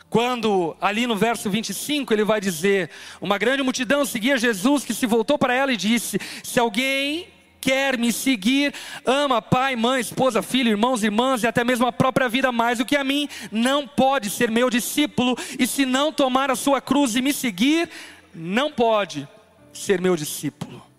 Quando, 0.09 0.75
ali 0.81 1.07
no 1.07 1.15
verso 1.15 1.49
25, 1.49 2.13
ele 2.13 2.25
vai 2.25 2.41
dizer: 2.41 2.89
Uma 3.21 3.37
grande 3.37 3.63
multidão 3.63 4.03
seguia 4.03 4.37
Jesus, 4.37 4.83
que 4.83 4.93
se 4.93 5.05
voltou 5.05 5.37
para 5.37 5.53
ela 5.53 5.71
e 5.71 5.77
disse: 5.77 6.19
Se 6.43 6.59
alguém 6.59 7.29
quer 7.61 7.97
me 7.97 8.11
seguir, 8.11 8.73
ama 9.05 9.41
pai, 9.41 9.75
mãe, 9.75 10.01
esposa, 10.01 10.41
filho, 10.41 10.69
irmãos, 10.69 11.03
irmãs 11.03 11.43
e 11.43 11.47
até 11.47 11.63
mesmo 11.63 11.85
a 11.85 11.93
própria 11.93 12.27
vida 12.27 12.51
mais 12.51 12.79
do 12.79 12.85
que 12.85 12.97
a 12.97 13.03
mim, 13.03 13.29
não 13.51 13.87
pode 13.87 14.29
ser 14.29 14.51
meu 14.51 14.69
discípulo, 14.69 15.37
e 15.57 15.65
se 15.65 15.85
não 15.85 16.11
tomar 16.11 16.51
a 16.51 16.55
sua 16.55 16.81
cruz 16.81 17.15
e 17.15 17.21
me 17.21 17.31
seguir, 17.31 17.89
não 18.33 18.71
pode 18.71 19.25
ser 19.71 20.01
meu 20.01 20.17
discípulo. 20.17 20.90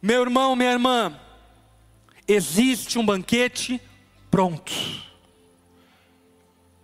Meu 0.00 0.22
irmão, 0.22 0.56
minha 0.56 0.72
irmã, 0.72 1.18
existe 2.26 2.98
um 2.98 3.04
banquete 3.04 3.80
pronto. 4.30 4.72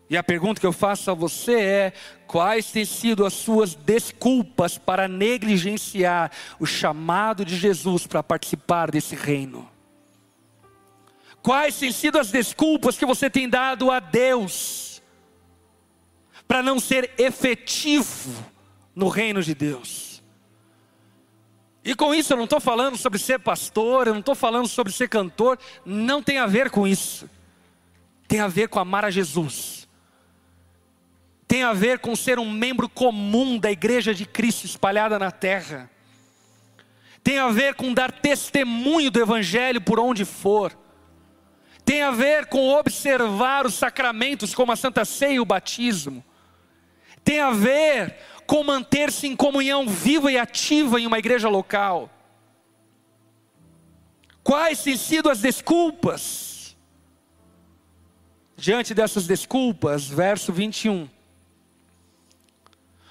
E 0.08 0.16
a 0.16 0.22
pergunta 0.22 0.60
que 0.60 0.66
eu 0.66 0.72
faço 0.72 1.10
a 1.10 1.14
você 1.14 1.54
é: 1.54 1.92
quais 2.26 2.70
têm 2.70 2.84
sido 2.84 3.24
as 3.24 3.32
suas 3.32 3.74
desculpas 3.74 4.78
para 4.78 5.08
negligenciar 5.08 6.30
o 6.60 6.66
chamado 6.66 7.44
de 7.44 7.56
Jesus 7.56 8.06
para 8.06 8.22
participar 8.22 8.90
desse 8.90 9.14
reino? 9.14 9.68
Quais 11.42 11.78
têm 11.78 11.92
sido 11.92 12.18
as 12.18 12.30
desculpas 12.30 12.98
que 12.98 13.06
você 13.06 13.30
tem 13.30 13.48
dado 13.48 13.90
a 13.90 14.00
Deus 14.00 14.86
para 16.46 16.62
não 16.62 16.78
ser 16.78 17.10
efetivo 17.18 18.32
no 18.94 19.08
reino 19.08 19.42
de 19.42 19.54
Deus. 19.54 20.05
E 21.86 21.94
com 21.94 22.12
isso 22.12 22.32
eu 22.32 22.36
não 22.36 22.44
estou 22.44 22.58
falando 22.58 22.98
sobre 22.98 23.16
ser 23.16 23.38
pastor, 23.38 24.08
eu 24.08 24.12
não 24.12 24.18
estou 24.18 24.34
falando 24.34 24.66
sobre 24.66 24.92
ser 24.92 25.08
cantor, 25.08 25.56
não 25.84 26.20
tem 26.20 26.36
a 26.36 26.46
ver 26.46 26.68
com 26.68 26.84
isso. 26.84 27.30
Tem 28.26 28.40
a 28.40 28.48
ver 28.48 28.68
com 28.68 28.80
amar 28.80 29.04
a 29.04 29.10
Jesus. 29.10 29.86
Tem 31.46 31.62
a 31.62 31.72
ver 31.72 32.00
com 32.00 32.16
ser 32.16 32.40
um 32.40 32.50
membro 32.50 32.88
comum 32.88 33.56
da 33.56 33.70
igreja 33.70 34.12
de 34.12 34.26
Cristo 34.26 34.64
espalhada 34.64 35.16
na 35.16 35.30
terra. 35.30 35.88
Tem 37.22 37.38
a 37.38 37.50
ver 37.50 37.76
com 37.76 37.94
dar 37.94 38.10
testemunho 38.10 39.08
do 39.08 39.20
Evangelho 39.20 39.80
por 39.80 40.00
onde 40.00 40.24
for. 40.24 40.76
Tem 41.84 42.02
a 42.02 42.10
ver 42.10 42.46
com 42.46 42.68
observar 42.68 43.64
os 43.64 43.74
sacramentos 43.74 44.52
como 44.52 44.72
a 44.72 44.76
Santa 44.76 45.04
Ceia 45.04 45.34
e 45.34 45.40
o 45.40 45.44
batismo. 45.44 46.24
Tem 47.22 47.38
a 47.38 47.52
ver 47.52 48.16
com 48.46 48.62
manter-se 48.62 49.26
em 49.26 49.36
comunhão 49.36 49.88
viva 49.88 50.30
e 50.30 50.38
ativa 50.38 51.00
em 51.00 51.06
uma 51.06 51.18
igreja 51.18 51.48
local. 51.48 52.10
Quais 54.42 54.82
têm 54.82 54.96
sido 54.96 55.28
as 55.28 55.40
desculpas? 55.40 56.76
Diante 58.56 58.94
dessas 58.94 59.26
desculpas, 59.26 60.06
verso 60.06 60.52
21. 60.52 61.08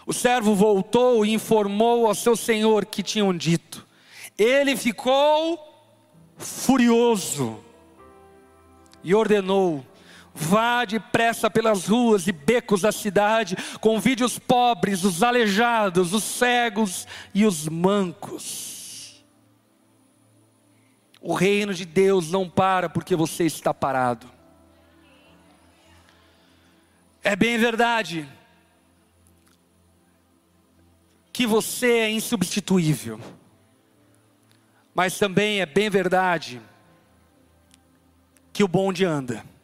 O 0.05 0.13
servo 0.13 0.55
voltou 0.55 1.25
e 1.25 1.33
informou 1.33 2.07
ao 2.07 2.15
seu 2.15 2.35
senhor 2.35 2.85
que 2.85 3.03
tinham 3.03 3.35
dito. 3.35 3.85
Ele 4.37 4.75
ficou 4.77 5.59
furioso 6.37 7.59
e 9.03 9.13
ordenou: 9.13 9.85
Vá 10.37 10.83
depressa 10.83 11.49
pelas 11.49 11.87
ruas 11.87 12.27
e 12.27 12.33
becos 12.33 12.81
da 12.81 12.91
cidade, 12.91 13.55
convide 13.79 14.21
os 14.21 14.37
pobres, 14.37 15.05
os 15.05 15.23
aleijados, 15.23 16.11
os 16.11 16.25
cegos 16.25 17.07
e 17.33 17.45
os 17.45 17.69
mancos. 17.69 19.23
O 21.21 21.33
reino 21.33 21.73
de 21.73 21.85
Deus 21.85 22.29
não 22.29 22.49
para 22.49 22.89
porque 22.89 23.15
você 23.15 23.45
está 23.45 23.73
parado. 23.73 24.29
É 27.23 27.33
bem 27.33 27.57
verdade 27.57 28.27
que 31.31 31.47
você 31.47 31.99
é 31.99 32.11
insubstituível, 32.11 33.21
mas 34.93 35.17
também 35.17 35.61
é 35.61 35.65
bem 35.65 35.89
verdade 35.89 36.61
que 38.51 38.65
o 38.65 38.67
bonde 38.67 39.05
anda 39.05 39.54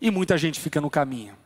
e 0.00 0.10
muita 0.10 0.38
gente 0.38 0.58
fica 0.58 0.80
no 0.80 0.90
caminho. 0.90 1.36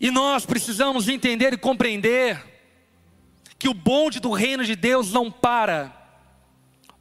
E 0.00 0.10
nós 0.10 0.46
precisamos 0.46 1.08
entender 1.08 1.52
e 1.52 1.58
compreender 1.58 2.44
que 3.58 3.68
o 3.68 3.74
bonde 3.74 4.20
do 4.20 4.30
reino 4.32 4.64
de 4.64 4.76
Deus 4.76 5.12
não 5.12 5.30
para 5.30 5.92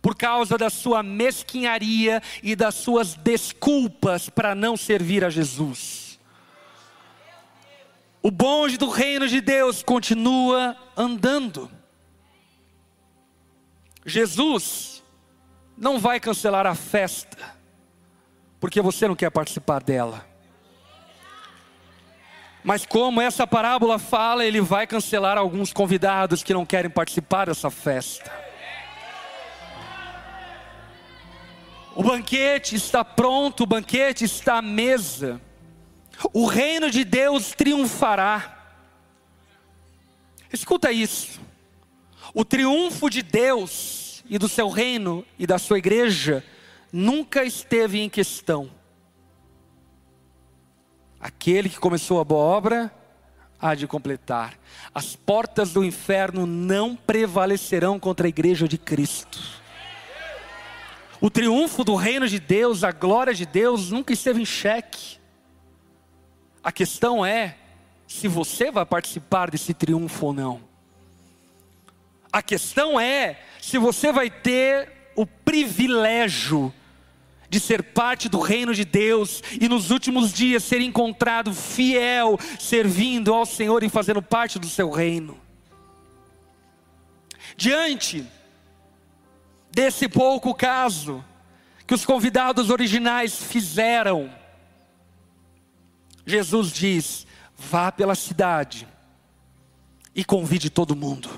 por 0.02 0.16
causa 0.16 0.58
da 0.58 0.70
sua 0.70 1.04
mesquinharia 1.04 2.22
e 2.42 2.56
das 2.56 2.76
suas 2.76 3.14
desculpas 3.14 4.30
para 4.30 4.56
não 4.56 4.76
servir 4.76 5.24
a 5.24 5.30
Jesus. 5.30 6.20
O 8.22 8.32
bonde 8.32 8.78
do 8.78 8.90
reino 8.90 9.28
de 9.28 9.42
Deus 9.42 9.84
continua 9.84 10.76
andando. 10.96 11.70
Jesus 14.06 15.04
não 15.78 16.00
vai 16.00 16.20
cancelar 16.20 16.66
a 16.66 16.74
festa 16.74 17.57
porque 18.60 18.82
você 18.82 19.08
não 19.08 19.16
quer 19.16 19.30
participar 19.30 19.84
dela. 19.84 20.26
Mas 22.64 22.86
como 22.86 23.22
essa 23.22 23.48
parábola 23.48 23.98
fala, 23.98 24.46
ele 24.46 24.60
vai 24.60 24.86
cancelar 24.86 25.38
alguns 25.38 25.72
convidados 25.72 26.44
que 26.44 26.54
não 26.54 26.66
querem 26.66 26.90
participar 26.90 27.46
dessa 27.48 27.70
festa. 27.70 28.32
O 31.96 32.04
banquete 32.04 32.76
está 32.76 33.04
pronto, 33.04 33.64
o 33.64 33.66
banquete 33.66 34.26
está 34.26 34.58
à 34.58 34.62
mesa. 34.62 35.42
O 36.34 36.46
reino 36.46 36.92
de 36.92 37.04
Deus 37.04 37.54
triunfará. 37.54 38.56
Escuta 40.52 40.92
isso. 40.92 41.40
O 42.34 42.44
triunfo 42.44 43.10
de 43.10 43.22
Deus 43.22 44.24
e 44.30 44.38
do 44.38 44.50
seu 44.50 44.70
reino 44.70 45.26
e 45.40 45.48
da 45.48 45.58
sua 45.58 45.78
igreja 45.78 46.44
nunca 46.92 47.44
esteve 47.44 48.00
em 48.00 48.10
questão. 48.10 48.70
Aquele 51.20 51.70
que 51.70 51.80
começou 51.80 52.20
a 52.20 52.24
boa 52.24 52.44
obra 52.44 52.94
há 53.60 53.74
de 53.76 53.88
completar. 53.88 54.58
As 54.94 55.16
portas 55.16 55.74
do 55.74 55.84
inferno 55.84 56.46
não 56.46 56.96
prevalecerão 56.96 58.00
contra 58.00 58.28
a 58.28 58.30
igreja 58.30 58.68
de 58.68 58.78
Cristo. 58.78 59.40
O 61.20 61.30
triunfo 61.30 61.84
do 61.84 61.96
reino 61.96 62.28
de 62.28 62.40
Deus, 62.40 62.84
a 62.84 62.92
glória 62.92 63.34
de 63.34 63.46
Deus 63.46 63.90
nunca 63.90 64.14
esteve 64.14 64.42
em 64.42 64.46
xeque. 64.46 65.18
A 66.64 66.72
questão 66.72 67.26
é 67.26 67.58
se 68.08 68.28
você 68.28 68.72
vai 68.72 68.86
participar 68.86 69.50
desse 69.50 69.74
triunfo 69.74 70.28
ou 70.28 70.34
não. 70.34 70.62
A 72.32 72.42
questão 72.44 73.00
é 73.00 73.40
se 73.60 73.80
você 73.80 74.12
vai 74.12 74.30
ter 74.30 75.12
o 75.16 75.26
privilégio 75.26 76.72
de 77.50 77.60
ser 77.60 77.82
parte 77.82 78.28
do 78.28 78.40
reino 78.40 78.74
de 78.74 78.84
Deus 78.84 79.42
e 79.60 79.70
nos 79.70 79.90
últimos 79.90 80.34
dias 80.34 80.64
ser 80.64 80.82
encontrado 80.82 81.54
fiel, 81.54 82.38
servindo 82.60 83.34
ao 83.34 83.46
Senhor 83.46 83.84
e 83.84 83.90
fazendo 83.90 84.22
parte 84.22 84.60
do 84.60 84.68
seu 84.68 84.90
reino. 84.90 85.40
Diante 87.56 88.26
desse 89.72 90.08
pouco 90.10 90.54
caso 90.54 91.24
que 91.86 91.94
os 91.94 92.06
convidados 92.06 92.70
originais 92.70 93.42
fizeram, 93.42 94.30
Jesus 96.26 96.72
diz: 96.74 97.26
vá 97.56 97.92
pela 97.92 98.14
cidade 98.14 98.88
e 100.14 100.26
convide 100.26 100.70
todo 100.70 100.96
mundo. 100.96 101.30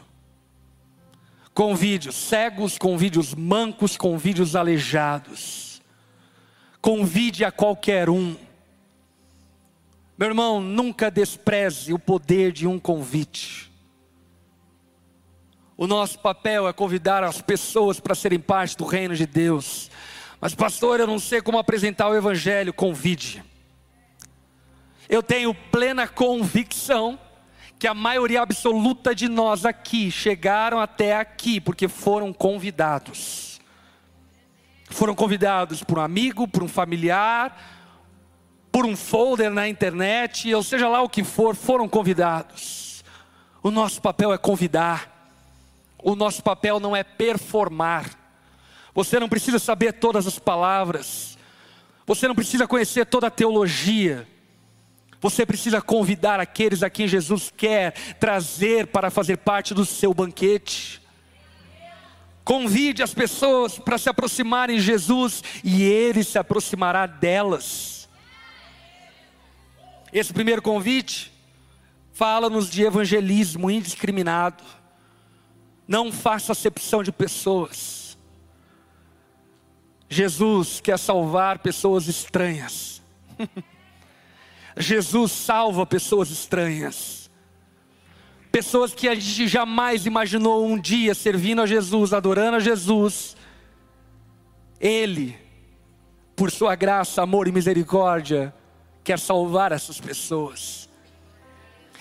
Convide 1.54 2.10
os 2.10 2.16
cegos, 2.16 2.78
convide 2.78 3.20
os 3.20 3.36
mancos, 3.36 3.98
convide 3.98 4.42
os 4.42 4.56
aleijados. 4.56 5.69
Convide 6.82 7.44
a 7.44 7.52
qualquer 7.52 8.10
um. 8.10 8.36
Meu 10.18 10.28
irmão, 10.30 10.62
nunca 10.62 11.10
despreze 11.10 11.94
o 11.94 12.00
poder 12.00 12.52
de 12.52 12.68
um 12.68 12.80
convite. 12.80 13.72
O 15.78 15.88
nosso 15.88 16.20
papel 16.20 16.68
é 16.68 16.74
convidar 16.74 17.24
as 17.24 17.42
pessoas 17.42 18.00
para 18.00 18.14
serem 18.14 18.40
parte 18.40 18.76
do 18.76 18.86
reino 18.86 19.16
de 19.16 19.26
Deus. 19.26 19.90
Mas, 20.42 20.54
pastor, 20.54 21.00
eu 21.00 21.08
não 21.08 21.20
sei 21.20 21.42
como 21.42 21.58
apresentar 21.58 22.10
o 22.10 22.16
Evangelho. 22.16 22.74
Convide. 22.74 23.44
Eu 25.08 25.24
tenho 25.24 25.54
plena 25.54 26.08
convicção 26.08 27.18
que 27.80 27.88
a 27.88 27.94
maioria 27.94 28.42
absoluta 28.42 29.16
de 29.16 29.30
nós 29.30 29.66
aqui 29.66 30.12
chegaram 30.12 30.80
até 30.82 31.16
aqui 31.16 31.62
porque 31.62 31.88
foram 31.88 32.34
convidados. 32.34 33.49
Foram 34.90 35.16
convidados 35.16 35.84
por 35.84 36.00
um 36.00 36.02
amigo, 36.02 36.48
por 36.48 36.64
um 36.64 36.68
familiar, 36.68 37.56
por 38.72 38.86
um 38.86 38.96
folder 38.96 39.50
na 39.50 39.68
internet, 39.68 40.54
ou 40.54 40.64
seja 40.64 40.88
lá 40.88 41.02
o 41.02 41.10
que 41.10 41.24
for, 41.24 41.56
foram 41.56 41.88
convidados. 41.88 43.04
O 43.62 43.72
nosso 43.72 44.02
papel 44.02 44.34
é 44.34 44.38
convidar. 44.38 45.34
O 46.02 46.16
nosso 46.16 46.42
papel 46.42 46.80
não 46.80 46.96
é 46.96 47.04
performar. 47.04 48.10
Você 48.94 49.20
não 49.20 49.30
precisa 49.30 49.60
saber 49.60 49.94
todas 49.94 50.26
as 50.26 50.40
palavras. 50.40 51.38
Você 52.06 52.28
não 52.28 52.36
precisa 52.36 52.68
conhecer 52.68 53.06
toda 53.06 53.28
a 53.28 53.32
teologia. 53.32 54.28
Você 55.22 55.46
precisa 55.46 55.82
convidar 55.82 56.40
aqueles 56.40 56.82
a 56.82 56.90
quem 56.90 57.08
Jesus 57.08 57.52
quer 57.56 57.92
trazer 58.20 58.88
para 58.88 59.12
fazer 59.12 59.38
parte 59.38 59.74
do 59.74 59.86
seu 59.86 60.14
banquete. 60.14 60.99
Convide 62.50 63.04
as 63.04 63.14
pessoas 63.14 63.78
para 63.78 63.96
se 64.00 64.10
aproximarem 64.10 64.78
de 64.78 64.82
Jesus 64.82 65.44
e 65.64 65.84
ele 65.84 66.24
se 66.24 66.36
aproximará 66.36 67.06
delas. 67.06 68.10
Esse 70.12 70.34
primeiro 70.34 70.60
convite 70.60 71.32
fala-nos 72.12 72.68
de 72.68 72.82
evangelismo 72.82 73.70
indiscriminado. 73.70 74.64
Não 75.88 76.12
faça 76.12 76.54
acepção 76.54 77.04
de 77.04 77.12
pessoas. 77.12 78.18
Jesus 80.10 80.82
quer 80.82 80.98
salvar 80.98 81.60
pessoas 81.60 82.08
estranhas. 82.08 83.00
Jesus 84.76 85.32
salva 85.32 85.86
pessoas 85.86 86.32
estranhas. 86.32 87.29
Pessoas 88.52 88.94
que 88.94 89.08
a 89.08 89.14
gente 89.14 89.48
jamais 89.48 90.06
imaginou 90.06 90.66
um 90.66 90.80
dia 90.80 91.14
servindo 91.14 91.62
a 91.62 91.68
Jesus, 91.68 92.14
adorando 92.14 92.58
a 92.58 92.60
Jesus. 92.60 93.38
Ele, 94.80 95.38
por 96.36 96.50
sua 96.50 96.76
graça, 96.76 97.22
amor 97.22 97.48
e 97.48 97.52
misericórdia, 97.52 98.54
quer 99.04 99.20
salvar 99.20 99.72
essas 99.72 100.00
pessoas. 100.00 100.90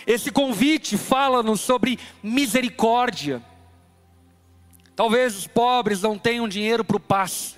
Esse 0.06 0.30
convite 0.30 0.96
fala-nos 0.96 1.60
sobre 1.60 1.98
misericórdia. 2.22 3.42
Talvez 4.96 5.36
os 5.36 5.46
pobres 5.46 6.00
não 6.00 6.18
tenham 6.18 6.48
dinheiro 6.48 6.82
para 6.82 6.96
o 6.96 7.00
passe. 7.00 7.56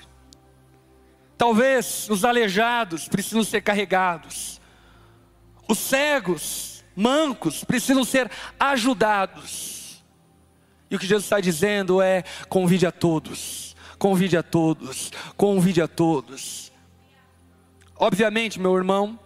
Talvez 1.38 2.06
os 2.10 2.24
aleijados 2.24 3.08
precisam 3.08 3.42
ser 3.44 3.62
carregados. 3.62 4.60
Os 5.66 5.78
cegos, 5.78 6.69
mancos, 7.00 7.64
precisam 7.64 8.04
ser 8.04 8.30
ajudados. 8.58 10.02
E 10.90 10.96
o 10.96 10.98
que 10.98 11.06
Jesus 11.06 11.24
está 11.24 11.40
dizendo 11.40 12.02
é: 12.02 12.24
convide 12.48 12.86
a 12.86 12.92
todos, 12.92 13.74
convide 13.98 14.36
a 14.36 14.42
todos, 14.42 15.10
convide 15.36 15.80
a 15.80 15.88
todos. 15.88 16.70
Obviamente, 17.96 18.60
meu 18.60 18.76
irmão, 18.76 19.18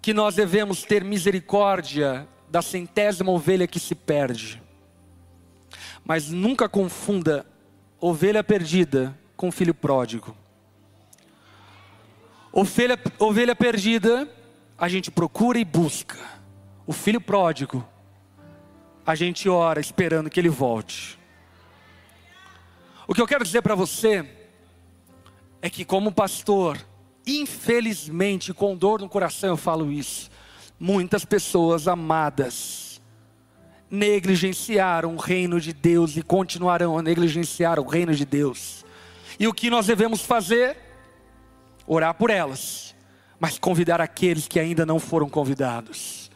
que 0.00 0.14
nós 0.14 0.34
devemos 0.34 0.82
ter 0.82 1.02
misericórdia 1.02 2.28
da 2.48 2.62
centésima 2.62 3.32
ovelha 3.32 3.66
que 3.66 3.80
se 3.80 3.94
perde. 3.94 4.62
Mas 6.04 6.28
nunca 6.30 6.68
confunda 6.68 7.44
ovelha 8.00 8.44
perdida 8.44 9.18
com 9.36 9.50
filho 9.50 9.74
pródigo. 9.74 10.36
Ovelha, 12.52 12.98
ovelha 13.18 13.56
perdida, 13.56 14.28
a 14.78 14.88
gente 14.88 15.10
procura 15.10 15.58
e 15.58 15.64
busca. 15.64 16.18
O 16.86 16.92
filho 16.92 17.20
pródigo, 17.20 17.86
a 19.04 19.14
gente 19.14 19.48
ora 19.48 19.80
esperando 19.80 20.30
que 20.30 20.38
ele 20.38 20.48
volte. 20.48 21.18
O 23.08 23.14
que 23.14 23.20
eu 23.20 23.26
quero 23.26 23.44
dizer 23.44 23.62
para 23.62 23.74
você 23.74 24.28
é 25.62 25.70
que, 25.70 25.84
como 25.84 26.12
pastor, 26.12 26.78
infelizmente, 27.26 28.52
com 28.52 28.76
dor 28.76 29.00
no 29.00 29.08
coração 29.08 29.50
eu 29.50 29.56
falo 29.56 29.90
isso, 29.90 30.30
muitas 30.78 31.24
pessoas 31.24 31.88
amadas 31.88 33.00
negligenciaram 33.90 35.14
o 35.14 35.18
reino 35.18 35.60
de 35.60 35.72
Deus 35.72 36.16
e 36.16 36.22
continuarão 36.22 36.98
a 36.98 37.02
negligenciar 37.02 37.78
o 37.78 37.86
reino 37.86 38.14
de 38.14 38.24
Deus. 38.24 38.84
E 39.38 39.46
o 39.46 39.54
que 39.54 39.70
nós 39.70 39.86
devemos 39.86 40.22
fazer? 40.22 40.86
orar 41.86 42.14
por 42.14 42.30
elas, 42.30 42.85
mas 43.38 43.58
convidar 43.58 44.00
aqueles 44.00 44.48
que 44.48 44.58
ainda 44.58 44.86
não 44.86 44.98
foram 44.98 45.28
convidados, 45.28 46.30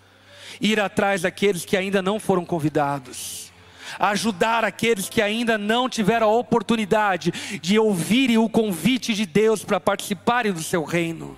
ir 0.60 0.78
atrás 0.78 1.22
daqueles 1.22 1.64
que 1.64 1.76
ainda 1.76 2.02
não 2.02 2.20
foram 2.20 2.44
convidados, 2.44 3.50
ajudar 3.98 4.64
aqueles 4.64 5.08
que 5.08 5.22
ainda 5.22 5.56
não 5.56 5.88
tiveram 5.88 6.28
a 6.28 6.32
oportunidade 6.32 7.32
de 7.60 7.78
ouvirem 7.78 8.38
o 8.38 8.48
convite 8.48 9.14
de 9.14 9.26
Deus 9.26 9.64
para 9.64 9.80
participarem 9.80 10.52
do 10.52 10.62
seu 10.62 10.84
reino. 10.84 11.36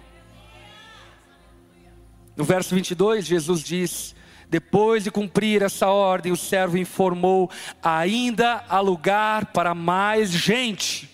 No 2.37 2.45
verso 2.45 2.75
22, 2.75 3.27
Jesus 3.27 3.63
diz: 3.63 4.15
Depois 4.49 5.05
de 5.05 5.11
cumprir 5.11 5.63
essa 5.63 5.89
ordem, 5.89 6.33
o 6.33 6.37
servo 6.37 6.79
informou: 6.79 7.51
ainda 7.83 8.65
há 8.69 8.81
lugar 8.81 9.47
para 9.47 9.75
mais 9.75 10.31
gente. 10.31 11.12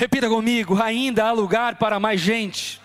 Repita 0.00 0.30
comigo: 0.30 0.80
ainda 0.82 1.26
há 1.26 1.30
lugar 1.30 1.74
para 1.74 2.00
mais 2.00 2.18
gente. 2.18 2.80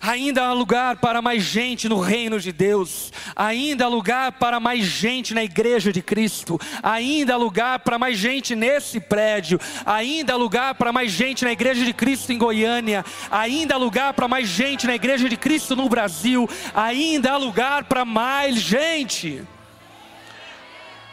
Ainda 0.00 0.44
há 0.44 0.52
lugar 0.52 0.98
para 0.98 1.20
mais 1.20 1.42
gente 1.42 1.88
no 1.88 1.98
reino 1.98 2.38
de 2.38 2.52
Deus. 2.52 3.12
Ainda 3.34 3.86
há 3.86 3.88
lugar 3.88 4.30
para 4.30 4.60
mais 4.60 4.84
gente 4.84 5.34
na 5.34 5.42
igreja 5.42 5.92
de 5.92 6.00
Cristo. 6.00 6.56
Ainda 6.84 7.34
há 7.34 7.36
lugar 7.36 7.80
para 7.80 7.98
mais 7.98 8.16
gente 8.16 8.54
nesse 8.54 9.00
prédio. 9.00 9.58
Ainda 9.84 10.34
há 10.34 10.36
lugar 10.36 10.76
para 10.76 10.92
mais 10.92 11.10
gente 11.10 11.44
na 11.44 11.50
igreja 11.50 11.84
de 11.84 11.92
Cristo 11.92 12.32
em 12.32 12.38
Goiânia. 12.38 13.04
Ainda 13.28 13.74
há 13.74 13.76
lugar 13.76 14.14
para 14.14 14.28
mais 14.28 14.48
gente 14.48 14.86
na 14.86 14.94
igreja 14.94 15.28
de 15.28 15.36
Cristo 15.36 15.74
no 15.74 15.88
Brasil. 15.88 16.48
Ainda 16.72 17.32
há 17.32 17.36
lugar 17.36 17.84
para 17.84 18.04
mais 18.04 18.54
gente. 18.54 19.42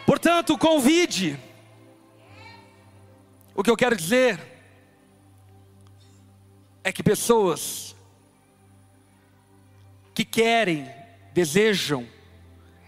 Portanto, 0.06 0.56
convide. 0.60 1.47
O 3.58 3.64
que 3.64 3.72
eu 3.72 3.76
quero 3.76 3.96
dizer 3.96 4.40
é 6.84 6.92
que 6.92 7.02
pessoas 7.02 7.96
que 10.14 10.24
querem, 10.24 10.88
desejam 11.34 12.08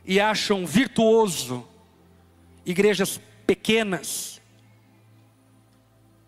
e 0.05 0.19
acham 0.19 0.67
virtuoso 0.67 1.67
igrejas 2.63 3.19
pequenas, 3.47 4.39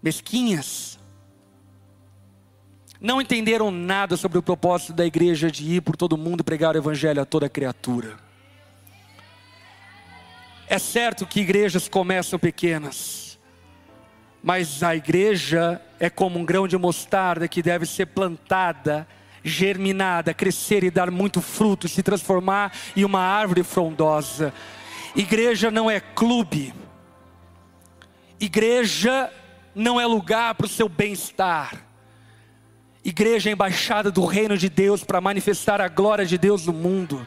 mesquinhas, 0.02 0.98
não 3.00 3.22
entenderam 3.22 3.70
nada 3.70 4.18
sobre 4.18 4.40
o 4.40 4.44
propósito 4.44 4.94
da 4.94 5.06
igreja 5.06 5.52
de 5.52 5.64
ir 5.76 5.82
por 5.82 5.96
todo 5.96 6.18
mundo 6.18 6.42
e 6.42 6.44
pregar 6.44 6.74
o 6.74 6.80
evangelho 6.80 7.22
a 7.22 7.26
toda 7.26 7.48
criatura. 7.48 8.18
É 10.68 10.80
certo 10.80 11.28
que 11.28 11.42
igrejas 11.42 11.88
começam 11.88 12.40
pequenas, 12.40 13.31
mas 14.44 14.82
a 14.82 14.96
igreja 14.96 15.82
é 16.00 16.10
como 16.10 16.40
um 16.40 16.46
grão 16.46 16.68
de 16.68 16.78
mostarda 16.78 17.48
que 17.48 17.62
deve 17.62 17.86
ser 17.86 18.08
plantada, 18.08 19.08
germinada, 19.44 20.34
crescer 20.34 20.84
e 20.84 20.92
dar 20.92 21.12
muito 21.12 21.42
fruto, 21.42 21.88
se 21.88 22.02
transformar 22.02 22.72
em 22.96 23.06
uma 23.06 23.20
árvore 23.20 23.64
frondosa. 23.64 24.54
Igreja 25.16 25.70
não 25.70 25.90
é 25.90 26.00
clube. 26.00 26.74
Igreja 28.40 29.32
não 29.76 30.00
é 30.00 30.06
lugar 30.06 30.56
para 30.56 30.66
o 30.66 30.70
seu 30.70 30.90
bem-estar. 30.90 31.86
Igreja 33.04 33.50
é 33.50 33.54
embaixada 33.54 34.12
do 34.12 34.26
reino 34.26 34.58
de 34.58 34.70
Deus 34.70 35.04
para 35.04 35.22
manifestar 35.22 35.82
a 35.82 35.88
glória 35.88 36.26
de 36.26 36.38
Deus 36.38 36.66
no 36.66 36.74
mundo. 36.74 37.26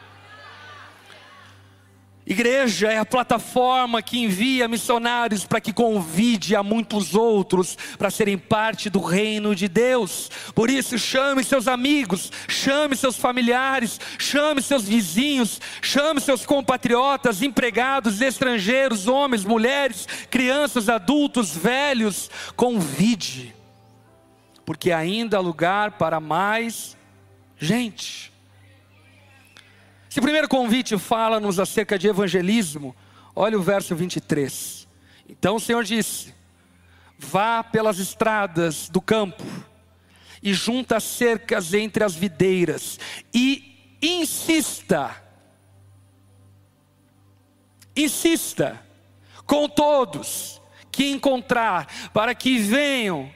Igreja 2.27 2.91
é 2.91 2.97
a 2.97 3.05
plataforma 3.05 4.01
que 4.01 4.17
envia 4.17 4.67
missionários 4.67 5.45
para 5.45 5.61
que 5.61 5.71
convide 5.71 6.55
a 6.55 6.63
muitos 6.63 7.13
outros 7.13 7.77
para 7.99 8.09
serem 8.09 8.35
parte 8.35 8.89
do 8.89 8.99
reino 8.99 9.53
de 9.53 9.67
Deus. 9.67 10.31
Por 10.55 10.71
isso, 10.71 10.97
chame 10.97 11.43
seus 11.43 11.67
amigos, 11.67 12.31
chame 12.47 12.95
seus 12.95 13.15
familiares, 13.15 13.99
chame 14.17 14.59
seus 14.63 14.85
vizinhos, 14.85 15.61
chame 15.83 16.19
seus 16.19 16.47
compatriotas, 16.47 17.43
empregados, 17.43 18.19
estrangeiros, 18.19 19.07
homens, 19.07 19.45
mulheres, 19.45 20.07
crianças, 20.31 20.89
adultos, 20.89 21.55
velhos. 21.55 22.31
Convide, 22.55 23.53
porque 24.65 24.91
ainda 24.91 25.37
há 25.37 25.41
lugar 25.41 25.91
para 25.91 26.19
mais 26.19 26.97
gente. 27.55 28.34
Esse 30.15 30.21
primeiro 30.21 30.47
convite 30.47 30.97
fala-nos 30.97 31.59
acerca 31.59 31.99
de 31.99 32.07
evangelismo. 32.07 32.95
Olha 33.35 33.59
o 33.59 33.61
verso 33.61 33.93
23. 33.93 34.87
Então 35.27 35.57
o 35.57 35.59
Senhor 35.59 35.83
disse: 35.83 36.33
Vá 37.19 37.61
pelas 37.61 37.99
estradas 37.99 38.87
do 38.87 39.01
campo 39.01 39.43
e 40.41 40.53
junta 40.53 40.95
as 40.95 41.03
cercas 41.03 41.73
entre 41.73 42.01
as 42.01 42.15
videiras 42.15 42.97
e 43.33 43.97
insista. 44.01 45.21
Insista 47.93 48.81
com 49.45 49.67
todos 49.67 50.61
que 50.93 51.09
encontrar, 51.09 52.09
para 52.13 52.33
que 52.33 52.57
venham, 52.57 53.29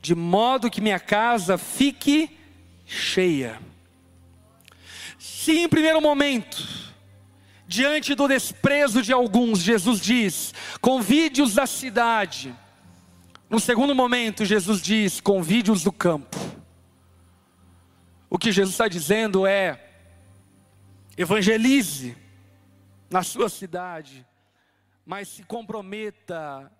de 0.00 0.14
modo 0.14 0.70
que 0.70 0.80
minha 0.80 0.98
casa 0.98 1.58
fique 1.58 2.34
cheia. 2.86 3.60
Se 5.42 5.58
em 5.58 5.68
primeiro 5.68 6.00
momento, 6.00 6.56
diante 7.66 8.14
do 8.14 8.28
desprezo 8.28 9.02
de 9.02 9.12
alguns, 9.12 9.58
Jesus 9.58 10.00
diz: 10.00 10.54
convide-os 10.80 11.54
da 11.54 11.66
cidade. 11.66 12.54
No 13.50 13.58
segundo 13.58 13.92
momento, 13.92 14.44
Jesus 14.44 14.80
diz: 14.80 15.20
convide-os 15.20 15.82
do 15.82 15.90
campo. 15.90 16.36
O 18.30 18.38
que 18.38 18.52
Jesus 18.52 18.72
está 18.72 18.86
dizendo 18.86 19.44
é: 19.44 19.84
evangelize 21.18 22.16
na 23.10 23.24
sua 23.24 23.48
cidade, 23.48 24.24
mas 25.04 25.26
se 25.26 25.42
comprometa 25.42 26.70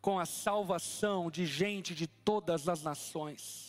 com 0.00 0.18
a 0.18 0.24
salvação 0.24 1.30
de 1.30 1.44
gente 1.44 1.94
de 1.94 2.06
todas 2.06 2.66
as 2.66 2.82
nações. 2.82 3.65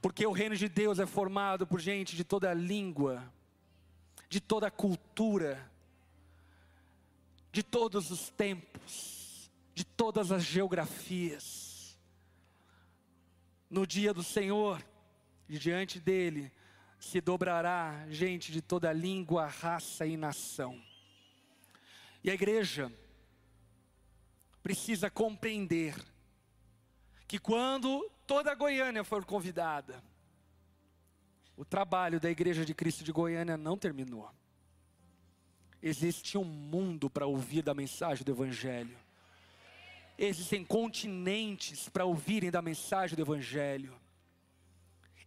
Porque 0.00 0.26
o 0.26 0.32
reino 0.32 0.56
de 0.56 0.68
Deus 0.68 0.98
é 0.98 1.06
formado 1.06 1.66
por 1.66 1.80
gente 1.80 2.14
de 2.14 2.24
toda 2.24 2.54
língua, 2.54 3.32
de 4.28 4.40
toda 4.40 4.70
cultura, 4.70 5.70
de 7.50 7.62
todos 7.62 8.10
os 8.10 8.30
tempos, 8.30 9.50
de 9.74 9.84
todas 9.84 10.30
as 10.30 10.44
geografias. 10.44 11.98
No 13.68 13.86
dia 13.86 14.14
do 14.14 14.22
Senhor, 14.22 14.82
diante 15.48 15.98
dele, 15.98 16.52
se 17.00 17.20
dobrará 17.20 18.06
gente 18.10 18.52
de 18.52 18.60
toda 18.62 18.92
língua, 18.92 19.46
raça 19.46 20.06
e 20.06 20.16
nação. 20.16 20.80
E 22.22 22.30
a 22.30 22.34
igreja 22.34 22.92
precisa 24.62 25.10
compreender 25.10 25.94
que 27.28 27.38
quando 27.38 28.10
toda 28.26 28.50
a 28.50 28.54
Goiânia 28.54 29.04
for 29.04 29.22
convidada, 29.22 30.02
o 31.54 31.64
trabalho 31.64 32.18
da 32.18 32.30
Igreja 32.30 32.64
de 32.64 32.72
Cristo 32.72 33.04
de 33.04 33.12
Goiânia 33.12 33.58
não 33.58 33.76
terminou. 33.76 34.30
Existe 35.82 36.38
um 36.38 36.44
mundo 36.44 37.10
para 37.10 37.26
ouvir 37.26 37.62
da 37.62 37.74
mensagem 37.74 38.24
do 38.24 38.32
Evangelho. 38.32 38.96
Existem 40.16 40.64
continentes 40.64 41.88
para 41.88 42.06
ouvirem 42.06 42.50
da 42.50 42.62
mensagem 42.62 43.14
do 43.14 43.22
Evangelho. 43.22 43.94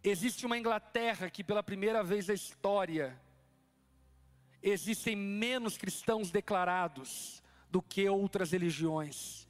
Existe 0.02 0.44
uma 0.44 0.58
Inglaterra 0.58 1.30
que, 1.30 1.44
pela 1.44 1.62
primeira 1.62 2.02
vez 2.02 2.26
na 2.26 2.34
história, 2.34 3.16
existem 4.60 5.14
menos 5.14 5.76
cristãos 5.76 6.32
declarados 6.32 7.40
do 7.70 7.80
que 7.80 8.08
outras 8.08 8.50
religiões. 8.50 9.46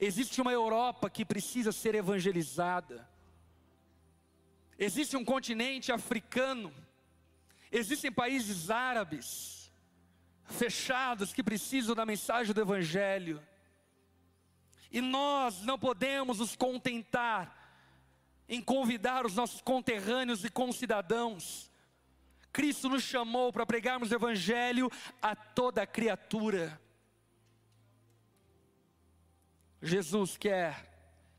Existe 0.00 0.40
uma 0.40 0.52
Europa 0.52 1.10
que 1.10 1.24
precisa 1.24 1.72
ser 1.72 1.94
evangelizada. 1.94 3.08
Existe 4.78 5.16
um 5.16 5.24
continente 5.24 5.90
africano, 5.90 6.72
existem 7.72 8.12
países 8.12 8.70
árabes 8.70 9.58
fechados 10.44 11.32
que 11.32 11.42
precisam 11.42 11.94
da 11.94 12.06
mensagem 12.06 12.54
do 12.54 12.60
Evangelho. 12.60 13.42
E 14.90 15.00
nós 15.00 15.62
não 15.62 15.78
podemos 15.78 16.38
nos 16.38 16.56
contentar 16.56 17.56
em 18.48 18.62
convidar 18.62 19.26
os 19.26 19.34
nossos 19.34 19.60
conterrâneos 19.60 20.44
e 20.44 20.50
concidadãos. 20.50 21.70
Cristo 22.50 22.88
nos 22.88 23.02
chamou 23.02 23.52
para 23.52 23.66
pregarmos 23.66 24.10
o 24.10 24.14
Evangelho 24.14 24.90
a 25.20 25.36
toda 25.36 25.86
criatura. 25.86 26.80
Jesus 29.80 30.36
quer 30.36 30.86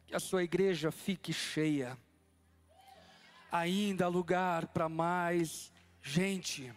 que 0.07 0.15
a 0.15 0.19
sua 0.19 0.43
igreja 0.43 0.91
fique 0.91 1.33
cheia 1.33 1.97
ainda 3.51 4.05
há 4.05 4.07
lugar 4.07 4.67
para 4.67 4.87
mais 4.87 5.71
gente. 6.01 6.73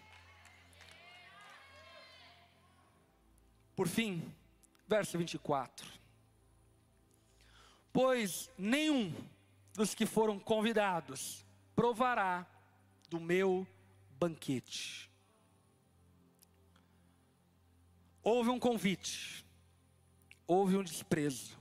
Por 3.77 3.89
fim, 3.89 4.33
verso 4.87 5.17
24. 5.19 5.87
Pois 7.93 8.51
nenhum 8.57 9.15
dos 9.75 9.95
que 9.95 10.07
foram 10.07 10.39
convidados 10.39 11.45
provará 11.75 12.47
do 13.09 13.21
meu 13.21 13.67
banquete. 14.19 15.11
Houve 18.23 18.51
um 18.51 18.59
convite, 18.59 19.45
houve 20.53 20.77
um 20.77 20.83
desprezo. 20.83 21.59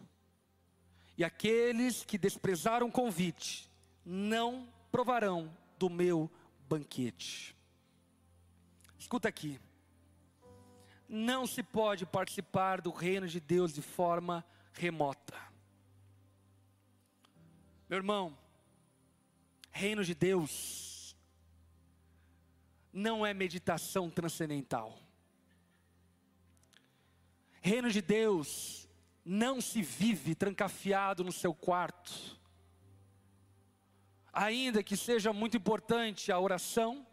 E 1.17 1.23
aqueles 1.23 2.03
que 2.03 2.17
desprezaram 2.17 2.87
o 2.87 2.91
convite 2.91 3.69
não 4.05 4.67
provarão 4.91 5.55
do 5.77 5.89
meu 5.89 6.29
banquete. 6.67 7.55
Escuta 8.99 9.29
aqui. 9.29 9.59
Não 11.07 11.45
se 11.45 11.63
pode 11.63 12.05
participar 12.05 12.81
do 12.81 12.91
reino 12.91 13.27
de 13.27 13.39
Deus 13.39 13.73
de 13.73 13.81
forma 13.81 14.45
remota. 14.73 15.37
Meu 17.89 17.97
irmão, 17.97 18.37
reino 19.69 20.03
de 20.03 20.15
Deus 20.15 21.15
não 22.93 23.25
é 23.25 23.33
meditação 23.33 24.09
transcendental. 24.09 24.97
Reino 27.61 27.91
de 27.91 28.01
Deus 28.01 28.80
não 29.31 29.61
se 29.61 29.81
vive 29.81 30.35
trancafiado 30.35 31.23
no 31.23 31.31
seu 31.31 31.53
quarto 31.53 32.41
ainda 34.33 34.81
que 34.81 34.95
seja 34.95 35.33
muito 35.33 35.57
importante 35.57 36.31
a 36.31 36.39
oração, 36.39 37.05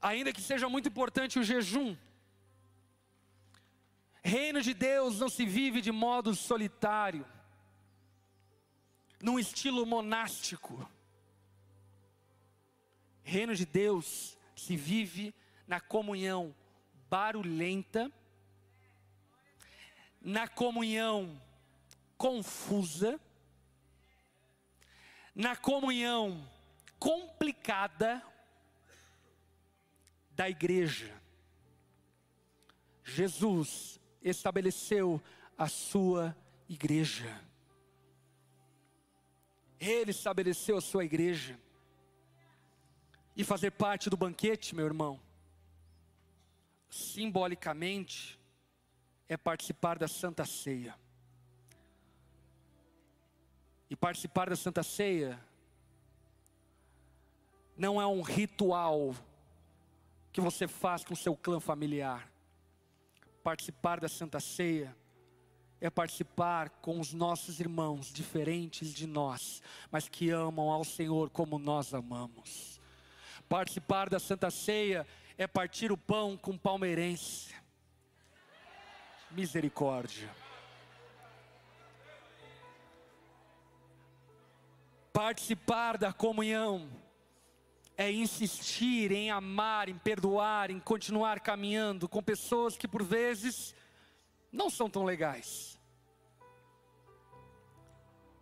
ainda 0.00 0.32
que 0.32 0.40
seja 0.40 0.68
muito 0.68 0.88
importante 0.88 1.38
o 1.38 1.44
jejum, 1.44 1.96
reino 4.22 4.60
de 4.62 4.72
Deus 4.72 5.18
não 5.18 5.28
se 5.28 5.44
vive 5.44 5.80
de 5.80 5.92
modo 5.92 6.34
solitário, 6.34 7.26
num 9.20 9.38
estilo 9.38 9.84
monástico. 9.84 10.88
Reino 13.22 13.54
de 13.54 13.66
Deus 13.66 14.36
se 14.56 14.76
vive 14.76 15.34
na 15.66 15.78
comunhão 15.78 16.54
barulhenta, 17.10 18.10
na 20.20 20.46
comunhão 20.46 21.40
confusa, 22.16 23.18
na 25.34 25.56
comunhão 25.56 26.46
complicada 26.98 28.22
da 30.32 30.48
igreja. 30.48 31.18
Jesus 33.02 33.98
estabeleceu 34.22 35.20
a 35.56 35.68
sua 35.68 36.36
igreja. 36.68 37.42
Ele 39.78 40.10
estabeleceu 40.10 40.76
a 40.76 40.80
sua 40.80 41.04
igreja. 41.04 41.58
E 43.36 43.44
fazer 43.44 43.70
parte 43.70 44.10
do 44.10 44.16
banquete, 44.16 44.74
meu 44.74 44.84
irmão, 44.84 45.20
simbolicamente, 46.90 48.39
é 49.30 49.36
participar 49.36 49.96
da 49.96 50.08
Santa 50.08 50.44
Ceia. 50.44 50.92
E 53.88 53.94
participar 53.94 54.50
da 54.50 54.56
Santa 54.56 54.82
Ceia 54.82 55.38
não 57.76 58.00
é 58.00 58.06
um 58.08 58.22
ritual 58.22 59.14
que 60.32 60.40
você 60.40 60.66
faz 60.66 61.04
com 61.04 61.14
seu 61.14 61.36
clã 61.36 61.60
familiar. 61.60 62.28
Participar 63.40 64.00
da 64.00 64.08
Santa 64.08 64.40
Ceia 64.40 64.96
é 65.80 65.88
participar 65.88 66.68
com 66.68 66.98
os 66.98 67.12
nossos 67.12 67.60
irmãos 67.60 68.12
diferentes 68.12 68.92
de 68.92 69.06
nós, 69.06 69.62
mas 69.92 70.08
que 70.08 70.30
amam 70.30 70.70
ao 70.70 70.82
Senhor 70.82 71.30
como 71.30 71.56
nós 71.56 71.94
amamos. 71.94 72.80
Participar 73.48 74.08
da 74.08 74.18
Santa 74.18 74.50
Ceia 74.50 75.06
é 75.38 75.46
partir 75.46 75.92
o 75.92 75.96
pão 75.96 76.36
com 76.36 76.58
palmeirense. 76.58 77.59
Misericórdia. 79.30 80.28
Participar 85.12 85.96
da 85.96 86.12
comunhão 86.12 86.90
é 87.96 88.10
insistir 88.10 89.12
em 89.12 89.30
amar, 89.30 89.88
em 89.88 89.98
perdoar, 89.98 90.70
em 90.70 90.80
continuar 90.80 91.40
caminhando 91.40 92.08
com 92.08 92.22
pessoas 92.22 92.76
que 92.76 92.88
por 92.88 93.02
vezes 93.02 93.74
não 94.50 94.70
são 94.70 94.88
tão 94.88 95.04
legais, 95.04 95.78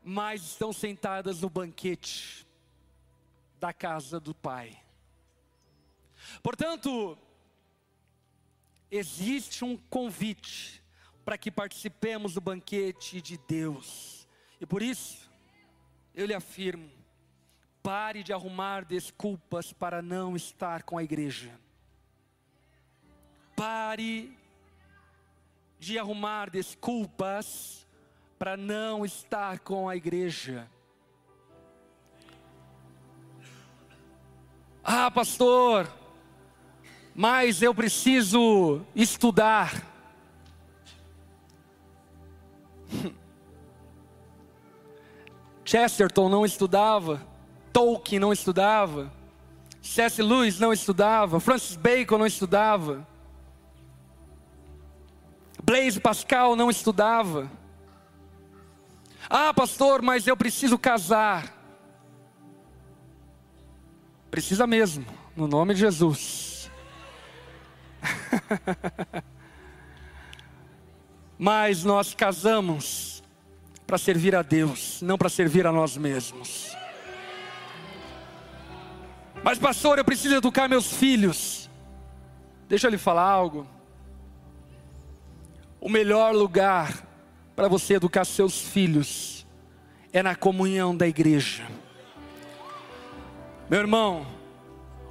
mas 0.02 0.42
estão 0.42 0.72
sentadas 0.72 1.40
no 1.40 1.50
banquete 1.50 2.46
da 3.58 3.72
casa 3.72 4.20
do 4.20 4.34
Pai. 4.34 4.80
Portanto, 6.42 7.18
existe 8.90 9.64
um 9.64 9.76
convite 9.76 10.82
para 11.24 11.36
que 11.36 11.50
participemos 11.50 12.34
do 12.34 12.40
banquete 12.40 13.20
de 13.20 13.36
Deus, 13.36 14.26
e 14.60 14.66
por 14.66 14.82
isso, 14.82 15.30
eu 16.14 16.26
lhe 16.26 16.34
afirmo: 16.34 16.90
pare 17.82 18.22
de 18.22 18.32
arrumar 18.32 18.84
desculpas 18.84 19.72
para 19.72 20.02
não 20.02 20.34
estar 20.34 20.82
com 20.82 20.98
a 20.98 21.02
igreja. 21.02 21.58
Pare 23.54 24.36
de 25.78 25.98
arrumar 25.98 26.50
desculpas 26.50 27.86
para 28.38 28.56
não 28.56 29.04
estar 29.04 29.60
com 29.60 29.88
a 29.88 29.96
igreja. 29.96 30.68
Ah, 34.82 35.10
pastor, 35.10 35.92
mas 37.20 37.60
eu 37.62 37.74
preciso 37.74 38.80
estudar. 38.94 39.82
Chesterton 45.64 46.28
não 46.28 46.46
estudava, 46.46 47.20
Tolkien 47.72 48.20
não 48.20 48.32
estudava, 48.32 49.12
C.S. 49.82 50.22
Lewis 50.22 50.60
não 50.60 50.72
estudava, 50.72 51.40
Francis 51.40 51.74
Bacon 51.74 52.18
não 52.18 52.26
estudava, 52.26 53.04
Blaise 55.60 55.98
Pascal 55.98 56.54
não 56.54 56.70
estudava. 56.70 57.50
Ah, 59.28 59.52
pastor, 59.52 60.02
mas 60.02 60.24
eu 60.28 60.36
preciso 60.36 60.78
casar. 60.78 61.52
Precisa 64.30 64.68
mesmo, 64.68 65.04
no 65.36 65.48
nome 65.48 65.74
de 65.74 65.80
Jesus. 65.80 66.47
mas 71.38 71.84
nós 71.84 72.14
casamos 72.14 73.22
para 73.86 73.96
servir 73.96 74.34
a 74.34 74.42
Deus, 74.42 75.00
não 75.00 75.16
para 75.16 75.28
servir 75.28 75.66
a 75.66 75.72
nós 75.72 75.96
mesmos. 75.96 76.76
Mas, 79.42 79.58
pastor, 79.58 79.98
eu 79.98 80.04
preciso 80.04 80.34
educar 80.34 80.68
meus 80.68 80.92
filhos. 80.92 81.70
Deixa 82.68 82.86
eu 82.86 82.90
lhe 82.90 82.98
falar 82.98 83.22
algo. 83.22 83.66
O 85.80 85.88
melhor 85.88 86.34
lugar 86.34 87.06
para 87.54 87.68
você 87.68 87.94
educar 87.94 88.24
seus 88.24 88.60
filhos 88.60 89.46
é 90.12 90.22
na 90.22 90.34
comunhão 90.34 90.96
da 90.96 91.06
igreja. 91.06 91.66
Meu 93.70 93.80
irmão, 93.80 94.26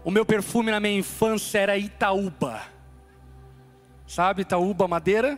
o 0.04 0.12
meu 0.12 0.26
perfume 0.26 0.72
na 0.72 0.80
minha 0.80 0.98
infância 0.98 1.60
era 1.60 1.78
Itaúba. 1.78 2.77
Sabe 4.08 4.44
Itaúba 4.44 4.88
madeira? 4.88 5.38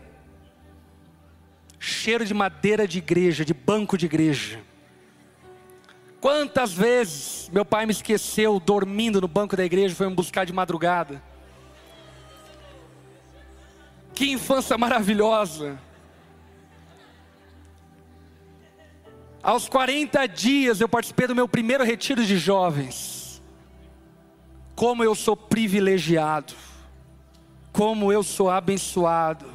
Cheiro 1.79 2.23
de 2.23 2.33
madeira 2.33 2.87
de 2.87 2.99
igreja, 2.99 3.43
de 3.43 3.53
banco 3.53 3.97
de 3.97 4.05
igreja. 4.05 4.61
Quantas 6.21 6.71
vezes 6.71 7.49
meu 7.51 7.65
pai 7.65 7.85
me 7.85 7.91
esqueceu 7.91 8.59
dormindo 8.59 9.19
no 9.19 9.27
banco 9.27 9.55
da 9.55 9.65
igreja, 9.65 9.95
foi 9.95 10.07
me 10.07 10.13
buscar 10.13 10.45
de 10.45 10.53
madrugada. 10.53 11.21
Que 14.13 14.31
infância 14.31 14.77
maravilhosa. 14.77 15.79
Aos 19.41 19.69
40 19.69 20.27
dias 20.27 20.81
eu 20.81 20.89
participei 20.89 21.25
do 21.25 21.35
meu 21.35 21.47
primeiro 21.47 21.83
retiro 21.83 22.23
de 22.23 22.37
jovens. 22.37 23.41
Como 24.75 25.03
eu 25.03 25.15
sou 25.15 25.35
privilegiado, 25.35 26.53
como 27.79 28.11
eu 28.11 28.23
sou 28.23 28.49
abençoado, 28.49 29.45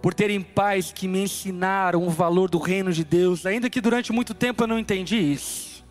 por 0.00 0.14
terem 0.14 0.40
pais 0.40 0.92
que 0.92 1.08
me 1.08 1.24
ensinaram 1.24 2.06
o 2.06 2.08
valor 2.08 2.48
do 2.48 2.58
reino 2.58 2.92
de 2.92 3.02
Deus, 3.02 3.44
ainda 3.44 3.68
que 3.68 3.80
durante 3.80 4.12
muito 4.12 4.32
tempo 4.32 4.62
eu 4.62 4.68
não 4.68 4.78
entendi 4.78 5.16
isso. 5.16 5.84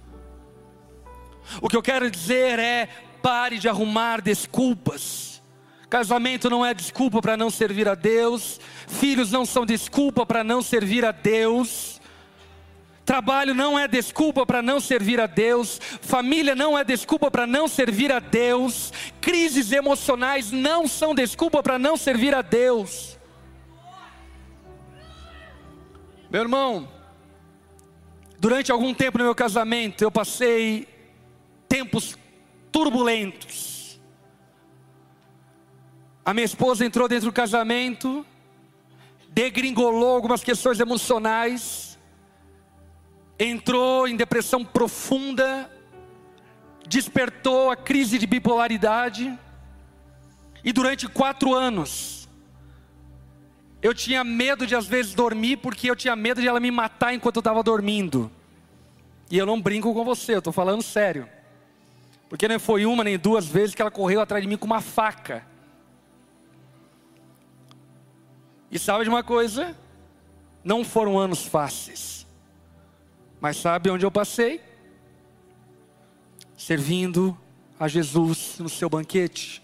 O 1.61 1.67
que 1.67 1.75
eu 1.75 1.81
quero 1.81 2.09
dizer 2.09 2.59
é: 2.59 2.87
pare 3.21 3.59
de 3.59 3.67
arrumar 3.67 4.21
desculpas. 4.21 5.43
Casamento 5.89 6.49
não 6.49 6.65
é 6.65 6.73
desculpa 6.73 7.21
para 7.21 7.35
não 7.35 7.49
servir 7.49 7.89
a 7.89 7.93
Deus, 7.93 8.57
filhos 8.87 9.29
não 9.29 9.45
são 9.45 9.65
desculpa 9.65 10.25
para 10.25 10.45
não 10.45 10.61
servir 10.61 11.03
a 11.03 11.11
Deus. 11.11 11.99
Trabalho 13.06 13.54
não 13.54 13.78
é 13.78 13.86
desculpa 13.86 14.45
para 14.45 14.62
não 14.62 14.80
servir 14.80 15.20
a 15.20 15.28
Deus, 15.28 15.80
família 16.01 16.56
não 16.56 16.78
é 16.78 16.86
desculpa 16.86 17.30
para 17.30 17.45
não 17.45 17.68
servir 17.68 18.14
a 18.14 18.20
Deus, 18.20 18.93
crises 19.20 19.74
emocionais 19.74 20.51
não 20.51 20.88
são 20.88 21.14
desculpa 21.14 21.62
para 21.62 21.78
não 21.78 21.97
servir 21.97 22.34
a 22.34 22.41
Deus. 22.41 23.20
Meu 26.30 26.41
irmão, 26.41 26.88
durante 28.39 28.72
algum 28.72 28.93
tempo 28.93 29.18
no 29.18 29.26
meu 29.26 29.36
casamento 29.36 30.01
eu 30.01 30.10
passei 30.10 30.88
tempos 31.68 32.18
turbulentos. 32.72 33.99
A 36.26 36.34
minha 36.34 36.45
esposa 36.45 36.86
entrou 36.86 37.10
dentro 37.10 37.26
do 37.26 37.34
casamento, 37.34 38.26
degringolou 39.28 40.16
algumas 40.16 40.41
questões 40.41 40.80
emocionais, 40.80 41.82
entrou 43.45 44.07
em 44.07 44.15
depressão 44.15 44.63
profunda, 44.63 45.69
despertou 46.87 47.69
a 47.69 47.75
crise 47.75 48.17
de 48.17 48.27
bipolaridade, 48.27 49.37
e 50.63 50.71
durante 50.71 51.07
quatro 51.07 51.53
anos, 51.53 52.29
eu 53.81 53.93
tinha 53.93 54.23
medo 54.23 54.65
de 54.65 54.75
às 54.75 54.87
vezes 54.87 55.13
dormir, 55.13 55.57
porque 55.57 55.89
eu 55.89 55.95
tinha 55.95 56.15
medo 56.15 56.39
de 56.39 56.47
ela 56.47 56.59
me 56.59 56.71
matar 56.71 57.13
enquanto 57.13 57.35
eu 57.35 57.41
estava 57.41 57.61
dormindo. 57.61 58.31
E 59.29 59.37
eu 59.37 59.45
não 59.45 59.61
brinco 59.61 59.93
com 59.93 60.05
você, 60.05 60.35
eu 60.35 60.39
estou 60.39 60.53
falando 60.53 60.81
sério. 60.81 61.27
Porque 62.29 62.47
não 62.47 62.59
foi 62.59 62.85
uma 62.85 63.03
nem 63.03 63.17
duas 63.17 63.45
vezes 63.45 63.75
que 63.75 63.81
ela 63.81 63.91
correu 63.91 64.21
atrás 64.21 64.41
de 64.41 64.47
mim 64.47 64.57
com 64.57 64.65
uma 64.65 64.79
faca. 64.79 65.45
E 68.71 68.79
sabe 68.79 69.03
de 69.03 69.09
uma 69.09 69.21
coisa? 69.21 69.75
Não 70.63 70.85
foram 70.85 71.19
anos 71.19 71.45
fáceis. 71.45 72.22
Mas 73.43 73.57
sabe 73.57 73.89
onde 73.89 74.05
eu 74.05 74.09
passei? 74.09 74.61
Servindo 76.55 77.37
a 77.77 77.89
Jesus 77.89 78.55
no 78.57 78.69
seu 78.69 78.89
banquete. 78.89 79.61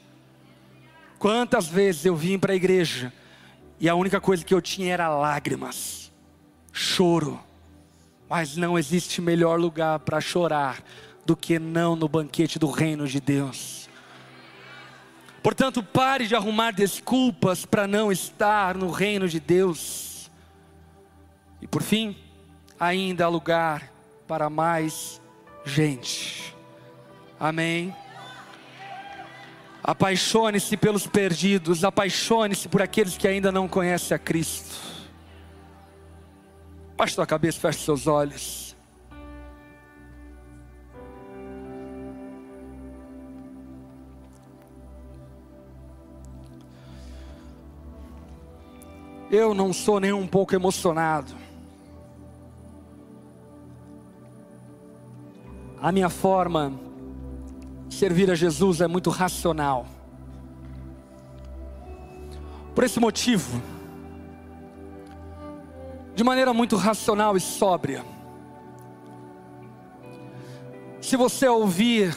Quantas 1.17 1.67
vezes 1.67 2.03
eu 2.03 2.13
vim 2.13 2.37
para 2.37 2.51
a 2.51 2.55
igreja 2.57 3.13
e 3.79 3.87
a 3.87 3.95
única 3.95 4.19
coisa 4.19 4.43
que 4.43 4.53
eu 4.53 4.61
tinha 4.61 4.93
era 4.93 5.07
lágrimas, 5.07 6.11
choro. 6.73 7.39
Mas 8.27 8.57
não 8.57 8.77
existe 8.77 9.21
melhor 9.21 9.57
lugar 9.57 9.99
para 9.99 10.19
chorar 10.19 10.83
do 11.25 11.33
que 11.33 11.57
não 11.57 11.95
no 11.95 12.09
banquete 12.09 12.59
do 12.59 12.69
reino 12.69 13.07
de 13.07 13.21
Deus. 13.21 13.87
Portanto, 15.41 15.81
pare 15.81 16.27
de 16.27 16.35
arrumar 16.35 16.71
desculpas 16.71 17.65
para 17.65 17.87
não 17.87 18.11
estar 18.11 18.75
no 18.75 18.91
reino 18.91 19.25
de 19.25 19.39
Deus. 19.39 20.29
E 21.61 21.67
por 21.67 21.81
fim, 21.81 22.17
ainda 22.79 23.25
há 23.25 23.27
lugar 23.27 23.91
para 24.27 24.49
mais 24.49 25.21
gente. 25.65 26.55
Amém. 27.39 27.93
Apaixone-se 29.83 30.77
pelos 30.77 31.07
perdidos, 31.07 31.83
apaixone-se 31.83 32.69
por 32.69 32.81
aqueles 32.81 33.17
que 33.17 33.27
ainda 33.27 33.51
não 33.51 33.67
conhecem 33.67 34.15
a 34.15 34.19
Cristo. 34.19 34.75
Baixe 36.95 37.15
sua 37.15 37.25
cabeça, 37.25 37.59
feche 37.59 37.79
seus 37.79 38.07
olhos. 38.07 38.75
Eu 49.31 49.53
não 49.53 49.71
sou 49.71 49.99
nem 49.99 50.11
um 50.11 50.27
pouco 50.27 50.55
emocionado. 50.55 51.48
A 55.81 55.93
minha 55.93 56.09
forma 56.09 56.73
de 57.87 57.95
servir 57.95 58.29
a 58.29 58.35
Jesus 58.35 58.81
é 58.81 58.87
muito 58.87 59.09
racional. 59.09 59.87
Por 62.75 62.83
esse 62.83 62.99
motivo, 62.99 63.61
de 66.13 66.21
maneira 66.21 66.53
muito 66.53 66.75
racional 66.75 67.37
e 67.37 67.39
sóbria, 67.39 68.03
se 70.99 71.15
você 71.15 71.47
ouvir 71.47 72.13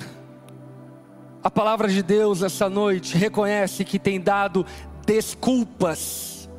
a 1.40 1.50
palavra 1.50 1.86
de 1.86 2.02
Deus 2.02 2.42
essa 2.42 2.68
noite, 2.68 3.16
reconhece 3.16 3.84
que 3.84 3.96
tem 3.96 4.20
dado 4.20 4.66
desculpas, 5.06 6.50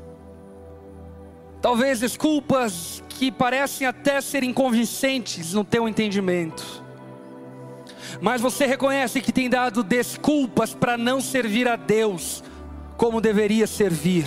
talvez 1.61 1.99
desculpas 1.99 3.03
que 3.09 3.29
parecem 3.29 3.85
até 3.85 4.21
ser 4.21 4.41
inconvincentes 4.41 5.53
no 5.53 5.65
teu 5.65 5.87
entendimento 5.87 6.82
mas 8.21 8.41
você 8.41 8.65
reconhece 8.65 9.21
que 9.21 9.31
tem 9.31 9.49
dado 9.49 9.83
desculpas 9.83 10.73
para 10.73 10.97
não 10.97 11.21
servir 11.21 11.67
a 11.67 11.75
Deus 11.75 12.43
como 12.97 13.21
deveria 13.21 13.67
servir. 13.67 14.25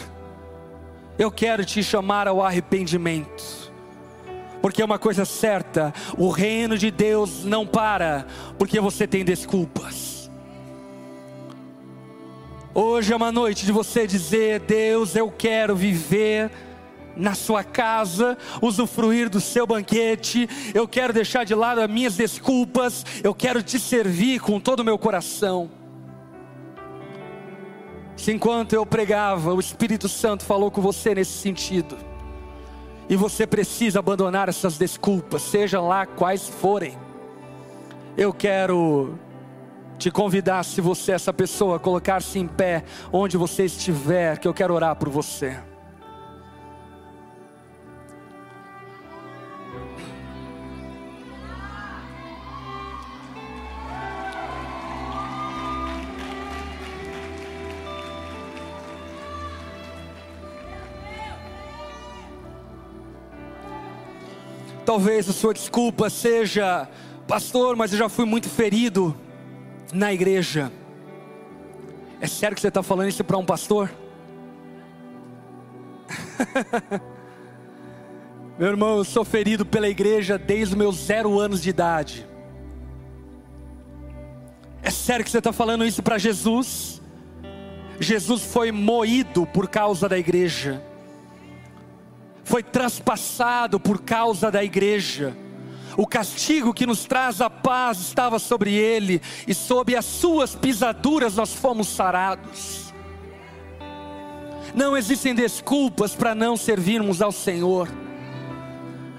Eu 1.19 1.31
quero 1.31 1.65
te 1.65 1.83
chamar 1.83 2.29
ao 2.29 2.43
arrependimento. 2.43 3.73
Porque 4.61 4.83
é 4.83 4.85
uma 4.85 4.99
coisa 4.99 5.25
certa, 5.25 5.95
o 6.19 6.29
reino 6.29 6.77
de 6.77 6.91
Deus 6.91 7.45
não 7.45 7.67
para 7.67 8.27
porque 8.59 8.81
você 8.81 9.07
tem 9.07 9.25
desculpas. 9.25 10.31
Hoje 12.75 13.13
é 13.13 13.17
uma 13.17 13.33
noite 13.33 13.65
de 13.65 13.73
você 13.73 14.07
dizer: 14.07 14.61
Deus, 14.61 15.17
eu 15.17 15.31
quero 15.31 15.75
viver 15.75 16.51
na 17.17 17.35
sua 17.35 17.65
casa, 17.65 18.37
usufruir 18.61 19.29
do 19.29 19.41
seu 19.41 19.67
banquete. 19.67 20.49
Eu 20.75 20.87
quero 20.87 21.13
deixar 21.13 21.45
de 21.45 21.55
lado 21.55 21.81
as 21.81 21.91
minhas 21.91 22.17
desculpas. 22.17 23.05
Eu 23.25 23.35
quero 23.35 23.63
te 23.63 23.79
servir 23.79 24.41
com 24.41 24.61
todo 24.61 24.81
o 24.81 24.85
meu 24.85 24.99
coração. 24.99 25.71
Se 28.17 28.33
enquanto 28.33 28.73
eu 28.73 28.87
pregava, 28.87 29.53
o 29.53 29.61
Espírito 29.61 30.09
Santo 30.09 30.45
falou 30.45 30.71
com 30.71 30.81
você 30.81 31.15
nesse 31.15 31.33
sentido. 31.33 31.97
E 33.09 33.15
você 33.15 33.47
precisa 33.47 33.99
abandonar 33.99 34.49
essas 34.49 34.77
desculpas, 34.79 35.43
seja 35.43 35.81
lá 35.81 36.07
quais 36.07 36.49
forem. 36.49 36.99
Eu 38.17 38.33
quero 38.33 39.19
te 39.99 40.11
convidar, 40.11 40.65
se 40.65 40.81
você 40.81 41.13
é 41.13 41.15
essa 41.15 41.33
pessoa, 41.33 41.79
colocar-se 41.79 42.39
em 42.39 42.47
pé 42.47 42.85
onde 43.13 43.37
você 43.37 43.65
estiver, 43.65 44.39
que 44.39 44.49
eu 44.49 44.55
quero 44.55 44.75
orar 44.75 44.97
por 44.97 45.09
você. 45.09 45.57
Talvez 64.87 65.29
a 65.29 65.33
sua 65.33 65.53
desculpa 65.53 66.09
seja, 66.09 66.89
pastor, 67.27 67.75
mas 67.75 67.93
eu 67.93 67.99
já 67.99 68.09
fui 68.09 68.25
muito 68.25 68.49
ferido 68.49 69.15
na 69.93 70.15
igreja. 70.15 70.71
É 72.21 72.29
sério 72.29 72.55
que 72.55 72.61
você 72.61 72.69
está 72.69 72.85
falando 72.85 73.09
isso 73.09 73.25
para 73.25 73.37
um 73.37 73.45
pastor? 73.45 73.91
Meu 78.57 78.69
irmão, 78.69 78.99
eu 78.99 79.05
sou 79.05 79.25
ferido 79.25 79.67
pela 79.67 79.89
igreja 79.89 80.39
desde 80.39 80.75
os 80.75 80.79
meus 80.79 80.95
zero 80.97 81.37
anos 81.37 81.61
de 81.61 81.71
idade. 81.71 82.25
É 84.85 84.91
sério 84.91 85.25
que 85.25 85.31
você 85.33 85.39
está 85.39 85.53
falando 85.53 85.85
isso 85.85 86.01
para 86.01 86.17
Jesus? 86.17 87.03
Jesus 87.99 88.45
foi 88.45 88.71
moído 88.71 89.47
por 89.47 89.69
causa 89.69 90.09
da 90.09 90.17
igreja, 90.17 90.81
foi 92.47 92.63
traspassado 92.63 93.81
por 93.81 94.03
causa 94.03 94.53
da 94.53 94.63
igreja. 94.63 95.37
O 95.97 96.07
castigo 96.07 96.73
que 96.73 96.87
nos 96.87 97.05
traz 97.05 97.41
a 97.41 97.51
paz 97.51 97.99
estava 97.99 98.39
sobre 98.39 98.73
ele, 98.73 99.21
e 99.49 99.53
sob 99.53 99.97
as 99.97 100.05
suas 100.05 100.55
pisaduras 100.55 101.35
nós 101.35 101.53
fomos 101.53 101.89
sarados. 101.89 102.95
Não 104.77 104.97
existem 104.97 105.35
desculpas 105.35 106.15
para 106.15 106.37
não 106.37 106.57
servirmos 106.57 107.21
ao 107.21 107.33
Senhor. 107.33 107.89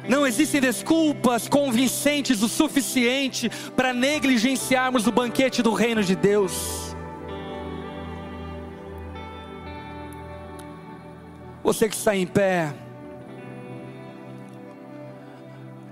Não 0.08 0.26
existem 0.26 0.62
desculpas 0.62 1.50
convincentes 1.50 2.42
o 2.42 2.48
suficiente 2.48 3.50
para 3.76 3.94
negligenciarmos 3.94 5.06
o 5.06 5.12
banquete 5.12 5.62
do 5.62 5.74
reino 5.74 6.02
de 6.02 6.16
Deus. 6.16 6.96
Você 11.62 11.90
que 11.90 11.96
está 11.96 12.16
em 12.16 12.26
pé, 12.26 12.74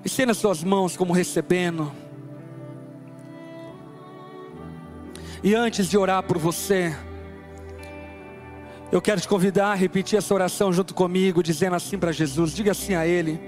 estenda 0.06 0.34
suas 0.36 0.64
mãos 0.64 0.96
como 0.96 1.12
recebendo. 1.12 1.92
E 5.44 5.56
antes 5.56 5.90
de 5.90 5.98
orar 5.98 6.22
por 6.24 6.38
você, 6.38 6.96
eu 8.92 9.02
quero 9.02 9.20
te 9.20 9.28
convidar 9.28 9.72
a 9.72 9.76
repetir 9.76 10.20
essa 10.20 10.32
oração 10.34 10.72
junto 10.72 10.94
comigo, 10.94 11.42
dizendo 11.42 11.76
assim 11.76 11.98
para 11.98 12.12
Jesus: 12.12 12.54
diga 12.54 12.72
assim 12.72 12.94
a 12.94 13.08
Ele. 13.08 13.40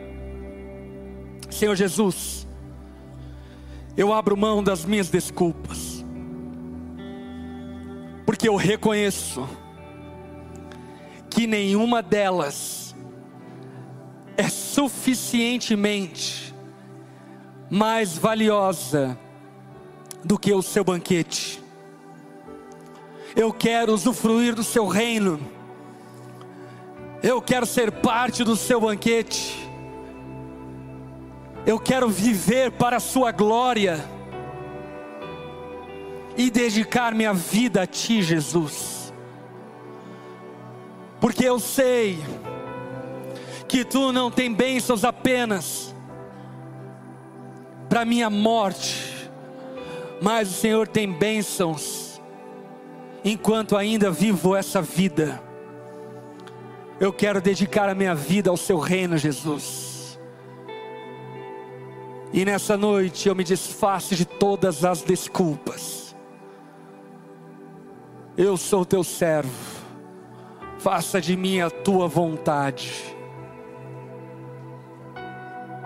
Senhor 1.49 1.75
Jesus, 1.75 2.47
eu 3.95 4.11
abro 4.11 4.35
mão 4.35 4.63
das 4.63 4.83
minhas 4.83 5.09
desculpas, 5.09 6.03
porque 8.25 8.49
eu 8.49 8.55
reconheço 8.55 9.47
que 11.29 11.45
nenhuma 11.45 12.01
delas 12.01 12.95
é 14.35 14.49
suficientemente 14.49 16.46
mais 17.69 18.17
valiosa 18.17 19.17
do 20.23 20.37
que 20.37 20.53
o 20.53 20.61
seu 20.61 20.83
banquete. 20.83 21.63
Eu 23.35 23.53
quero 23.53 23.93
usufruir 23.93 24.55
do 24.55 24.63
seu 24.63 24.87
reino, 24.87 25.39
eu 27.21 27.41
quero 27.41 27.65
ser 27.65 27.91
parte 27.91 28.43
do 28.43 28.55
seu 28.55 28.79
banquete. 28.79 29.67
Eu 31.65 31.77
quero 31.77 32.07
viver 32.07 32.71
para 32.71 32.95
a 32.95 32.99
Sua 33.01 33.29
glória 33.29 34.01
e 36.37 36.49
dedicar 36.49 37.13
minha 37.13 37.33
vida 37.33 37.81
a 37.81 37.85
Ti, 37.85 38.21
Jesus, 38.21 39.13
porque 41.19 41.43
eu 41.43 41.59
sei 41.59 42.23
que 43.67 43.83
Tu 43.83 44.13
não 44.13 44.31
tem 44.31 44.53
bênçãos 44.53 45.03
apenas 45.03 45.86
para 47.97 48.05
minha 48.05 48.29
morte, 48.29 49.27
mas 50.21 50.51
o 50.51 50.53
Senhor 50.53 50.87
tem 50.87 51.11
bênçãos 51.11 52.21
enquanto 53.25 53.75
ainda 53.75 54.11
vivo 54.11 54.55
essa 54.55 54.83
vida. 54.83 55.41
Eu 56.99 57.11
quero 57.11 57.41
dedicar 57.41 57.89
a 57.89 57.95
minha 57.95 58.13
vida 58.13 58.51
ao 58.51 58.55
Seu 58.55 58.77
reino, 58.77 59.17
Jesus. 59.17 60.19
E 62.31 62.45
nessa 62.45 62.77
noite 62.77 63.27
eu 63.27 63.33
me 63.33 63.43
desfaço 63.43 64.15
de 64.15 64.25
todas 64.25 64.85
as 64.85 65.01
desculpas. 65.01 66.15
Eu 68.37 68.57
sou 68.57 68.85
teu 68.85 69.03
servo, 69.03 69.49
faça 70.77 71.19
de 71.19 71.35
mim 71.35 71.61
a 71.61 71.71
tua 71.71 72.07
vontade. 72.07 72.93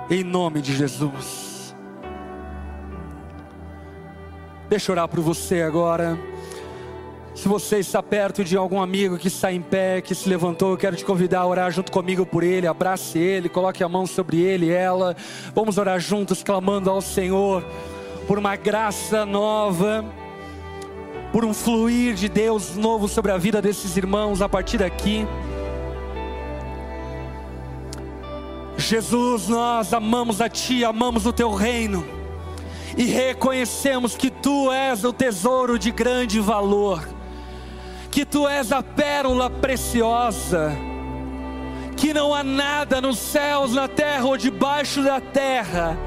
Em 0.09 0.25
nome 0.25 0.61
de 0.61 0.75
Jesus. 0.75 1.50
Deixa 4.71 4.89
eu 4.89 4.93
orar 4.93 5.05
por 5.09 5.19
você 5.19 5.61
agora. 5.63 6.17
Se 7.35 7.45
você 7.45 7.79
está 7.79 8.01
perto 8.01 8.41
de 8.41 8.55
algum 8.55 8.81
amigo 8.81 9.17
que 9.17 9.27
está 9.27 9.51
em 9.51 9.61
pé, 9.61 9.99
que 9.99 10.15
se 10.15 10.29
levantou, 10.29 10.71
eu 10.71 10.77
quero 10.77 10.95
te 10.95 11.03
convidar 11.03 11.41
a 11.41 11.45
orar 11.45 11.69
junto 11.73 11.91
comigo 11.91 12.25
por 12.25 12.41
ele, 12.41 12.65
abrace 12.65 13.19
ele, 13.19 13.49
coloque 13.49 13.83
a 13.83 13.89
mão 13.89 14.07
sobre 14.07 14.39
ele 14.39 14.67
e 14.67 14.71
ela. 14.71 15.13
Vamos 15.53 15.77
orar 15.77 15.99
juntos, 15.99 16.41
clamando 16.41 16.89
ao 16.89 17.01
Senhor 17.01 17.65
por 18.25 18.39
uma 18.39 18.55
graça 18.55 19.25
nova, 19.25 20.05
por 21.33 21.43
um 21.43 21.53
fluir 21.53 22.13
de 22.13 22.29
Deus 22.29 22.77
novo 22.77 23.09
sobre 23.09 23.33
a 23.33 23.37
vida 23.37 23.61
desses 23.61 23.97
irmãos 23.97 24.41
a 24.41 24.47
partir 24.47 24.77
daqui. 24.77 25.27
Jesus, 28.77 29.49
nós 29.49 29.93
amamos 29.93 30.39
a 30.39 30.47
Ti, 30.47 30.85
amamos 30.85 31.25
o 31.25 31.33
Teu 31.33 31.53
reino 31.53 32.20
e 32.97 33.05
reconhecemos 33.05 34.15
que 34.15 34.29
Tu 34.29 34.71
és 34.71 35.03
o 35.03 35.13
tesouro 35.13 35.79
de 35.79 35.91
grande 35.91 36.39
valor 36.39 37.07
que 38.11 38.25
tu 38.25 38.45
és 38.45 38.73
a 38.73 38.83
pérola 38.83 39.49
preciosa, 39.49 40.75
que 41.95 42.13
não 42.13 42.35
há 42.35 42.43
nada 42.43 42.99
nos 42.99 43.17
céus, 43.17 43.73
na 43.73 43.87
terra 43.87 44.25
ou 44.25 44.35
debaixo 44.35 45.01
da 45.01 45.21
terra 45.21 45.97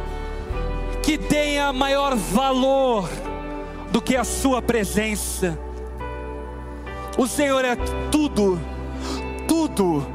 que 1.03 1.17
tenha 1.17 1.73
maior 1.73 2.15
valor 2.15 3.09
do 3.91 4.03
que 4.03 4.17
a 4.17 4.25
Sua 4.25 4.61
presença. 4.61 5.59
O 7.17 7.27
Senhor 7.27 7.65
é 7.65 7.77
tudo, 8.11 8.61
tudo, 9.49 10.07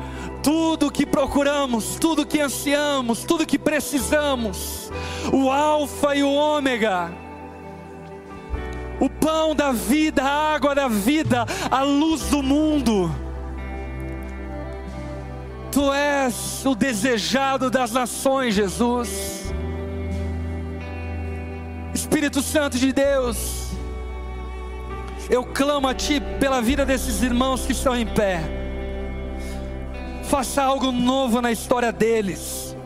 tudo 0.44 0.92
que 0.92 1.06
procuramos, 1.06 1.96
tudo 1.96 2.26
que 2.26 2.40
ansiamos, 2.40 3.24
tudo 3.24 3.46
que 3.46 3.60
precisamos, 3.60 4.92
o 5.32 5.50
Alfa 5.50 6.16
e 6.16 6.24
o 6.24 6.32
Ômega 6.32 7.12
o 9.00 9.10
pão 9.10 9.56
da 9.56 9.72
vida, 9.72 10.24
a 10.24 10.56
água 10.56 10.76
da 10.76 10.88
vida, 10.88 11.46
a 11.72 11.82
luz 11.84 12.24
do 12.24 12.44
mundo. 12.44 13.10
Tu 15.72 15.94
és 15.94 16.66
o 16.66 16.76
desejado 16.76 17.70
das 17.70 17.92
nações, 17.92 18.56
Jesus. 18.56 19.54
Espírito 21.94 22.42
Santo 22.42 22.78
de 22.78 22.92
Deus, 22.92 23.70
eu 25.30 25.44
clamo 25.44 25.88
a 25.88 25.94
Ti 25.94 26.22
pela 26.40 26.62
vida 26.62 26.86
desses 26.86 27.22
irmãos 27.22 27.66
que 27.66 27.72
estão 27.72 27.96
em 27.96 28.06
pé. 28.06 28.69
Faça 30.30 30.62
algo 30.62 30.92
novo 30.92 31.42
na 31.42 31.52
história 31.52 31.92
deles. 31.92 32.78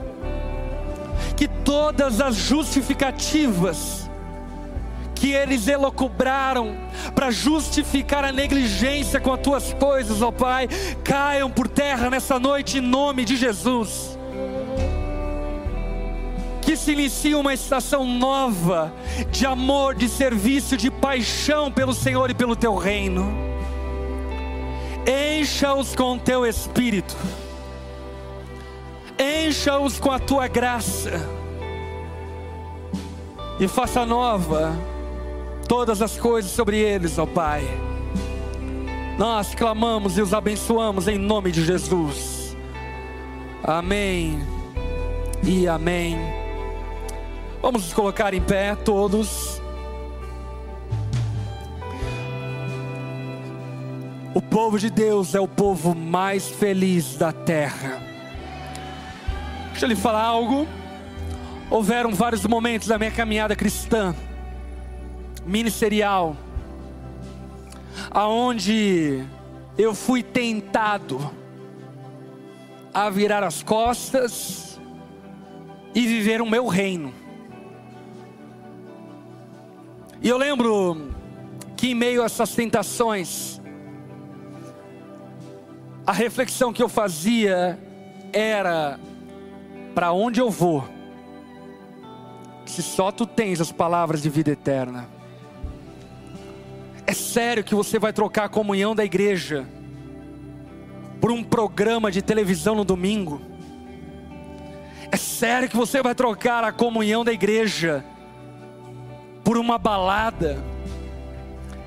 Que 1.36 1.46
todas 1.46 2.22
as 2.22 2.36
justificativas, 2.36 4.10
que 5.14 5.34
eles 5.34 5.68
elocubraram 5.68 6.74
para 7.14 7.32
justificar 7.32 8.24
a 8.24 8.32
negligência 8.32 9.20
com 9.20 9.34
as 9.34 9.42
tuas 9.42 9.74
coisas, 9.74 10.22
ó 10.22 10.32
Pai, 10.32 10.70
caiam 11.04 11.52
por 11.52 11.68
terra 11.68 12.10
nessa 12.10 12.40
noite 12.40 12.78
em 12.78 12.82
nome 12.82 13.26
de 13.26 13.36
Jesus. 13.36 14.18
Que 16.62 16.78
se 16.78 16.94
inicie 16.94 17.36
uma 17.36 17.54
estação 17.54 18.06
nova 18.06 18.94
de 19.32 19.46
amor, 19.46 19.96
de 19.96 20.08
serviço, 20.08 20.78
de 20.78 20.90
paixão 20.90 21.70
pelo 21.70 21.94
Senhor 21.94 22.30
e 22.30 22.34
pelo 22.34 22.56
teu 22.56 22.78
reino. 22.78 23.53
Encha-os 25.06 25.96
com 25.96 26.18
teu 26.18 26.46
espírito, 26.46 27.16
encha-os 29.20 30.00
com 30.00 30.12
a 30.12 30.20
tua 30.20 30.48
graça, 30.48 31.12
e 33.60 33.68
faça 33.68 34.06
nova 34.06 34.74
todas 35.68 36.02
as 36.02 36.18
coisas 36.18 36.52
sobre 36.52 36.78
eles, 36.78 37.18
ó 37.18 37.26
Pai. 37.26 37.64
Nós 39.18 39.54
clamamos 39.54 40.18
e 40.18 40.22
os 40.22 40.34
abençoamos 40.34 41.08
em 41.08 41.18
nome 41.18 41.52
de 41.52 41.64
Jesus. 41.64 42.56
Amém 43.64 44.40
e 45.44 45.68
amém. 45.68 46.18
Vamos 47.62 47.84
nos 47.84 47.94
colocar 47.94 48.34
em 48.34 48.42
pé 48.42 48.76
todos. 48.76 49.63
O 54.36 54.42
povo 54.42 54.80
de 54.80 54.90
Deus 54.90 55.36
é 55.36 55.40
o 55.40 55.48
povo 55.48 55.94
mais 55.94 56.50
feliz 56.50 57.16
da 57.16 57.32
terra. 57.32 58.02
Deixa 59.70 59.86
eu 59.86 59.90
lhe 59.90 59.96
falar 59.96 60.24
algo. 60.24 60.68
houveram 61.70 62.14
vários 62.14 62.46
momentos 62.46 62.88
da 62.88 62.98
minha 62.98 63.12
caminhada 63.12 63.56
cristã, 63.56 64.16
ministerial, 65.46 66.36
aonde 68.12 69.24
eu 69.78 69.94
fui 69.96 70.22
tentado 70.22 71.32
a 72.94 73.10
virar 73.10 73.44
as 73.44 73.64
costas 73.64 74.80
e 75.94 76.06
viver 76.08 76.42
o 76.42 76.50
meu 76.50 76.68
reino. 76.68 77.14
E 80.22 80.30
eu 80.30 80.38
lembro 80.38 81.12
que 81.76 81.90
em 81.90 81.96
meio 81.96 82.22
a 82.22 82.26
essas 82.26 82.54
tentações, 82.56 83.60
a 86.06 86.12
reflexão 86.12 86.74
que 86.74 86.84
eu 86.84 86.90
fazia 86.90 87.80
era: 88.32 89.00
para 89.96 90.12
onde 90.12 90.40
eu 90.40 90.50
vou? 90.50 90.88
Se 92.66 92.82
só 92.82 93.12
tu 93.12 93.26
tens 93.26 93.62
as 93.62 93.72
palavras 93.72 94.22
de 94.22 94.30
vida 94.30 94.52
eterna. 94.52 95.08
É 97.06 97.14
sério 97.14 97.64
que 97.64 97.76
você 97.76 98.00
vai 98.00 98.14
trocar 98.14 98.46
a 98.46 98.50
comunhão 98.50 98.96
da 98.96 99.04
igreja 99.04 99.68
por 101.20 101.32
um 101.32 101.44
programa 101.44 102.12
de 102.12 102.22
televisão 102.22 102.76
no 102.76 102.84
domingo? 102.84 103.42
É 105.12 105.18
sério 105.18 105.70
que 105.70 105.76
você 105.76 106.02
vai 106.02 106.16
trocar 106.16 106.64
a 106.64 106.72
comunhão 106.72 107.24
da 107.24 107.32
igreja 107.32 108.04
por 109.44 109.58
uma 109.58 109.78
balada? 109.78 110.64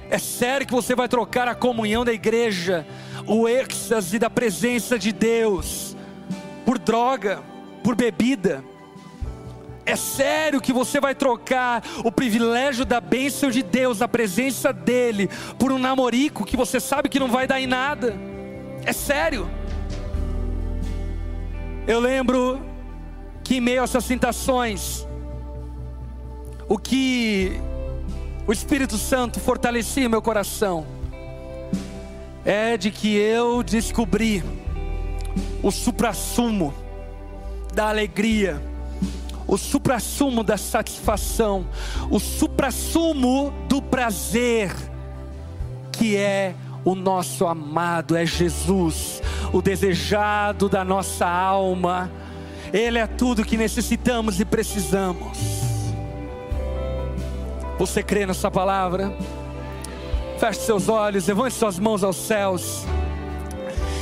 É 0.09 0.19
sério 0.19 0.67
que 0.67 0.73
você 0.73 0.95
vai 0.95 1.09
trocar 1.09 1.49
a 1.49 1.55
comunhão 1.55 2.05
da 2.05 2.13
igreja, 2.13 2.87
o 3.27 3.49
êxtase 3.49 4.19
da 4.19 4.31
presença 4.31 4.99
de 4.99 5.13
Deus, 5.13 5.97
por 6.65 6.79
droga, 6.79 7.43
por 7.83 7.95
bebida? 7.95 8.65
É 9.85 9.95
sério 9.95 10.61
que 10.61 10.73
você 10.73 11.01
vai 11.01 11.15
trocar 11.15 11.83
o 12.05 12.11
privilégio 12.11 12.85
da 12.85 13.01
bênção 13.01 13.51
de 13.51 13.63
Deus, 13.63 13.99
da 13.99 14.09
presença 14.09 14.73
dEle, 14.73 15.31
por 15.59 15.71
um 15.71 15.79
namorico 15.79 16.45
que 16.45 16.57
você 16.57 16.81
sabe 16.81 17.09
que 17.09 17.21
não 17.21 17.29
vai 17.29 17.47
dar 17.47 17.61
em 17.61 17.69
nada? 17.69 18.17
É 18.85 18.93
sério. 18.93 19.49
Eu 21.87 22.01
lembro 22.01 22.61
que 23.45 23.59
em 23.59 23.61
meio 23.61 23.81
a 23.81 23.85
essas 23.85 24.05
tentações, 24.05 25.07
o 26.69 26.77
que 26.77 27.61
o 28.45 28.53
Espírito 28.53 28.99
Santo 28.99 29.39
fortalecia 29.39 30.09
meu 30.09 30.21
coração 30.21 30.96
é 32.47 32.79
de 32.79 32.91
que 32.91 33.15
eu 33.15 33.63
descobri 33.63 34.43
o 35.63 35.71
suprassumo 35.71 36.73
da 37.75 37.91
alegria 37.91 38.63
o 39.47 39.57
suprassumo 39.57 40.43
da 40.43 40.57
satisfação, 40.57 41.67
o 42.11 42.19
suprassumo 42.19 43.53
do 43.69 43.81
prazer, 43.81 44.75
que 45.93 46.17
é 46.17 46.55
o 46.85 46.95
nosso 46.95 47.47
amado, 47.47 48.17
é 48.17 48.27
Jesus, 48.27 49.23
o 49.53 49.63
desejado 49.63 50.69
da 50.69 50.85
nossa 50.85 51.27
alma, 51.27 52.11
Ele 52.73 52.99
é 52.99 53.07
tudo 53.07 53.45
que 53.45 53.57
necessitamos 53.57 54.41
e 54.41 54.45
precisamos. 54.45 55.39
Você 57.79 58.03
crê 58.03 58.27
nessa 58.27 58.51
palavra? 58.51 59.17
Feche 60.39 60.61
seus 60.61 60.89
olhos, 60.89 61.27
levante 61.27 61.55
suas 61.55 61.79
mãos 61.79 62.05
aos 62.05 62.17
céus 62.17 62.85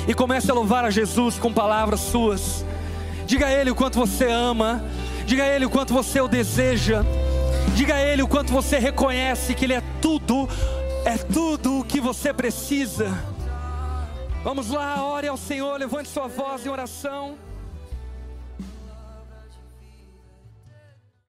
e 0.06 0.14
comece 0.14 0.50
a 0.50 0.54
louvar 0.54 0.84
a 0.84 0.90
Jesus 0.90 1.38
com 1.38 1.52
palavras 1.52 2.00
suas. 2.00 2.64
Diga 3.26 3.46
a 3.46 3.52
Ele 3.52 3.70
o 3.70 3.74
quanto 3.74 3.98
você 3.98 4.26
ama 4.26 4.82
Diga 5.26 5.44
a 5.44 5.48
Ele 5.48 5.64
o 5.64 5.70
quanto 5.70 5.94
você 5.94 6.20
o 6.20 6.28
deseja. 6.28 7.02
Diga 7.74 7.94
a 7.94 8.02
Ele 8.02 8.22
o 8.22 8.28
quanto 8.28 8.52
você 8.52 8.78
reconhece 8.78 9.54
que 9.54 9.64
Ele 9.64 9.72
é 9.72 9.82
tudo, 10.00 10.48
é 11.04 11.16
tudo 11.16 11.80
o 11.80 11.84
que 11.84 11.98
você 11.98 12.32
precisa. 12.32 13.10
Vamos 14.42 14.68
lá, 14.68 15.02
ore 15.02 15.26
ao 15.26 15.38
Senhor, 15.38 15.78
levante 15.78 16.10
sua 16.10 16.28
voz 16.28 16.66
em 16.66 16.68
oração. 16.68 17.36